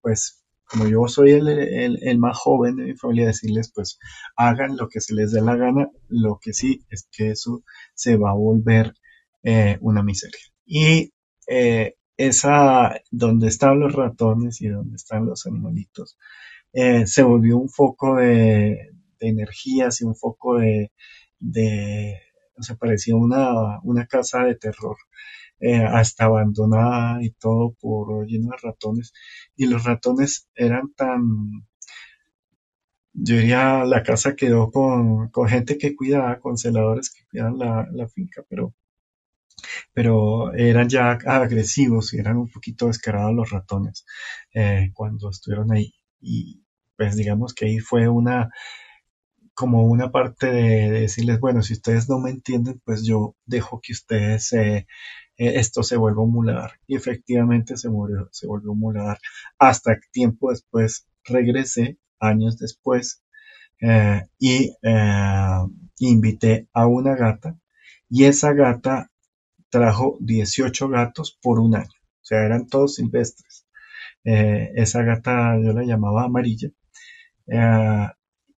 [0.00, 0.39] pues
[0.70, 3.98] como yo soy el, más joven de mi familia, decirles, pues
[4.36, 7.64] hagan lo que se les dé la gana, lo que sí es que eso
[7.94, 8.94] se va a volver
[9.42, 10.40] eh, una miseria.
[10.64, 11.12] Y
[11.48, 16.16] eh, esa, donde están los ratones y donde están los animalitos,
[16.72, 20.92] eh, se volvió un foco de, energías y un foco de,
[21.40, 22.16] de
[22.56, 24.96] o sea, parecía una, una casa de terror.
[25.60, 29.12] Eh, hasta abandonada y todo por lleno de ratones.
[29.56, 31.66] Y los ratones eran tan,
[33.12, 38.08] yo diría, la casa quedó con, con gente que cuidaba, con celadores que cuidaban la,
[38.08, 38.74] finca, pero,
[39.92, 44.06] pero eran ya agresivos y eran un poquito descarados los ratones
[44.54, 45.92] eh, cuando estuvieron ahí.
[46.20, 46.64] Y
[46.96, 48.50] pues digamos que ahí fue una,
[49.54, 53.92] como una parte de, decirles, bueno, si ustedes no me entienden, pues yo dejo que
[53.92, 54.86] ustedes eh,
[55.40, 56.72] esto se vuelve un muladar.
[56.86, 59.18] Y efectivamente se, murió, se volvió un muladar.
[59.58, 63.22] Hasta tiempo después regresé, años después,
[63.80, 65.66] eh, y eh,
[65.98, 67.58] invité a una gata.
[68.08, 69.10] Y esa gata
[69.70, 71.86] trajo 18 gatos por un año.
[71.86, 73.66] O sea, eran todos silvestres.
[74.24, 76.70] esa gata yo la llamaba amarilla.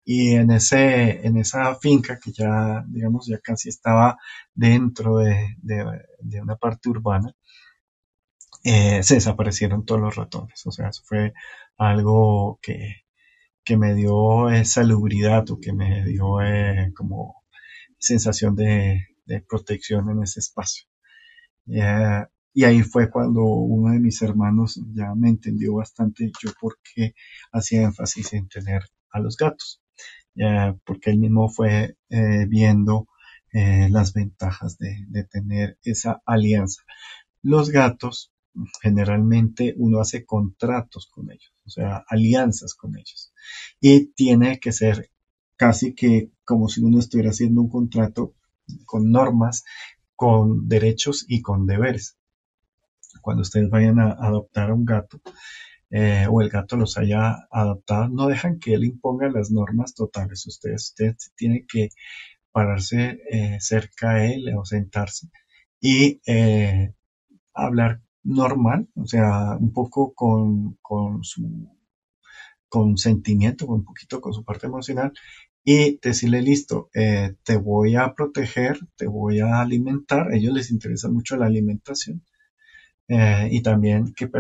[0.05, 4.19] Y en, ese, en esa finca que ya, digamos, ya casi estaba
[4.55, 7.35] dentro de, de, una parte urbana,
[8.65, 10.67] eh, se desaparecieron todos los ratones.
[10.67, 11.33] O sea, eso fue
[11.79, 13.05] algo que,
[13.65, 17.45] que me dio esa salubridad o que me dio eh, como
[17.99, 20.87] sensación de, de, protección en ese espacio.
[21.69, 22.25] Eh,
[22.55, 27.15] y ahí fue cuando uno de mis hermanos ya me entendió bastante yo por qué
[27.53, 28.83] hacía énfasis en tener
[29.13, 29.81] a los gatos.
[30.85, 33.09] Porque él mismo fue eh, viendo
[33.53, 36.83] eh, las ventajas de, de, tener esa alianza.
[37.43, 38.33] Los gatos,
[38.81, 43.33] generalmente uno hace contratos con ellos, o sea, alianzas con ellos.
[43.81, 45.11] Y tiene que ser
[45.57, 48.35] casi que como si uno estuviera haciendo un contrato
[48.87, 49.65] con normas,
[50.15, 52.17] con derechos y con deberes
[53.21, 55.21] cuando ustedes vayan a adoptar a un gato
[55.91, 60.47] eh, o el gato los haya adoptado, no dejan que él imponga las normas totales.
[60.47, 61.91] Ustedes, ustedes tienen que
[62.53, 65.29] pararse eh, cerca a él o sentarse
[65.81, 66.95] y eh,
[67.55, 71.69] hablar normal, o sea, un poco con, con su
[72.69, 75.13] consentimiento, un poquito con su parte emocional
[75.65, 80.29] y decirle, listo, te voy a proteger, te voy a alimentar.
[80.33, 82.23] A ellos les interesa mucho la alimentación.
[83.13, 84.31] Eh, y también que,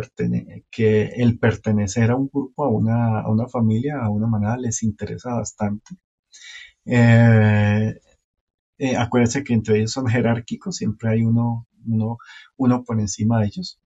[0.70, 4.84] que el pertenecer a un grupo, a una, a una familia, a una manada, les
[4.84, 5.96] interesa bastante.
[6.86, 7.94] Eh,
[8.78, 12.18] eh, acuérdense que entre ellos son jerárquicos, siempre hay uno, uno,
[12.56, 13.80] uno por encima de ellos.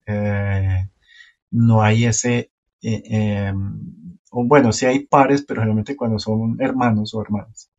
[1.50, 2.50] no hay ese,
[2.82, 3.80] em,
[4.32, 7.70] bueno, sí hay pares, pero realmente cuando son hermanos o hermanas.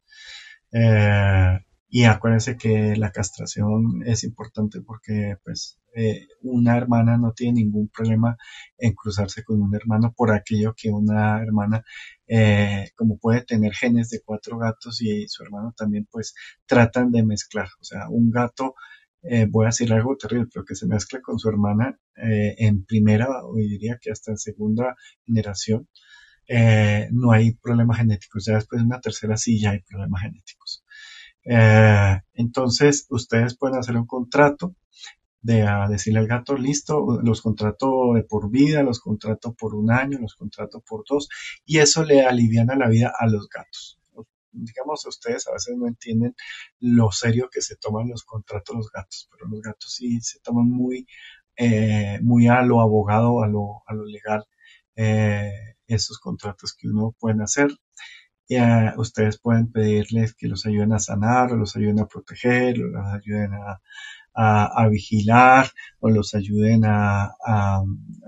[1.90, 7.88] Y acuérdense que la castración es importante porque pues eh, una hermana no tiene ningún
[7.88, 8.38] problema
[8.78, 11.86] en cruzarse con un hermano por aquello que una hermana,
[12.28, 16.34] eh, como puede tener genes de cuatro gatos y su hermano también, pues
[16.66, 17.70] tratan de mezclar.
[17.80, 18.76] O sea, un gato,
[19.24, 23.28] eh, voy a decir algo terrible, pero que se mezcla con su hermana en primera,
[23.46, 24.96] o diría que hasta en segunda
[25.26, 25.88] generación.
[27.12, 28.46] no hay problemas genéticos.
[28.46, 30.85] Ya después de una tercera sí ya hay problemas genéticos.
[31.46, 34.76] Entonces, ustedes pueden hacer un contrato
[35.42, 40.18] de decirle al gato, listo, los contrato de por vida, los contrato por un año,
[40.20, 41.30] los contrato por dos,
[41.66, 44.00] y eso le aliviana la vida a los gatos.
[44.52, 46.34] Digamos, ustedes a veces no entienden
[46.80, 50.68] lo serio que se toman los contratos los gatos, pero los gatos sí se toman
[50.68, 51.06] muy,
[51.58, 54.46] eh, muy a lo abogado, a lo, a lo legal,
[54.96, 55.52] eh,
[55.88, 57.68] esos contratos que uno puede hacer.
[58.48, 58.58] Y,
[58.98, 63.06] ustedes pueden pedirles que los ayuden a sanar, o los ayuden a proteger, o los
[63.14, 63.82] ayuden a,
[64.36, 67.32] a, vigilar o los ayuden a,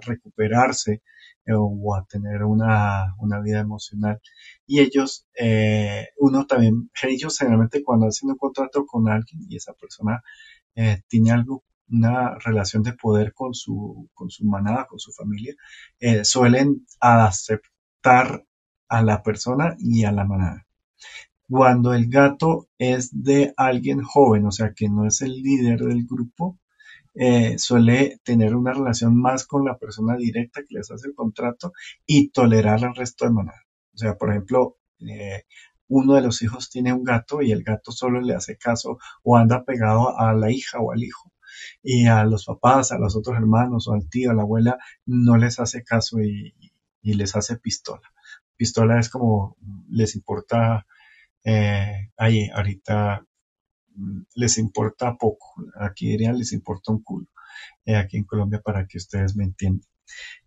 [0.06, 1.02] recuperarse
[1.45, 3.14] eh, o a tener una,
[3.44, 4.19] vida emocional.
[4.65, 9.73] Y ellos, eh, uno también, ellos generalmente cuando hacen un contrato con alguien y esa
[9.73, 10.22] persona
[10.76, 15.56] eh, tiene algo, una relación de poder con su, con su manada, con su familia,
[16.23, 18.45] suelen aceptar
[18.89, 20.65] a la persona y a la manada.
[21.49, 26.05] Cuando el gato es de alguien joven, o sea, que no es el líder del
[26.05, 26.59] grupo,
[27.15, 31.73] eh, suele tener una relación más con la persona directa que les hace el contrato
[32.05, 33.64] y tolerar al resto de manada.
[33.93, 35.43] O sea, por ejemplo, eh,
[35.88, 39.38] uno de los hijos tiene un gato y el gato solo le hace caso o
[39.38, 41.31] anda pegado a la hija o al hijo.
[41.81, 45.38] Y a los papás, a los otros hermanos o al tío, a la abuela, no
[45.38, 46.53] les hace caso y,
[47.01, 48.01] y les hace pistola.
[48.57, 49.57] Pistola es como
[49.89, 50.85] les importa
[51.43, 53.25] eh, ahí ahorita
[53.95, 57.27] mm, les importa poco, aquí dirían les importa un culo,
[57.85, 59.88] eh, aquí en Colombia para que ustedes me entiendan.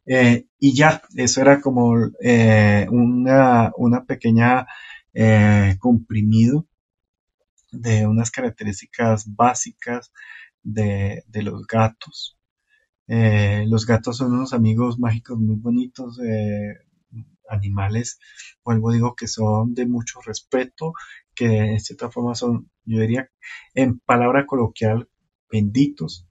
[0.07, 4.67] Eh, y ya, eso era como eh, una, una pequeña
[5.81, 6.67] comprimido
[7.73, 10.13] de unas características básicas
[10.63, 12.39] de, de los gatos.
[13.09, 16.19] los gatos son unos amigos mágicos muy bonitos,
[17.51, 18.19] animales,
[18.65, 20.93] vuelvo digo que son de mucho respeto,
[21.35, 23.31] que en cierta forma son, yo diría,
[23.75, 25.09] en palabra coloquial,
[25.51, 26.27] benditos,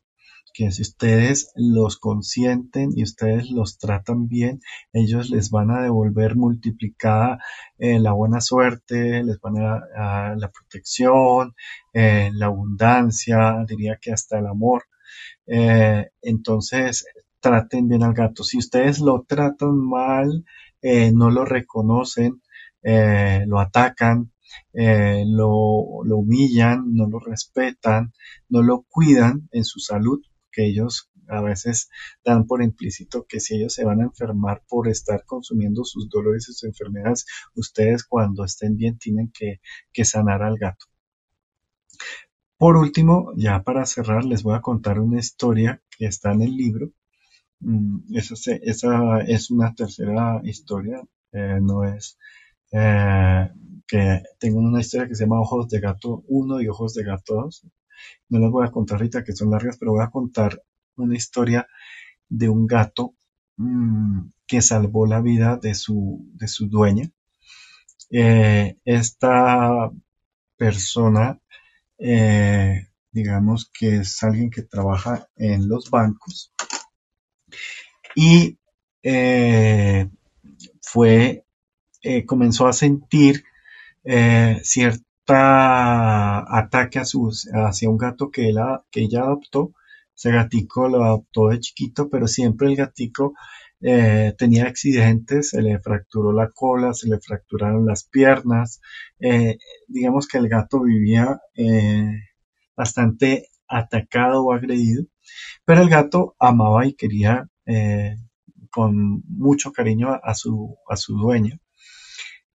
[0.54, 4.60] que si ustedes los consienten y ustedes los tratan bien,
[4.94, 7.40] ellos les van a devolver multiplicada
[7.78, 11.56] eh, la buena suerte, les van a dar la protección,
[11.94, 14.84] eh, la abundancia, diría que hasta el amor.
[15.48, 17.06] Eh, entonces,
[17.40, 18.44] traten bien al gato.
[18.44, 20.46] Si ustedes lo tratan mal,
[20.82, 22.42] eh, no lo reconocen,
[22.84, 24.32] eh, lo atacan,
[24.74, 28.14] eh, lo, lo, humillan, no lo respetan,
[28.50, 31.90] no lo cuidan en su salud, que ellos a veces
[32.26, 36.50] dan por implícito que si ellos se van a enfermar por estar consumiendo sus dolores
[36.50, 37.26] y sus enfermedades,
[37.56, 39.62] ustedes cuando estén bien tienen que,
[39.94, 40.86] que sanar al gato.
[42.58, 46.58] Por último, ya para cerrar, les voy a contar una historia que está en el
[46.58, 46.92] libro.
[47.62, 52.18] Mm, esa, esa es una tercera historia, eh, no es
[52.72, 53.50] eh,
[53.88, 57.36] que tengo una historia que se llama Ojos de Gato 1 y Ojos de Gato
[57.36, 57.68] 2.
[58.30, 60.62] No las voy a contar ahorita que son largas, pero voy a contar
[60.98, 61.68] una historia
[62.30, 63.16] de un gato
[63.58, 67.10] mm, que salvó la vida de su, de su dueña.
[68.12, 69.92] Eh, esta
[70.58, 71.40] persona
[73.12, 76.54] digamos que es alguien que trabaja en los bancos
[78.16, 78.58] y
[79.04, 80.10] eh,
[80.82, 81.46] fue,
[82.04, 83.44] eh, comenzó a sentir
[84.64, 88.54] cierta ataque a sus, hacia un gato que,
[88.92, 89.74] que ella adoptó.
[90.16, 93.34] Ese gatico lo adoptó de chiquito, pero siempre el gatico
[93.80, 98.82] tenía accidentes, se le fracturó la cola, se le fracturaron las piernas,
[99.88, 101.40] digamos que el gato vivía
[102.76, 105.06] bastante atacado o agredido,
[105.66, 108.18] pero el gato amaba y quería eh,
[108.72, 111.60] con mucho cariño a su, a su dueño.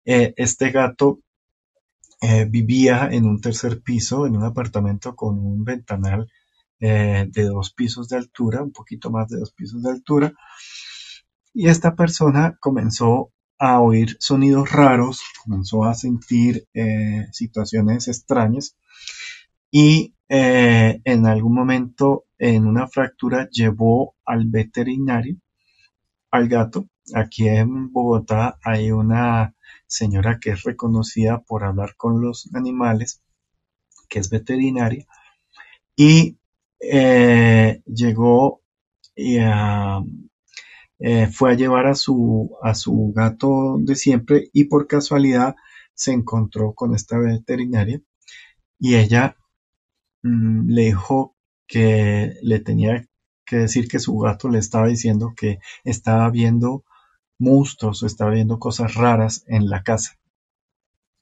[0.05, 1.19] Eh, este gato
[2.21, 6.31] eh, vivía en un tercer piso, en un apartamento con un ventanal
[6.79, 10.33] de dos pisos de altura, un poquito más de dos pisos de altura,
[11.53, 13.29] y esta persona comenzó
[13.59, 16.65] a oír sonidos raros, comenzó a sentir
[17.31, 18.77] situaciones extrañas
[19.69, 25.37] y en algún momento en una fractura llevó al veterinario
[26.31, 26.87] al gato.
[27.13, 29.55] Aquí en Bogotá hay una
[29.85, 33.21] señora que es reconocida por hablar con los animales,
[34.09, 35.05] que es veterinaria,
[35.95, 36.37] y
[36.79, 38.61] eh, llegó
[39.15, 39.37] y
[40.99, 45.55] eh, fue a llevar a su, a su gato de siempre y por casualidad
[45.93, 48.01] se encontró con esta veterinaria
[48.79, 49.35] y ella
[50.23, 51.35] Mm, le dijo
[51.71, 53.07] que le tenía
[53.45, 56.83] que decir que su gato le estaba diciendo que estaba viendo
[57.39, 60.17] monstruos o estaba viendo cosas raras en la casa.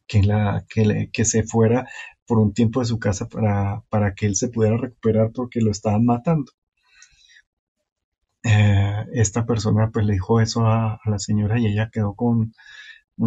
[0.08, 1.88] Que, la, que, que se fuera
[2.26, 5.70] por un tiempo de su casa para, para que él se pudiera recuperar porque lo
[5.70, 6.52] estaban matando.
[8.44, 12.54] Eh, esta persona pues le dijo eso a, la señora y ella quedó con,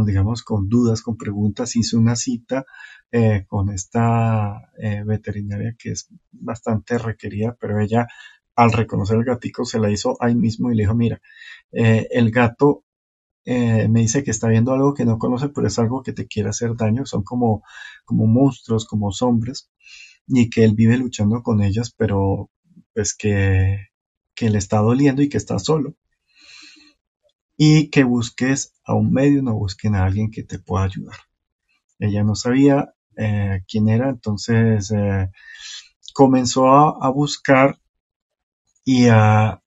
[0.05, 2.65] digamos, con dudas, con preguntas, hizo una cita
[3.11, 8.07] eh, con esta eh, veterinaria que es bastante requerida, pero ella
[8.57, 11.21] al reconocer el gatico se la hizo ahí mismo y le dijo, mira,
[11.73, 12.85] eh, el gato
[13.45, 16.51] me dice que está viendo algo que no conoce, pero es algo que te quiere
[16.51, 17.65] hacer daño, son como,
[18.05, 19.69] como monstruos, como hombres,
[20.29, 22.51] y que él vive luchando con ellas, pero
[22.95, 23.89] pues que,
[24.35, 25.97] que le está doliendo y que está solo
[27.65, 31.15] y que busques a un medio, no busquen a alguien que te pueda ayudar.
[32.01, 35.31] Ella no sabía eh, quién era, entonces eh,
[36.13, 37.79] comenzó a, buscar
[38.85, 39.63] y a,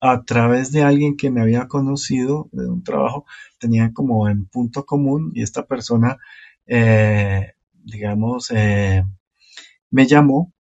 [0.00, 3.24] a través de alguien que me había conocido de un trabajo,
[3.60, 6.18] tenía como en punto común y esta persona,
[6.66, 10.52] eh, digamos, me llamó,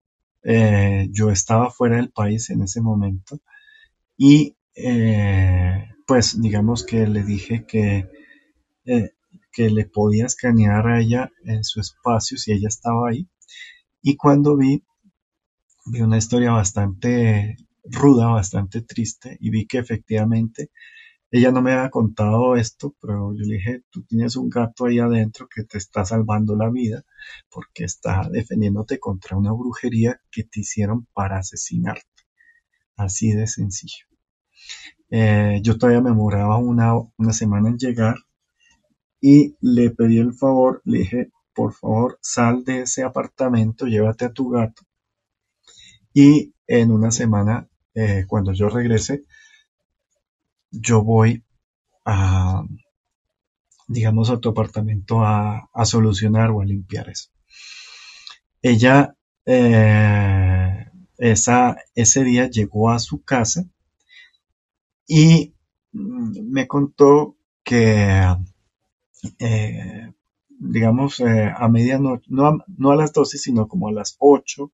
[0.44, 3.40] yo estaba fuera del país en ese momento
[4.16, 4.56] y
[6.08, 8.10] pues digamos que le dije que,
[8.86, 9.12] eh,
[9.52, 13.28] que le podía escanear a ella en su espacio si ella estaba ahí.
[14.02, 14.84] Y cuando vi,
[15.92, 20.70] vi una historia bastante ruda, bastante triste, y vi que efectivamente
[21.32, 25.00] ella no me había contado esto, pero yo le dije, tú tienes un gato ahí
[25.00, 27.04] adentro que te está salvando la vida
[27.50, 32.24] porque está defendiéndote contra una brujería que te hicieron para asesinarte.
[32.98, 34.06] Así de sencillo.
[35.10, 38.16] Eh, yo todavía me demoraba una, una semana en llegar
[39.22, 44.34] y le pedí el favor, le dije, por favor, sal de ese apartamento, llévate a
[44.34, 44.84] tu gato
[46.20, 49.22] y en una semana, eh, cuando yo regrese,
[50.72, 51.44] yo voy
[52.06, 52.64] a,
[53.88, 57.30] digamos, a tu apartamento a, solucionar o a limpiar eso.
[58.64, 59.14] Ella,
[59.46, 60.88] eh,
[61.20, 63.66] esa, ese día llegó a su casa
[65.08, 65.54] y
[65.94, 68.24] mm, me contó que,
[69.40, 70.14] eh,
[70.50, 74.72] digamos, eh, a medianoche, no a, las 12, sino como a las 8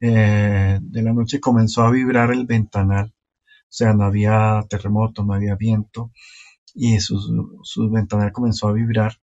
[0.00, 3.14] eh, de la noche comenzó a vibrar el ventanal.
[3.46, 6.12] O sea, no había terremoto, no había viento
[6.74, 9.20] y su, su ventanal comenzó a vibrar.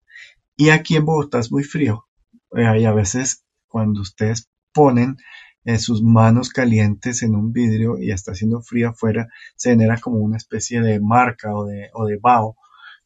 [0.56, 2.06] Y aquí en Bogotá es muy frío.
[2.52, 5.16] y a veces cuando ustedes ponen
[5.64, 10.18] eh, sus manos calientes en un vidrio y está haciendo frío afuera, se genera como
[10.18, 12.56] una especie de marca o de, o de vaho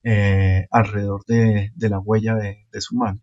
[0.02, 3.20] eh, alrededor de, la huella de, su mano.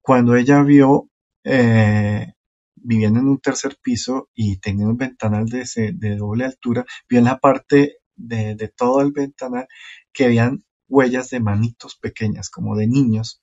[0.00, 1.08] Cuando ella vio,
[1.44, 2.32] eh,
[2.74, 5.64] viviendo en un tercer piso y teniendo un ventanal de,
[5.94, 9.66] de doble altura, vio en la parte de, de, todo el ventanal
[10.12, 13.40] que habían huellas de manitos pequeñas, como de niños,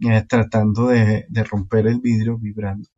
[0.00, 2.88] eh, tratando de, de romper el vidrio vibrando.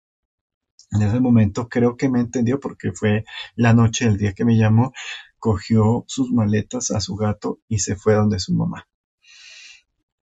[0.93, 4.57] En ese momento creo que me entendió porque fue la noche del día que me
[4.57, 4.93] llamó,
[5.39, 8.89] cogió sus maletas a su gato y se fue donde su mamá.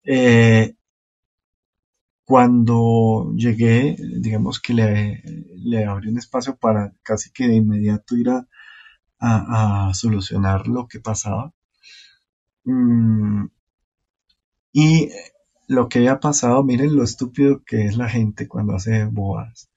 [0.04, 0.76] Eh,
[2.26, 5.24] cuando llegué, digamos que le,
[5.56, 8.48] le, abrí un espacio para casi que de inmediato ir a,
[9.20, 11.54] a, solucionar lo que pasaba.
[12.66, 13.46] Mm,
[14.74, 15.10] y
[15.68, 19.70] lo que había pasado, miren lo estúpido que es la gente cuando hace boas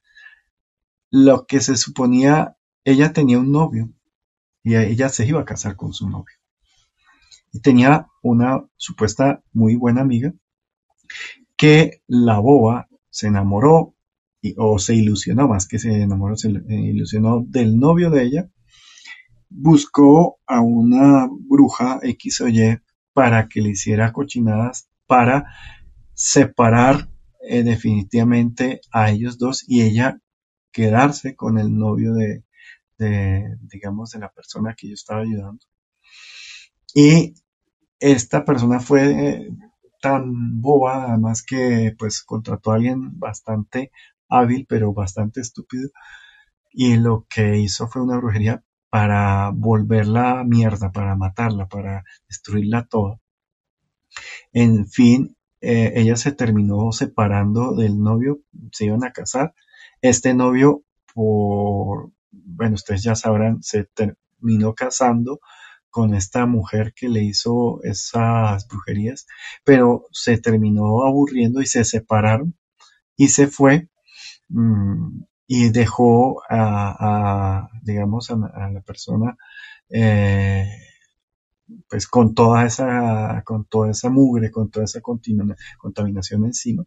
[1.11, 3.89] lo que se suponía, ella tenía un novio
[4.63, 6.35] y ella se iba a casar con su novio.
[7.51, 10.33] Y tenía una supuesta muy buena amiga
[11.57, 13.95] que la boba se enamoró
[14.57, 18.49] o se ilusionó, más que se enamoró, se ilusionó del novio de ella,
[19.49, 22.79] buscó a una bruja X o Y
[23.13, 25.45] para que le hiciera cochinadas para
[26.13, 27.09] separar
[27.41, 30.21] eh, definitivamente a ellos dos y ella
[30.71, 32.43] quedarse con el novio de,
[33.61, 35.65] digamos, de la persona que yo estaba ayudando.
[36.93, 37.35] Y
[37.99, 39.49] esta persona fue
[40.01, 43.91] tan boba, además que pues contrató a alguien bastante
[44.29, 45.89] hábil, pero bastante estúpido.
[46.71, 53.19] Y lo que hizo fue una brujería para volverla mierda, para matarla, para destruirla toda.
[54.53, 58.39] En fin, eh, ella se terminó separando del novio,
[58.71, 59.53] se iban a casar
[60.01, 65.39] este novio, por, bueno, ustedes ya sabrán, se terminó casando
[65.89, 69.27] con esta mujer que le hizo esas brujerías,
[69.63, 72.55] pero se terminó aburriendo y se separaron
[73.17, 73.89] y se fue
[74.49, 78.35] mm, y dejó a, digamos, a,
[78.71, 79.37] la persona
[79.89, 80.67] eh,
[81.89, 86.85] pues con toda esa, con toda esa mugre, con toda esa contaminación encima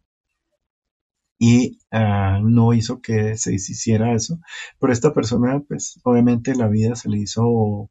[1.44, 4.38] y ah, no hizo que se hiciera eso.
[4.78, 7.90] Pero esta persona, pues obviamente la vida se le hizo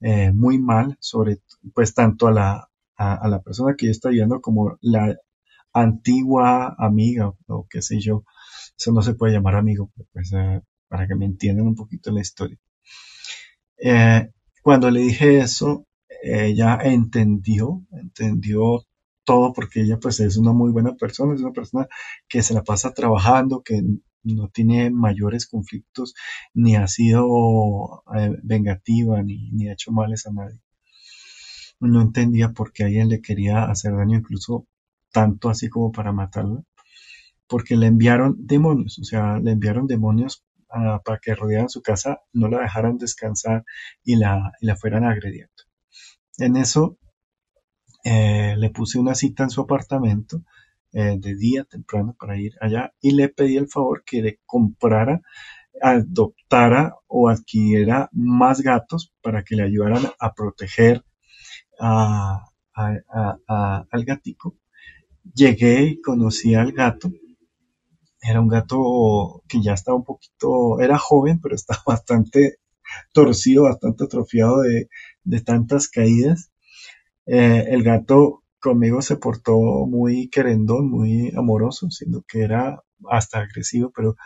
[0.00, 1.40] eh, muy mal, sobre
[1.74, 5.16] pues tanto a la, a, la persona que yo estaba viendo como la
[5.72, 8.24] antigua amiga o qué sé yo.
[8.78, 12.20] Eso no se puede llamar amigo, pues eh, para que me entiendan un poquito la
[12.20, 12.58] historia.
[13.76, 14.30] Eh,
[14.62, 15.84] cuando le dije eso,
[16.22, 18.84] ella entendió, entendió
[19.24, 21.88] todo porque ella pues es una muy buena persona, es una persona
[22.28, 23.82] que se la pasa trabajando, que
[24.22, 26.14] no tiene mayores conflictos,
[26.54, 30.60] ni ha sido eh, vengativa, ni, ni ha hecho males a nadie.
[31.80, 34.66] No entendía por qué alguien le quería hacer daño, incluso
[35.12, 36.62] tanto así como para matarla,
[37.46, 42.20] porque le enviaron demonios, o sea, le enviaron demonios ah, para que rodearan su casa,
[42.32, 43.64] no la dejaran descansar
[44.04, 45.52] y la, y la fueran agrediendo.
[46.38, 46.98] En eso
[48.04, 50.42] eh, le puse una cita en su apartamento
[50.92, 55.22] eh, de día temprano para ir allá y le pedí el favor que le comprara,
[55.82, 61.04] adoptara o adquiriera más gatos para que le ayudaran a proteger
[61.80, 62.44] a,
[62.74, 64.56] al gatico.
[65.34, 67.10] Llegué y conocí al gato.
[68.20, 72.56] Era un gato que ya estaba un poquito, era joven, pero estaba bastante
[73.12, 74.88] torcido, bastante atrofiado de,
[75.24, 76.50] de tantas caídas.
[77.26, 79.56] Eh, el gato conmigo se portó
[79.86, 84.16] muy querendón, muy amoroso, siendo que era hasta agresivo, pero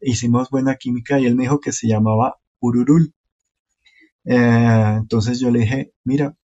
[0.00, 3.14] hicimos buena química y él me dijo que se llamaba Ururul.
[4.24, 6.36] Eh, entonces yo le dije, mira,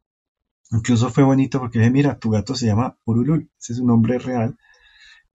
[0.72, 3.88] incluso fue bonito porque le dije, mira, tu gato se llama Ururul, ese es un
[3.88, 4.58] nombre real.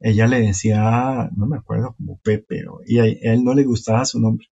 [0.00, 4.20] Ella le decía, no me acuerdo, como Pepe, y a él no le gustaba su
[4.20, 4.48] nombre.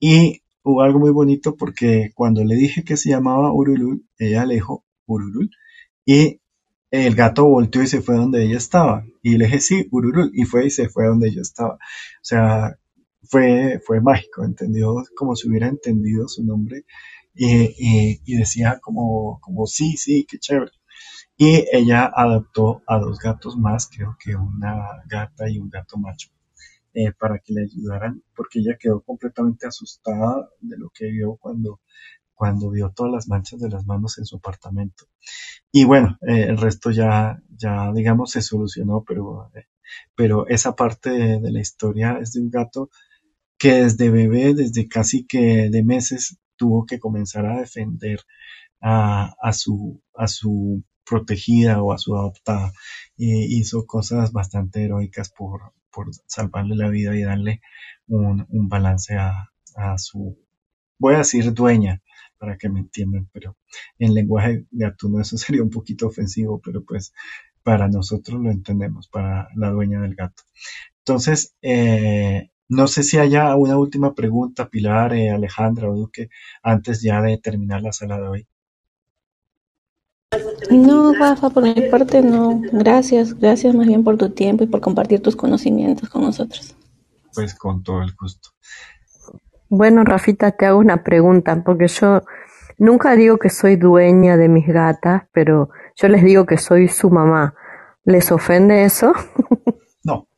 [0.00, 4.54] Y hubo algo muy bonito porque cuando le dije que se llamaba Urulul, ella le
[4.54, 5.50] dijo, Ururul.
[6.04, 6.40] Y
[6.90, 9.04] el gato volteó y se fue donde ella estaba.
[9.22, 10.30] Y le dije, sí, Ururul.
[10.34, 11.74] Y fue y se fue donde yo estaba.
[11.74, 11.78] O
[12.22, 12.78] sea,
[13.24, 16.84] fue, fue mágico, entendió como si hubiera entendido su nombre.
[17.34, 20.72] Y, y, decía como, como, sí, sí, qué chévere.
[21.36, 26.30] Y ella adoptó a dos gatos más, creo que una gata y un gato macho,
[26.94, 31.80] eh, para que le ayudaran, porque ella quedó completamente asustada de lo que vio cuando
[32.38, 35.06] cuando vio todas las manchas de las manos en su apartamento.
[35.72, 39.66] Y bueno, eh, el resto ya, ya digamos se solucionó, pero, eh,
[40.14, 42.90] pero esa parte de, la historia es de un gato
[43.58, 48.20] que desde bebé, desde casi que de meses, tuvo que comenzar a defender
[48.80, 52.72] a, a su, a su protegida o a su adoptada.
[53.16, 57.62] y hizo cosas bastante heroicas por, por salvarle la vida y darle
[58.06, 60.38] un, un balance a, a su,
[60.98, 62.02] voy a decir dueña,
[62.38, 63.56] para que me entiendan, pero
[63.98, 67.12] en lenguaje gatuno eso sería un poquito ofensivo, pero pues
[67.62, 70.42] para nosotros lo entendemos, para la dueña del gato.
[71.00, 76.28] Entonces, eh, no sé si haya una última pregunta, Pilar, eh, Alejandra o Duque,
[76.62, 78.46] antes ya de terminar la sala de hoy.
[80.70, 82.60] No, Rafa, por mi parte no.
[82.72, 86.74] Gracias, gracias más bien por tu tiempo y por compartir tus conocimientos con nosotros.
[87.34, 88.50] Pues con todo el gusto.
[89.70, 92.22] Bueno, Rafita, te hago una pregunta, porque yo
[92.78, 97.10] nunca digo que soy dueña de mis gatas, pero yo les digo que soy su
[97.10, 97.54] mamá.
[98.04, 99.12] ¿Les ofende eso?
[100.04, 100.28] No,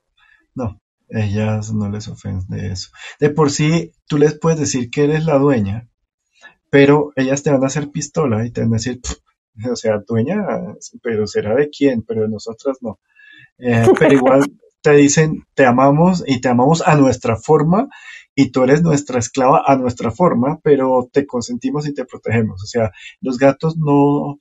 [0.55, 2.89] no, ellas no les ofende eso.
[3.21, 5.89] De por sí, tú les puedes decir que eres la dueña,
[6.71, 9.01] pero ellas te van a hacer pistola y te van a decir,
[9.71, 10.45] o sea, dueña,
[11.03, 12.99] pero será de quién, pero de nosotras no.
[13.59, 14.45] Eh, pero igual
[14.81, 17.89] te dicen, te amamos y te amamos a nuestra forma
[18.35, 22.63] y tú eres nuestra esclava a nuestra forma, pero te consentimos y te protegemos.
[22.63, 24.41] O sea, los gatos no,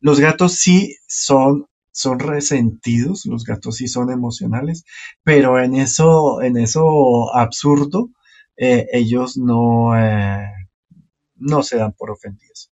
[0.00, 4.84] los gatos sí son, son resentidos, los gatos sí son emocionales,
[5.22, 8.10] pero en eso, en eso absurdo,
[8.56, 10.46] eh, ellos no, eh,
[11.36, 12.70] no se dan por ofendidos.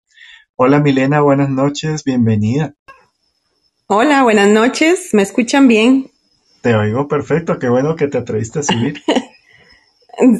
[0.55, 2.75] Hola Milena, buenas noches, bienvenida.
[3.87, 6.11] Hola, buenas noches, ¿me escuchan bien?
[6.61, 9.03] Te oigo perfecto, qué bueno que te atreviste a subir.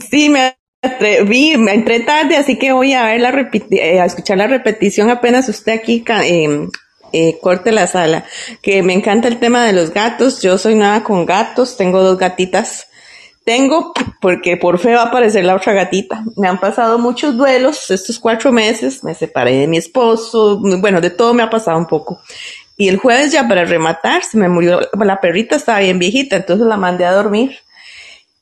[0.10, 4.38] sí, me atreví, me entré tarde, así que voy a ver la eh, a escuchar
[4.38, 6.68] la repetición apenas usted aquí eh,
[7.14, 8.26] eh, corte la sala.
[8.62, 10.42] Que me encanta el tema de los gatos.
[10.42, 12.88] Yo soy nueva con gatos, tengo dos gatitas.
[13.46, 16.24] Tengo, porque por fe va a aparecer la otra gatita.
[16.36, 19.04] Me han pasado muchos duelos estos cuatro meses.
[19.04, 20.60] Me separé de mi esposo.
[20.80, 22.20] Bueno, de todo me ha pasado un poco.
[22.78, 26.68] Y el jueves ya para rematar se me murió, la perrita estaba bien viejita, entonces
[26.68, 27.60] la mandé a dormir.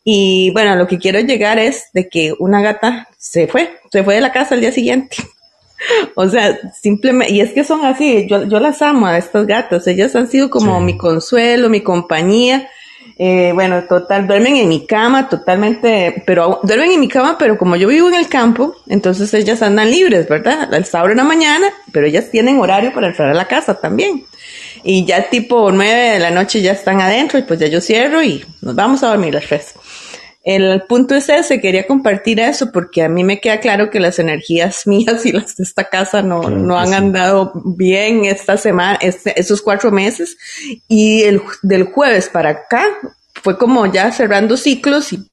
[0.03, 4.15] Y bueno, lo que quiero llegar es de que una gata se fue, se fue
[4.15, 5.17] de la casa al día siguiente.
[6.15, 9.87] o sea, simplemente, y es que son así, yo, yo las amo a estas gatas,
[9.87, 12.69] ellas han sido como mi consuelo, mi compañía.
[13.15, 17.75] Eh, bueno, total, duermen en mi cama totalmente, pero duermen en mi cama, pero como
[17.75, 20.67] yo vivo en el campo, entonces ellas andan libres, ¿verdad?
[20.71, 24.25] Las abro en la mañana, pero ellas tienen horario para entrar a la casa también.
[24.83, 28.23] Y ya tipo nueve de la noche ya están adentro y pues ya yo cierro
[28.23, 29.75] y nos vamos a dormir las tres.
[30.43, 34.19] El punto es ese, quería compartir eso porque a mí me queda claro que las
[34.19, 39.39] energías mías y las de esta casa no, no han andado bien esta semana, este,
[39.39, 40.37] estos cuatro meses.
[40.87, 42.83] Y el, del jueves para acá
[43.41, 45.27] fue como ya cerrando ciclos y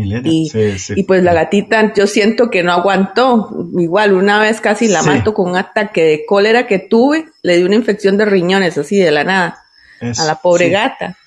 [0.00, 0.50] y,
[0.94, 3.50] y, pues la gatita, yo siento que no aguantó.
[3.76, 7.64] Igual, una vez casi la mato con un ataque de cólera que tuve, le di
[7.64, 9.64] una infección de riñones así de la nada
[10.00, 11.17] a la pobre gata.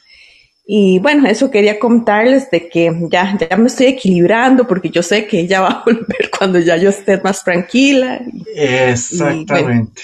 [0.73, 5.27] Y bueno, eso quería contarles de que ya, ya me estoy equilibrando porque yo sé
[5.27, 8.21] que ella va a volver cuando ya yo esté más tranquila.
[8.55, 10.01] Exactamente.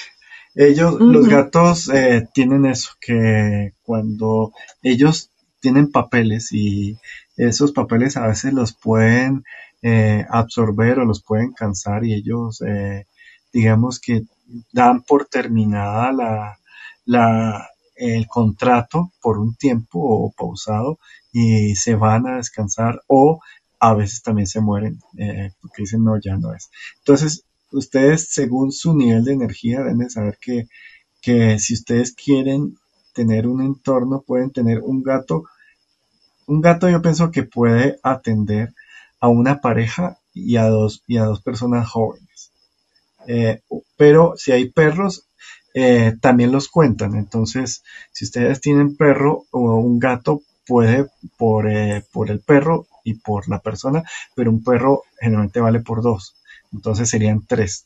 [0.54, 4.52] Ellos, los gatos eh, tienen eso, que cuando
[4.84, 5.30] ellos
[5.62, 6.98] tienen papeles y
[7.38, 9.46] esos papeles a veces los pueden
[9.82, 13.06] eh, absorber o los pueden cansar y ellos, eh,
[13.54, 14.24] digamos que
[14.74, 16.60] dan por terminada la,
[17.06, 21.00] la, el contrato por un tiempo o pausado
[21.32, 23.42] y se van a descansar o
[23.80, 26.70] a veces también se mueren eh, porque dicen no, ya no es.
[27.00, 30.68] Entonces, ustedes según su nivel de energía deben saber que,
[31.22, 32.78] que si ustedes quieren
[33.14, 35.44] tener un entorno, pueden tener un gato.
[36.46, 38.74] Un gato yo pienso que puede atender
[39.20, 42.52] a una pareja y a dos, y a dos personas jóvenes.
[43.28, 43.62] Eh,
[43.98, 45.27] pero si hay perros,
[45.80, 47.16] eh, también los cuentan.
[47.16, 51.06] Entonces, si ustedes tienen perro o un gato, puede
[51.38, 54.02] por, eh, por el perro y por la persona,
[54.34, 56.34] pero un perro generalmente vale por dos.
[56.74, 57.86] Entonces serían tres.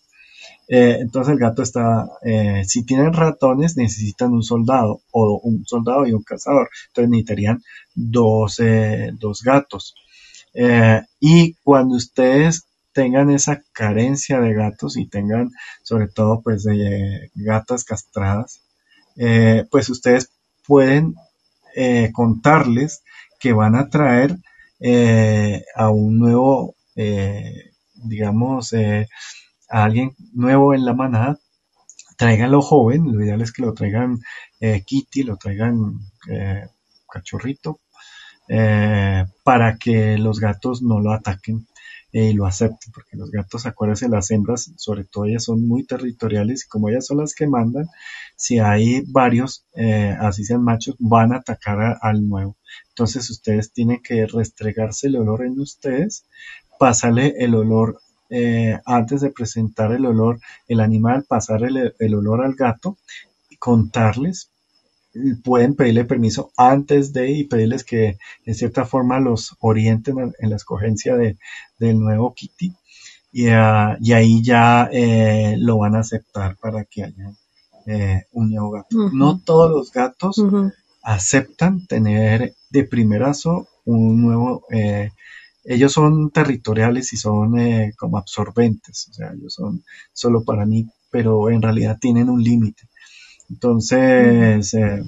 [0.70, 2.08] Eh, entonces el gato está,
[2.66, 6.70] si tienen ratones, necesitan un soldado o un soldado y un cazador.
[6.88, 7.62] Entonces necesitarían
[7.94, 8.62] dos,
[9.20, 9.96] dos gatos.
[11.20, 12.64] y cuando ustedes
[12.94, 15.52] tengan esa carencia de gatos y tengan
[15.84, 18.62] sobre todo pues de gatas castradas,
[19.18, 20.32] eh, pues ustedes
[20.68, 21.16] pueden
[21.76, 23.04] eh, contarles
[23.40, 24.38] que van a traer
[24.80, 26.76] eh, a un nuevo,
[27.96, 31.40] digamos, a alguien nuevo en la manada,
[32.18, 34.20] tráiganlo joven, lo ideal es que lo traigan
[34.60, 36.00] Kitty, lo traigan
[37.12, 37.80] cachorrito,
[38.48, 41.68] eh, para que los gatos no lo ataquen
[42.12, 46.66] y lo acepten, porque los gatos, acuérdense, las hembras, sobre todo ellas son muy territoriales
[46.66, 47.88] y como ellas son las que mandan,
[48.36, 52.58] si hay varios, eh, así sean machos, van a atacar al nuevo.
[52.90, 56.26] Entonces ustedes tienen que restregarse el olor en ustedes,
[56.78, 62.56] pasarle el olor eh, antes de presentar el olor, el animal, pasar el, olor al
[62.56, 62.98] gato,
[63.60, 64.51] contarles
[65.44, 70.56] pueden pedirle permiso antes de y pedirles que en cierta forma los orienten en la
[70.56, 71.38] escogencia de,
[71.80, 72.74] del nuevo Kitty
[73.34, 77.34] y, uh, y ahí ya eh, lo van a aceptar para que haya
[77.86, 79.10] eh, un nuevo gato.
[79.14, 80.42] No todos los gatos
[81.04, 84.66] aceptan tener de primerazo un nuevo...
[84.72, 85.12] Eh,
[85.64, 90.88] ellos son territoriales y son eh, como absorbentes, o sea, ellos son solo para mí,
[91.12, 92.88] pero en realidad tienen un límite.
[93.52, 95.04] Entonces, eh,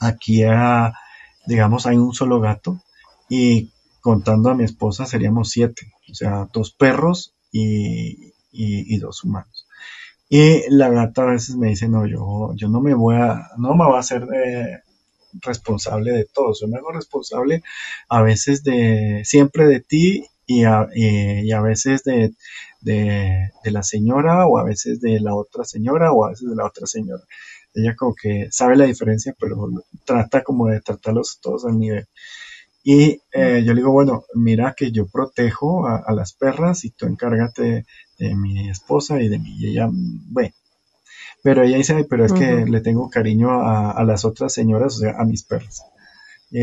[0.00, 0.92] aquí, ah,
[1.46, 2.80] digamos, hay un solo gato
[3.28, 3.70] y
[4.00, 9.66] contando a mi esposa seríamos siete, o sea, dos perros y, y, dos humanos.
[10.28, 13.74] Y la gata a veces me dice, no, yo, yo no me voy a, no
[13.74, 14.80] me voy a hacer eh,
[15.40, 17.62] responsable de todo, yo me hago responsable
[18.08, 22.34] a veces de, siempre de ti y a, y a veces de,
[22.80, 26.66] de, la señora o a veces de la otra señora o a veces de la
[26.66, 27.22] otra señora.
[27.74, 29.68] Ella como que sabe la diferencia, pero
[30.04, 32.06] trata como de tratarlos todos al nivel.
[32.88, 37.06] Y eh, yo le digo, bueno, mira que yo protejo a, las perras y tú
[37.06, 37.84] encárgate
[38.16, 39.56] de, mi esposa y de mí.
[39.58, 40.54] Y ella, bueno.
[41.42, 45.16] Pero ella dice, pero es que le tengo cariño a, las otras señoras, o sea,
[45.18, 45.82] a mis perras.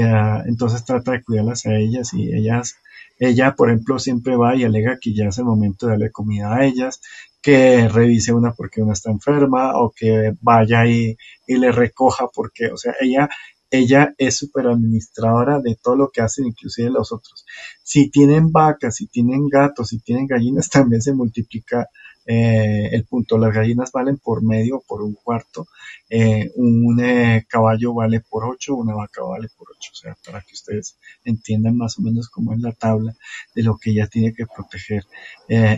[0.02, 2.78] Ah, entonces trata de cuidarlas a ellas y ellas
[3.20, 6.56] ella, por ejemplo, siempre va y alega que ya es el momento de darle comida
[6.56, 7.00] a ellas,
[7.42, 11.16] que revise una porque una está enferma o que vaya y,
[11.48, 13.30] y le recoja porque, o sea, ella,
[13.70, 17.46] ella es súper administradora de todo lo que hacen, inclusive los otros.
[17.84, 21.88] Si tienen vacas, si tienen gatos, si tienen gallinas, también se multiplica
[22.26, 23.38] eh, el punto.
[23.38, 25.68] Las gallinas valen por medio por un cuarto,
[26.10, 30.42] eh, un eh, caballo vale por ocho, una vaca vale por ocho, o sea, para
[30.42, 33.14] que ustedes entiendan más o menos cómo es la tabla
[33.54, 35.04] de lo que ella tiene que proteger.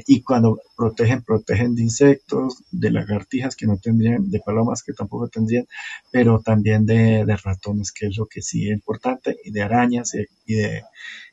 [0.07, 5.27] y cuando protegen, protegen de insectos, de lagartijas que no tendrían, de palomas que tampoco
[5.27, 5.67] tendrían,
[6.11, 10.13] pero también de, ratones, que es lo que sí es importante, y de arañas
[10.45, 10.83] y de,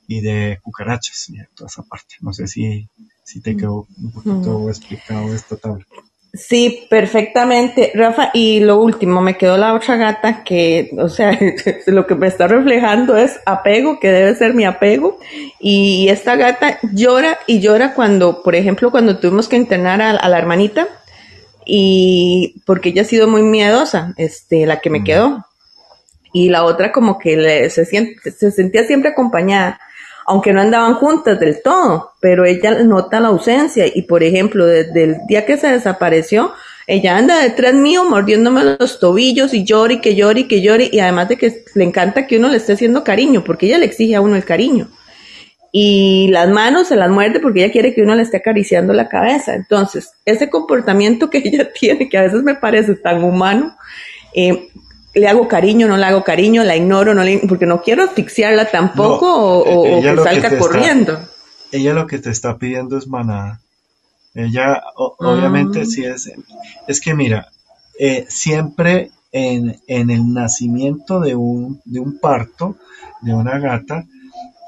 [0.08, 2.16] y de cucarachas, y toda esa parte.
[2.20, 2.88] No sé si
[3.24, 5.84] si te quedó un poquito explicado esta tabla.
[6.34, 8.30] Sí, perfectamente, Rafa.
[8.32, 11.38] Y lo último, me quedó la otra gata que, o sea,
[11.86, 15.18] lo que me está reflejando es apego, que debe ser mi apego.
[15.60, 20.38] Y esta gata llora y llora cuando, por ejemplo, cuando tuvimos que internar a, la
[20.38, 20.88] hermanita
[21.66, 25.44] y porque ella ha sido muy miedosa, este, la que me quedó.
[26.32, 29.78] Y la otra como que le, se, siente, se sentía siempre acompañada
[30.32, 35.04] aunque no andaban juntas del todo, pero ella nota la ausencia y por ejemplo, desde
[35.04, 36.52] el día que se desapareció,
[36.86, 41.28] ella anda detrás mío mordiéndome los tobillos y llori, que llori, que llori y además
[41.28, 44.22] de que le encanta que uno le esté haciendo cariño, porque ella le exige a
[44.22, 44.88] uno el cariño.
[45.70, 49.10] Y las manos se las muerde porque ella quiere que uno le esté acariciando la
[49.10, 49.54] cabeza.
[49.54, 53.76] Entonces, ese comportamiento que ella tiene, que a veces me parece tan humano,
[54.34, 54.70] eh,
[55.14, 58.70] le hago cariño, no le hago cariño, la ignoro, no le, porque no quiero asfixiarla
[58.70, 61.18] tampoco o, e-, que salga corriendo.
[61.70, 63.60] ella lo que te está pidiendo es manada.
[64.34, 65.84] Ella, obviamente, ah.
[65.84, 66.32] sí es.
[66.88, 67.48] Es que mira,
[67.98, 72.76] eh, siempre en, en, el nacimiento de un, de un parto,
[73.20, 74.06] de una gata,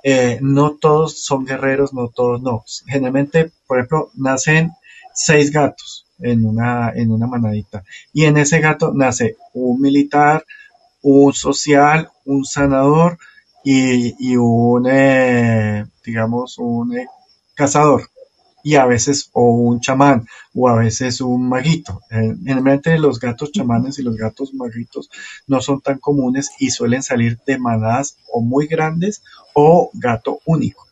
[0.03, 2.63] eh, no todos son guerreros, no todos no.
[2.87, 4.73] Generalmente, por ejemplo, nacen
[5.15, 7.85] seis gatos en una, en una manadita.
[8.13, 10.45] Y en ese gato nace un militar,
[11.03, 13.19] un social, un sanador
[13.65, 17.07] y, y un, eh, digamos, un eh,
[17.55, 18.09] cazador.
[18.63, 22.01] Y a veces o un chamán o a veces un maguito.
[22.11, 25.11] Eh, generalmente los gatos chamanes y los gatos maguitos
[25.47, 29.23] no son tan comunes y suelen salir de manadas o muy grandes
[29.55, 30.84] o gato único.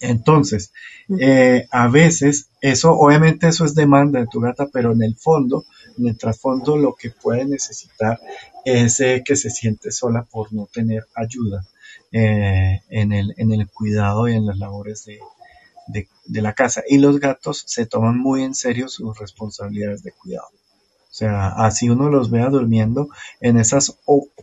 [0.00, 0.72] Entonces,
[1.20, 5.64] eh, a veces, eso, obviamente eso es demanda de tu gata, pero en el fondo,
[5.98, 8.20] en el trasfondo, lo que puede necesitar
[8.64, 11.64] es eh, que se siente sola por no tener ayuda
[12.12, 15.18] eh, en, el, en el cuidado y en las labores de,
[16.26, 16.82] de la casa.
[16.88, 20.48] Y los gatos se toman muy en serio sus responsabilidades de cuidado.
[21.10, 23.08] O sea, así uno los vea durmiendo
[23.40, 23.98] en esas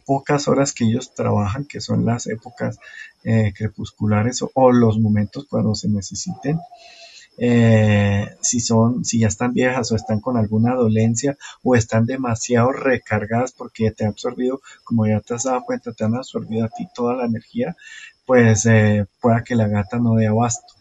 [0.06, 2.80] pocas horas que ellos trabajan, que son las épocas
[3.26, 6.60] eh, crepusculares o, los momentos cuando se necesiten.
[7.38, 12.72] eh, si son, si ya están viejas o están con alguna dolencia o están demasiado
[12.72, 16.70] recargadas porque te ha absorbido, como ya te has dado cuenta, te han absorbido a
[16.70, 17.76] ti toda la energía,
[18.26, 20.74] pues eh, pueda que la gata no dé abasto.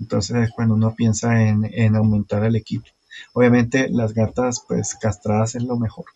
[0.00, 2.86] Entonces cuando uno piensa en, en aumentar el equipo.
[3.32, 6.06] Obviamente las gatas pues castradas es lo mejor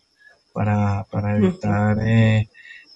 [0.53, 2.49] para, para evitar eh,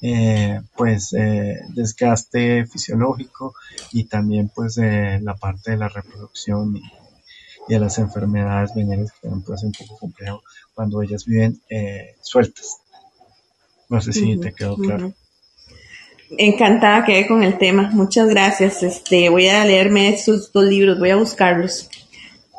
[0.04, 3.56] eh, pues eh, desgaste fisiológico
[3.92, 6.84] y también pues la parte de la reproducción y,
[7.70, 10.44] de las enfermedades venéreas que también puede ser un poco complejo
[10.74, 11.62] cuando ellas viven
[12.22, 12.78] sueltas.
[13.90, 15.14] No sé si te quedó claro.
[16.38, 17.90] Encantada quedé con el tema.
[17.94, 18.84] Muchas gracias.
[18.84, 21.90] Este, voy a leerme estos dos libros, voy a buscarlos.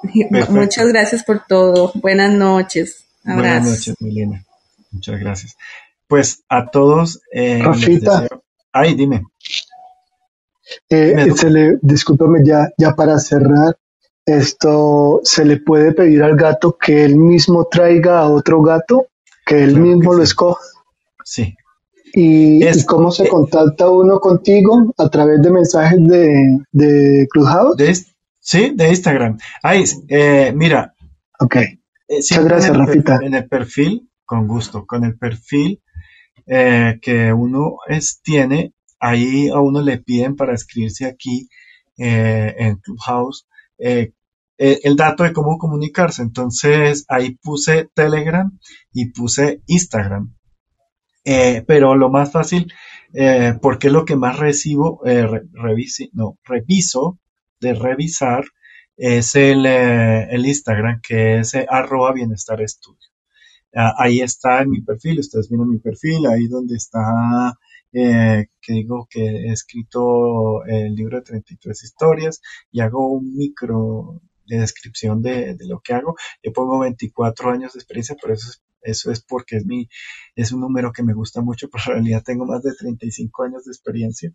[0.50, 1.92] Muchas gracias por todo.
[1.94, 3.04] Buenas noches.
[3.24, 4.44] Buenas noches, Milena.
[4.90, 5.56] Muchas gracias.
[6.14, 7.20] Pues a todos.
[7.32, 8.28] Eh, Rafita.
[8.72, 9.24] Ay, dime.
[10.88, 13.76] Eh, se le, discúlpame ya, ya para cerrar.
[14.24, 19.08] Esto se le puede pedir al gato que él mismo traiga a otro gato,
[19.44, 20.62] que él mismo lo escoja.
[21.24, 21.56] Sí.
[22.12, 24.94] ¿Y, cómo se contacta uno contigo?
[24.96, 28.06] ¿A través de mensajes de, de Clubhouse?
[28.38, 29.36] sí, de Instagram.
[29.64, 30.94] Ay, eh, mira.
[31.40, 31.56] Ok.
[31.56, 31.74] Eh,
[32.08, 33.18] Muchas gracias, Rafita.
[33.20, 34.86] En el perfil con gusto.
[34.86, 35.80] Con el perfil
[36.46, 37.76] eh, que uno
[38.22, 41.48] tiene, ahí a uno le piden para escribirse aquí
[41.96, 43.46] eh, en Clubhouse
[43.78, 44.12] eh,
[44.58, 46.22] el dato de cómo comunicarse.
[46.22, 48.50] Entonces ahí puse Telegram
[48.92, 50.34] y puse Instagram.
[51.66, 52.72] pero lo más fácil,
[53.62, 55.00] porque lo que más recibo,
[56.12, 57.18] no, reviso
[57.60, 58.44] de revisar,
[58.96, 63.03] es el, el Instagram, que es arroba bienestar estudio.
[63.74, 67.58] Ah, ahí está en mi perfil, ustedes miran mi perfil, ahí donde está,
[67.92, 72.40] eh, que digo que he escrito el libro de 33 historias
[72.70, 76.16] y hago un micro de descripción de, lo que hago.
[76.42, 79.88] Yo pongo 24 años de experiencia, pero eso es, eso es porque es mi,
[80.36, 83.64] es un número que me gusta mucho, pero en realidad tengo más de 35 años
[83.64, 84.32] de experiencia.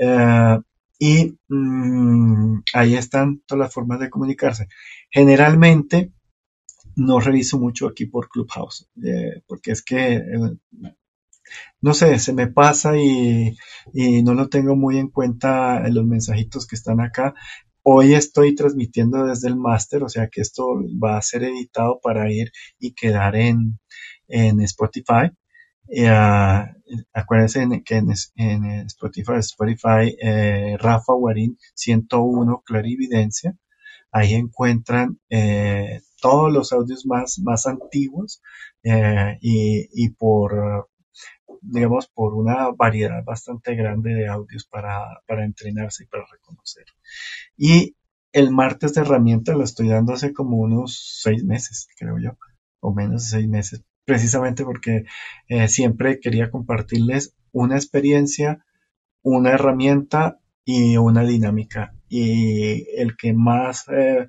[0.00, 0.58] Eh,
[0.98, 4.68] y mm, ahí están todas las formas de comunicarse.
[5.10, 6.12] Generalmente,
[6.96, 10.56] no reviso mucho aquí por Clubhouse, eh, porque es que, eh,
[11.80, 13.56] no sé, se me pasa y,
[14.24, 17.34] no lo tengo muy en cuenta en los mensajitos que están acá.
[17.82, 20.66] Hoy estoy transmitiendo desde el máster, o sea que esto
[21.02, 23.78] va a ser editado para ir y quedar en,
[24.28, 25.30] en Spotify.
[25.88, 26.66] Uh,
[27.12, 28.10] acuérdense que en,
[28.86, 33.56] Spotify, Spotify eh, Rafa Guarín 101 Clarividencia.
[34.16, 38.40] Ahí encuentran eh, todos los audios más, más antiguos
[38.82, 40.88] eh, y, por,
[41.60, 46.86] digamos, por una variedad bastante grande de audios para, entrenarse y para reconocer.
[47.58, 47.94] Y
[48.32, 52.38] el martes de herramientas lo estoy dando hace como unos seis meses, creo yo,
[52.80, 55.04] o menos de seis meses, precisamente porque
[55.48, 58.64] eh, siempre quería compartirles una experiencia,
[59.20, 61.92] una herramienta y una dinámica.
[62.18, 64.26] Y el que más eh,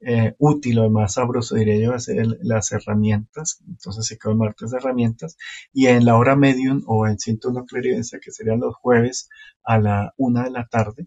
[0.00, 2.08] eh, útil o más sabroso, diría yo, es
[2.42, 3.62] las herramientas.
[3.66, 5.36] Entonces se quedó el martes de herramientas.
[5.72, 9.28] Y en la hora medium o en 101 clarividencia, que serían los jueves
[9.64, 11.06] a la una de la tarde,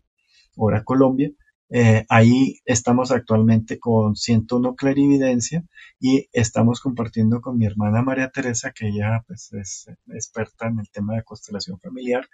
[0.55, 1.31] hora Colombia,
[1.71, 5.63] eh, ahí estamos actualmente con 101 clarividencia
[5.99, 10.89] y estamos compartiendo con mi hermana María Teresa, que ella pues, es experta en el
[10.91, 12.27] tema de constelación familiar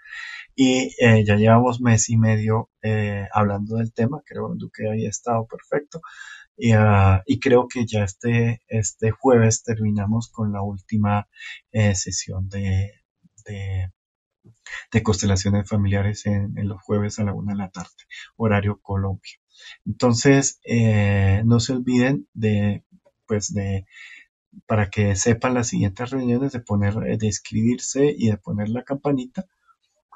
[0.55, 2.69] y eh, ya llevamos mes y medio
[3.33, 5.99] hablando del tema, creo que ahí ha estado perfecto.
[6.73, 11.27] Ah, y, creo que ya este, este jueves terminamos con la última
[11.71, 12.93] eh, sesión de,
[15.03, 17.89] constelaciones familiares en, los jueves a la una de la tarde,
[18.35, 19.33] horario Colombia.
[19.85, 22.83] Entonces, eh, no se olviden de,
[23.25, 23.85] pues de,
[24.65, 29.45] para que sepan las siguientes reuniones, de poner, de escribirse y de poner la campanita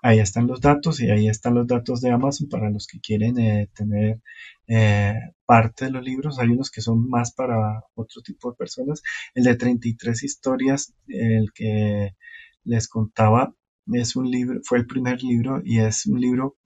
[0.03, 3.37] Ahí están los datos y ahí están los datos de Amazon para los que quieren
[3.37, 4.19] eh, tener
[4.67, 5.13] eh,
[5.45, 6.39] parte de los libros.
[6.39, 9.03] Hay unos que son más para otro tipo de personas.
[9.35, 12.15] El de 33 historias, el que
[12.63, 13.53] les contaba,
[13.93, 16.57] es un libro, fue el primer libro y es un libro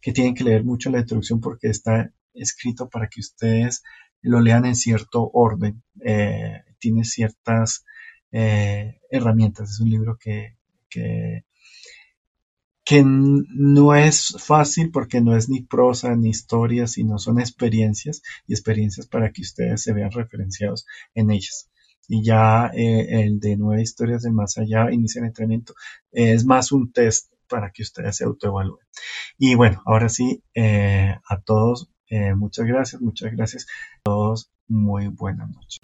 [0.00, 3.82] que tienen que leer mucho la introducción porque está escrito para que ustedes
[4.20, 5.82] lo lean en cierto orden.
[6.04, 7.84] Eh, tiene ciertas
[8.30, 9.70] herramientas.
[9.72, 10.56] Es un libro que,
[10.88, 11.44] que
[12.84, 18.54] que no es fácil porque no es ni prosa ni historia, sino son experiencias y
[18.54, 21.70] experiencias para que ustedes se vean referenciados en ellas.
[22.08, 25.74] Y ya eh, el de nueve historias de más allá, inicia el entrenamiento,
[26.10, 28.86] es más un test para que ustedes se autoevalúen.
[29.38, 34.50] Y bueno, ahora sí, eh, a todos Eh, muchas gracias, muchas gracias a todos.
[34.68, 35.80] Muy buenas noches.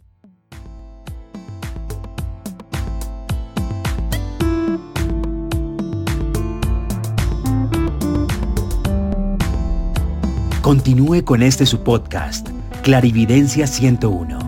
[10.60, 12.50] Continúe con este su podcast,
[12.82, 14.47] Clarividencia 101.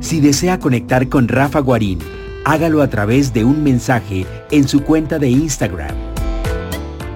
[0.00, 1.98] Si desea conectar con Rafa Guarín,
[2.46, 5.94] hágalo a través de un mensaje en su cuenta de Instagram,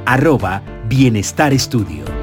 [0.04, 2.13] arroba Bienestar Estudio.